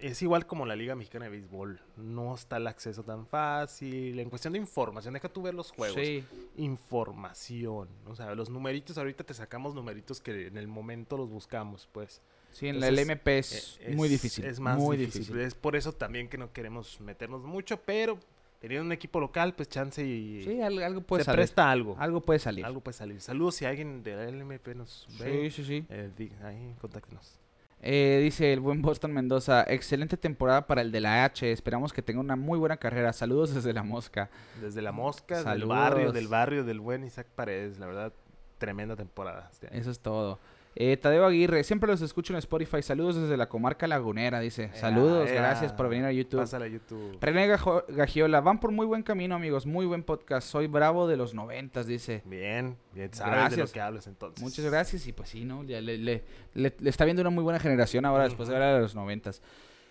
[0.00, 1.80] es igual como la Liga Mexicana de Béisbol.
[1.96, 4.18] No está el acceso tan fácil.
[4.18, 5.98] En cuestión de información, deja tú ver los juegos.
[6.02, 6.24] Sí,
[6.56, 7.88] Información.
[8.06, 12.20] O sea, los numeritos, ahorita te sacamos numeritos que en el momento los buscamos, pues.
[12.54, 14.44] Sí, en la LMP es, Eh, muy difícil.
[14.44, 15.22] Es más muy difícil.
[15.22, 15.40] difícil.
[15.42, 18.18] Es por eso también que no queremos meternos mucho, pero
[18.60, 21.36] teniendo un equipo local, pues chance y Sí, al- algo puede se salir.
[21.40, 21.96] presta algo.
[21.98, 22.64] Algo puede salir.
[22.64, 23.20] Algo puede salir.
[23.20, 25.50] Saludos si alguien de la LMP nos Sí, ve.
[25.50, 25.84] sí, sí.
[25.90, 27.38] eh, di- ahí, contáctenos.
[27.86, 31.52] Eh, dice el buen Boston Mendoza, excelente temporada para el de la H.
[31.52, 33.12] Esperamos que tenga una muy buena carrera.
[33.12, 34.30] Saludos desde la mosca.
[34.62, 35.68] Desde la mosca, del Saludos.
[35.68, 37.78] barrio, del barrio del buen Isaac Paredes.
[37.78, 38.12] La verdad,
[38.56, 39.50] tremenda temporada.
[39.52, 39.68] este.
[39.76, 40.38] Eso es todo.
[40.76, 42.82] Eh, Tadeo Aguirre, siempre los escucho en Spotify.
[42.82, 44.64] Saludos desde la comarca lagunera, dice.
[44.64, 45.34] Ea, Saludos, ea.
[45.36, 46.40] gracias por venir a YouTube.
[46.40, 47.16] Pásale a YouTube.
[47.20, 49.66] René Gajo- Gagiola, van por muy buen camino, amigos.
[49.66, 50.48] Muy buen podcast.
[50.48, 52.22] Soy bravo de los noventas, dice.
[52.24, 53.68] Bien, bien, sabes de Gracias.
[53.68, 54.42] lo que hablas entonces.
[54.42, 55.06] Muchas gracias.
[55.06, 55.62] Y pues sí, ¿no?
[55.62, 56.24] Ya le, le-
[56.54, 59.42] le- le está viendo una muy buena generación ahora, después de ver a los noventas.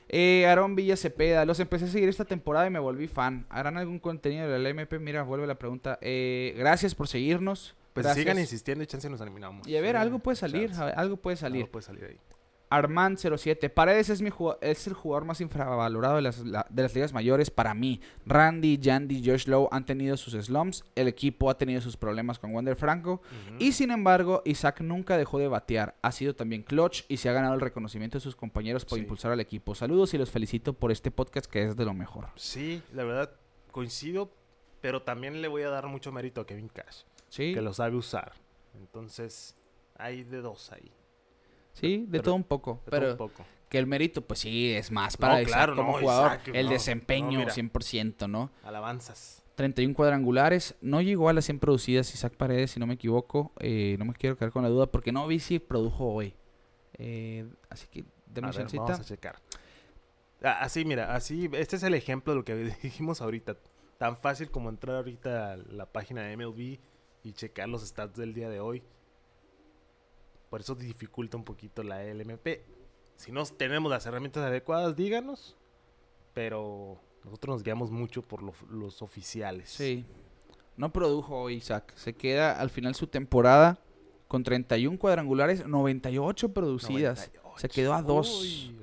[0.09, 3.45] Eh, Aarón Villa Cepeda, los empecé a seguir esta temporada y me volví fan.
[3.49, 4.99] ¿Harán algún contenido de la LMP?
[4.99, 5.97] Mira, vuelve la pregunta.
[6.01, 7.73] Eh, gracias por seguirnos.
[7.93, 8.23] Pues Gracias.
[8.23, 9.67] sigan insistiendo y chance nos animamos.
[9.67, 10.81] Y a ver, Sí, algo puede salir, chance.
[10.81, 11.61] a ver, algo puede salir.
[11.63, 12.17] Algo puede salir ahí.
[12.71, 17.13] Armand07, Paredes es, mi es el jugador más infravalorado de las, la- de las ligas
[17.13, 18.01] mayores para mí.
[18.25, 22.51] Randy, Yandy, Josh Lowe han tenido sus slumps, el equipo ha tenido sus problemas con
[22.51, 23.21] Wander Franco
[23.59, 27.33] y sin embargo Isaac nunca dejó de batear, ha sido también clutch y se ha
[27.33, 29.03] ganado el reconocimiento de sus compañeros por Sí.
[29.03, 29.75] impulsar al equipo.
[29.75, 32.29] Saludos y los felicito por este podcast que es de lo mejor.
[32.37, 33.29] Sí, la verdad,
[33.71, 34.31] coincido,
[34.81, 37.03] pero también le voy a dar mucho mérito a Kevin Cash,
[37.33, 38.33] Sí, que lo sabe usar.
[38.75, 39.55] Entonces,
[39.95, 40.91] hay de dos ahí.
[41.73, 43.43] sí, de pero- todo un poco, de todo pero un poco.
[43.69, 46.67] que el mérito pues sí es más para Isaac claro, como no, jugador, Isaac, el
[46.67, 47.51] no, desempeño no, mira.
[47.51, 48.51] 100%, ¿no?
[48.63, 49.43] Alabanzas.
[49.55, 50.75] 31 cuadrangulares.
[50.81, 53.51] No llegó a las 100 producidas Isaac Paredes, si no me equivoco.
[53.59, 56.35] Eh, no me quiero quedar con la duda porque no vi si produjo hoy.
[56.99, 58.83] Eh, así que, ver, chancita.
[58.83, 59.39] vamos a checar.
[60.43, 63.57] Así, mira, así, este es el ejemplo de lo que dijimos ahorita.
[63.97, 66.79] Tan fácil como entrar ahorita a la página de MLB
[67.23, 68.83] y checar los stats del día de hoy.
[70.49, 72.61] Por eso dificulta un poquito la LMP.
[73.15, 75.55] Si no tenemos las herramientas adecuadas, díganos.
[76.33, 79.69] Pero nosotros nos guiamos mucho por lo- los oficiales.
[79.69, 80.05] Sí.
[80.77, 81.93] No produjo hoy Isaac.
[81.95, 83.79] Se queda al final su temporada
[84.27, 87.29] con 31 cuadrangulares, 98 producidas.
[87.33, 87.59] 98.
[87.59, 88.41] Se quedó a dos.
[88.41, 88.82] Uy, a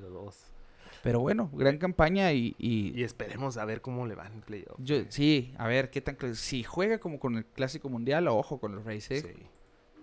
[1.03, 2.55] Pero bueno, gran campaña y...
[2.59, 4.77] y- Y esperemos a ver cómo le van en playoff.
[4.79, 6.15] yo, sí, a ver, qué tan...
[6.35, 9.21] Si juega como con el Clásico Mundial, ojo con los Rays, ¿eh?
[9.21, 9.43] Sí.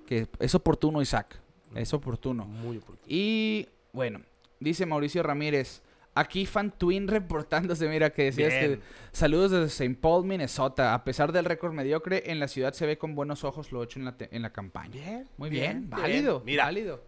[0.06, 1.38] Que es oportuno Isaac.
[1.74, 2.46] Es oportuno.
[2.46, 3.06] Muy oportuno.
[3.06, 4.22] Y bueno,
[4.58, 5.82] dice Mauricio Ramírez.
[6.14, 8.76] Aquí Fan Twin reportándose, mira que decías Bien.
[8.76, 8.80] que
[9.12, 9.94] saludos desde St.
[10.00, 10.92] Paul, Minnesota.
[10.94, 14.00] A pesar del récord mediocre, en la ciudad se ve con buenos ojos lo hecho
[14.00, 14.90] en la, te- en la campaña.
[14.90, 15.28] Bien.
[15.36, 17.04] Muy bien, bien, válido, Mira, válido.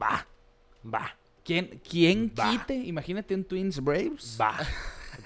[0.00, 0.28] va,
[0.86, 2.74] va, ¿Quién, quién quite?
[2.74, 4.36] Imagínate un Twins Braves.
[4.40, 4.56] va.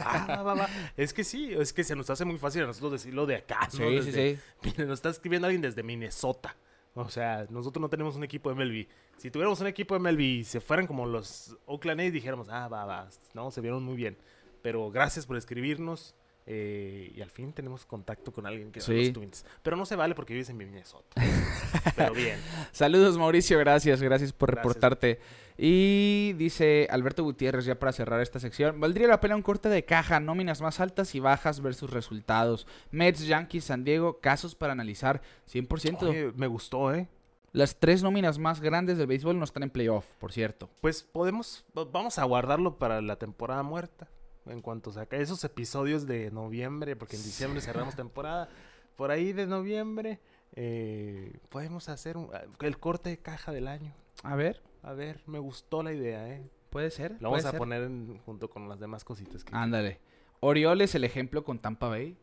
[0.01, 0.69] Va, va, va.
[0.97, 3.69] Es que sí, es que se nos hace muy fácil a nosotros decirlo de acá.
[3.71, 3.89] Sí, ¿no?
[4.03, 4.43] sí, Desde- sí.
[4.65, 6.57] Mira, nos está escribiendo alguien desde Minnesota.
[6.97, 8.87] O sea, nosotros no tenemos un equipo de MLB.
[9.17, 12.69] Si tuviéramos un equipo de MLB y se fueran como los Oakland A's, dijéramos, ah,
[12.69, 13.09] va, va.
[13.35, 14.17] No, se vieron muy bien.
[14.63, 16.15] Pero gracias por escribirnos.
[16.47, 19.05] Eh, y al fin tenemos contacto con alguien que Sí.
[19.05, 19.47] los Twins.
[19.63, 21.15] Pero no se vale porque vives en Minnesota.
[21.97, 22.39] Pero bien.
[22.73, 24.65] Saludos Mauricio, gracias, gracias por Gracias.
[24.75, 25.21] reportarte.
[25.57, 29.85] Y dice Alberto Gutiérrez, ya para cerrar esta sección, valdría la pena un corte de
[29.85, 32.67] caja, nóminas más altas y bajas versus resultados.
[32.91, 36.03] Mets, Yankees, San Diego, casos para analizar 100%.
[36.09, 37.09] Oye, me gustó, ¿eh?
[37.53, 40.69] Las tres nóminas más grandes del béisbol no están en playoff, por cierto.
[40.81, 44.09] Pues podemos, va- vamos a guardarlo para la temporada muerta.
[44.47, 48.49] En cuanto saca esos episodios de noviembre, porque en diciembre cerramos temporada.
[48.97, 50.21] Por ahí de noviembre
[50.55, 52.31] eh, podemos hacer un-
[52.61, 53.93] el corte de caja del año.
[54.23, 56.47] A ver, A ver, me gustó la idea, ¿eh?
[56.69, 57.13] puede ser.
[57.21, 57.59] Lo vamos a ser.
[57.59, 59.43] poner en- junto con las demás cositas.
[59.45, 59.55] Que...
[59.57, 59.99] Ándale.
[60.41, 62.19] Orioles, el ejemplo con Tampa Bay.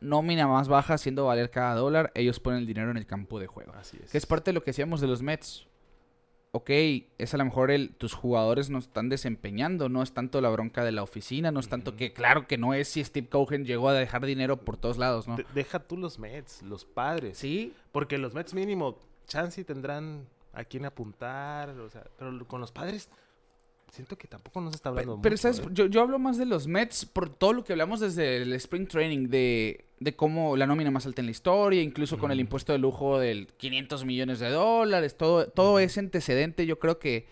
[0.00, 2.10] Nómina más baja haciendo valer cada dólar.
[2.14, 3.72] Ellos ponen el dinero en el campo de juego.
[3.74, 4.10] Así es.
[4.10, 5.68] Que es parte de lo que decíamos de los Mets.
[6.52, 6.70] Ok,
[7.18, 10.84] es a lo mejor el, tus jugadores no están desempeñando, no es tanto la bronca
[10.84, 13.88] de la oficina, no es tanto que, claro que no es si Steve Cohen llegó
[13.88, 15.36] a dejar dinero por todos lados, ¿no?
[15.36, 17.38] De- deja tú los Mets, los padres.
[17.38, 22.60] Sí, Porque los Mets mínimo, chance y tendrán a quién apuntar, o sea, pero con
[22.60, 23.08] los padres
[23.90, 25.58] siento que tampoco nos está hablando Pe- Pero, mucho, ¿sabes?
[25.60, 25.64] ¿eh?
[25.72, 28.86] Yo, yo hablo más de los Mets por todo lo que hablamos desde el Spring
[28.86, 32.72] Training, de, de cómo la nómina más alta en la historia, incluso con el impuesto
[32.72, 37.26] de lujo del 500 millones de dólares, todo, todo ese antecedente, yo creo que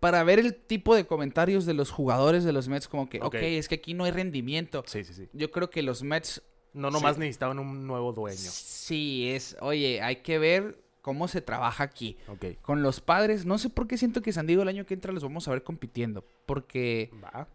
[0.00, 3.24] para ver el tipo de comentarios de los jugadores de los Mets, como que, ok,
[3.26, 3.34] Ok.
[3.34, 4.84] es que aquí no hay rendimiento.
[4.86, 5.28] Sí, sí, sí.
[5.32, 6.40] Yo creo que los Mets
[6.72, 7.20] No nomás Sí.
[7.20, 8.36] necesitaban un nuevo dueño.
[8.38, 10.78] sí es, oye, hay que ver
[11.08, 12.18] cómo se trabaja aquí.
[12.60, 15.10] Con los padres, no sé por qué siento que San Diego el año que entra
[15.10, 17.10] los vamos a ver compitiendo, porque...
[17.24, 17.48] Va.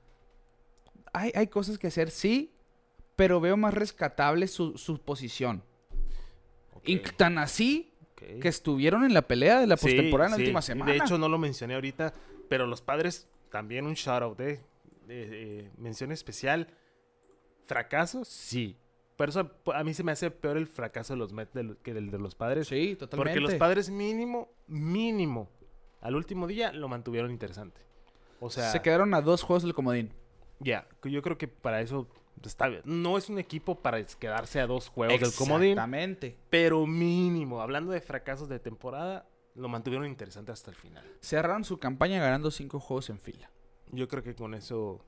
[1.13, 2.51] hay, hay cosas que hacer, sí,
[3.15, 5.61] pero veo más rescatable su, su posición.
[6.83, 10.41] Y tan así que estuvieron en la pelea de la Sí, postemporada en la sí.
[10.45, 10.91] última semana.
[10.91, 12.11] De hecho, no lo mencioné ahorita,
[12.49, 14.53] pero los padres también un shout out, ¿eh?
[14.53, 14.59] Eh,
[15.09, 16.69] eh, mención especial.
[17.65, 18.25] ¿Fracaso?
[18.25, 18.77] Sí.
[19.23, 22.11] Pero eso a mí se me hace peor el fracaso de los Mets que el
[22.11, 22.67] de los padres.
[22.67, 23.39] sí, totalmente.
[23.39, 25.49] Porque los padres mínimo, mínimo,
[26.01, 27.79] al último día lo mantuvieron interesante.
[28.41, 30.11] O sea, se quedaron a dos juegos del comodín.
[30.59, 32.09] ya, yo creo que para eso
[32.43, 32.81] está bien.
[32.83, 36.35] No es un equipo para quedarse a dos juegos del comodín, Exactamente.
[36.49, 39.25] pero mínimo, hablando de fracasos de temporada,
[39.55, 41.05] lo mantuvieron interesante hasta el final.
[41.21, 43.49] Cerraron su campaña ganando cinco juegos en fila.
[43.89, 45.05] Yo creo que con eso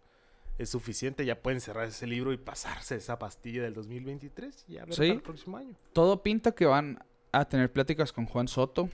[0.58, 1.26] es suficiente.
[1.26, 5.02] Ya pueden cerrar ese libro y pasarse esa pastilla del 2023 y ver Sí.
[5.02, 5.76] para el próximo año.
[5.94, 7.00] Todo pinta que van
[7.32, 8.90] a tener pláticas con Juan Soto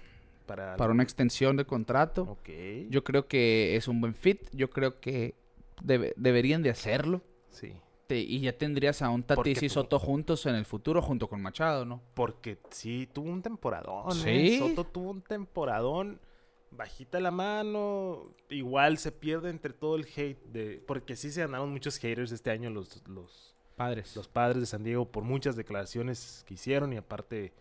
[0.48, 2.24] Para, para una extensión de contrato.
[2.24, 2.50] Ok.
[2.90, 4.42] Yo creo que es un buen fit.
[4.52, 5.36] Yo creo que
[5.82, 7.22] debe- deberían de hacerlo.
[7.52, 7.74] Sí.
[8.08, 11.42] Te- y ya tendrías a un Tatis y Soto juntos en el futuro, junto con
[11.42, 12.02] Machado, ¿no?
[12.14, 14.12] Porque sí, tuvo un temporadón.
[14.14, 14.30] Sí.
[14.30, 14.60] ¿eh?
[14.60, 16.20] Soto tuvo un temporadón.
[16.72, 18.34] Bajita la mano.
[18.50, 20.42] Igual se pierde entre todo el hate.
[20.46, 24.16] de Porque sí se ganaron muchos haters este año los, los, Padres.
[24.16, 26.94] los padres de San Diego por muchas declaraciones que hicieron.
[26.94, 27.54] Y aparte,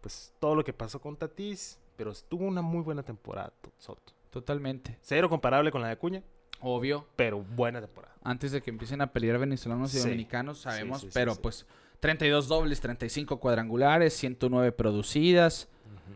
[0.00, 1.78] pues todo lo que pasó con Tatis.
[1.96, 4.12] Pero tuvo una muy buena temporada, to- Soto.
[4.30, 4.98] Totalmente.
[5.02, 6.22] Cero comparable con la de Acuña,
[6.60, 7.06] Obvio.
[7.16, 8.14] pero buena temporada.
[8.22, 10.04] Antes de que empiecen a pelear venezolanos y Sí.
[10.04, 11.66] dominicanos, sabemos, sí, sí, pero pues
[12.00, 15.68] 32 dobles, 35 cuadrangulares, 109 producidas,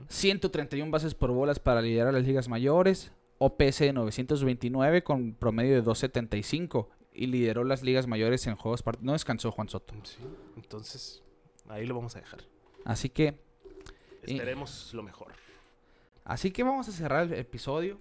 [0.08, 5.82] 131 bases por bolas para liderar las ligas mayores, OPS de 929 con promedio de
[5.82, 9.94] 275 y lideró las ligas mayores en juegos part- no descansó Juan Soto.
[10.04, 10.16] Sí,
[10.56, 11.22] Entonces,
[11.68, 12.40] ahí lo vamos a dejar.
[12.84, 13.34] Así que
[14.24, 15.32] Y- Esperemos lo mejor.
[16.24, 17.98] Así que vamos a cerrar el episodio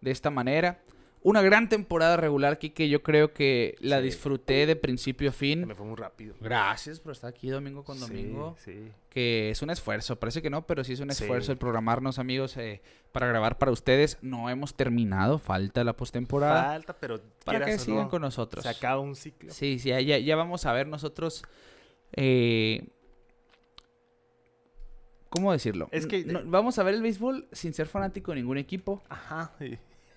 [0.00, 0.80] de esta manera.
[1.28, 2.88] Una gran temporada regular, Kike.
[2.88, 4.04] Yo creo que la Sí.
[4.04, 5.66] disfruté de principio a Se fin.
[5.66, 6.36] me fue muy rápido.
[6.40, 8.54] Gracias por estar aquí domingo con Sí, domingo.
[8.64, 10.14] Sí, Que es un esfuerzo.
[10.20, 11.24] Parece que no, pero sí es un Sí.
[11.24, 12.80] esfuerzo el programarnos, amigos, eh,
[13.10, 14.18] para grabar para ustedes.
[14.22, 15.40] No hemos terminado.
[15.40, 16.62] Falta la postemporada.
[16.64, 18.62] Falta, pero Para que sigan no, con nosotros.
[18.62, 19.50] Se acaba un ciclo.
[19.52, 21.42] Sí, sí, ya, ya, vamos a ver nosotros.
[22.12, 22.86] eh,
[25.28, 25.88] ¿Cómo decirlo?
[25.90, 29.02] Es que- No, vamos a ver el béisbol sin ser fanático de ningún equipo.
[29.08, 29.52] Ajá.
[29.60, 29.76] y-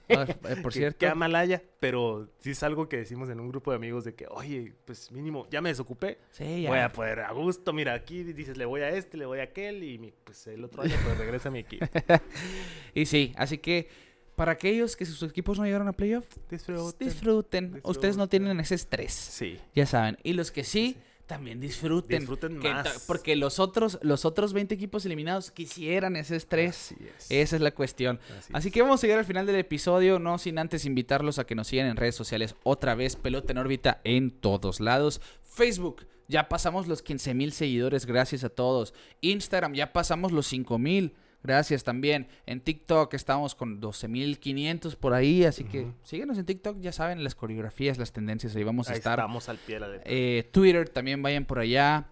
[0.09, 0.97] Ah, eh, por que- cierto.
[0.99, 4.25] Que Amalaya, pero sí es algo que decimos en un grupo de amigos de que,
[4.29, 6.17] oye, pues mínimo, ya me desocupé.
[6.31, 6.69] Sí, ya.
[6.69, 7.73] Voy a poder a gusto.
[7.73, 9.83] Mira, aquí dices, le voy a este, le voy a aquel.
[9.83, 11.85] Y mi- pues el otro año, pues regresa a mi equipo.
[12.93, 13.87] Y sí, así que
[14.35, 17.07] para aquellos que sus equipos no llegaron a playoff, Disfruten.
[17.07, 17.81] disfruten.
[17.83, 19.11] Ustedes no tienen ese estrés.
[19.13, 19.59] Sí.
[19.75, 20.17] Ya saben.
[20.23, 20.97] Y los que sí,
[21.29, 22.19] también disfruten.
[22.19, 23.05] Disfruten Que más.
[23.07, 26.91] porque los otros, los otros 20 equipos eliminados quisieran ese estrés.
[27.17, 27.29] Es.
[27.29, 28.19] Esa es la cuestión.
[28.37, 28.73] Así Así es.
[28.73, 31.67] que vamos a llegar al final del episodio, no sin antes invitarlos a que nos
[31.67, 35.21] sigan en redes sociales otra vez, Pelota en órbita en todos lados.
[35.43, 38.93] Facebook, ya pasamos los 15 mil seguidores, gracias a todos.
[39.21, 41.13] Instagram, ya pasamos los 5 mil,
[41.43, 42.27] gracias también.
[42.45, 46.91] En TikTok estamos con 12 mil 500 por ahí, así que síguenos en TikTok, ya
[46.91, 49.19] saben las coreografías, las tendencias, ahí vamos a Ahí estar.
[49.19, 50.03] estamos al pie de la letra.
[50.11, 52.09] Eh, Twitter, también vayan por allá.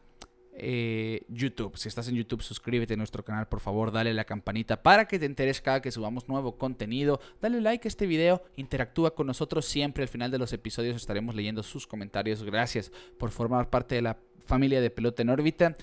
[0.60, 4.82] Eh, YouTube, si estás en YouTube, suscríbete a nuestro canal, por favor, dale la campanita
[4.82, 7.20] para que te enteres cada que subamos nuevo contenido.
[7.40, 10.02] Dale like a este video, interactúa con nosotros siempre.
[10.02, 12.42] Al final de los episodios estaremos leyendo sus comentarios.
[12.44, 14.18] Gracias por formar parte de la
[14.48, 15.76] familia de Pelota en órbita.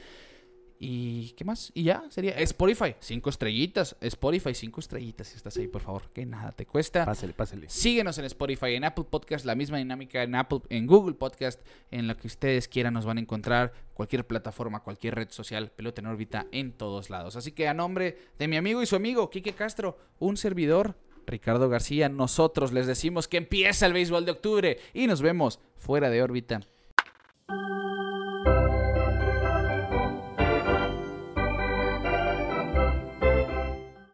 [0.79, 1.71] ¿Y qué más?
[1.75, 3.97] Y ya, sería Spotify, cinco estrellitas.
[4.01, 7.05] Spotify, cinco estrellitas si estás ahí, por favor, que nada te cuesta.
[7.05, 7.69] Pásale, pásale.
[7.69, 11.61] Síguenos en Spotify, en Apple Podcast, la misma dinámica en Apple, en Google Podcast,
[11.91, 16.01] en lo que ustedes quieran nos van a encontrar, cualquier plataforma, cualquier red social, pelota
[16.01, 17.37] en órbita en todos lados.
[17.37, 20.97] Así que a nombre de mi amigo y su amigo Quique Castro, un servidor,
[21.27, 26.11] Ricardo García, nosotros les decimos que empieza el béisbol de octubre y nos vemos fuera
[26.11, 26.61] de órbita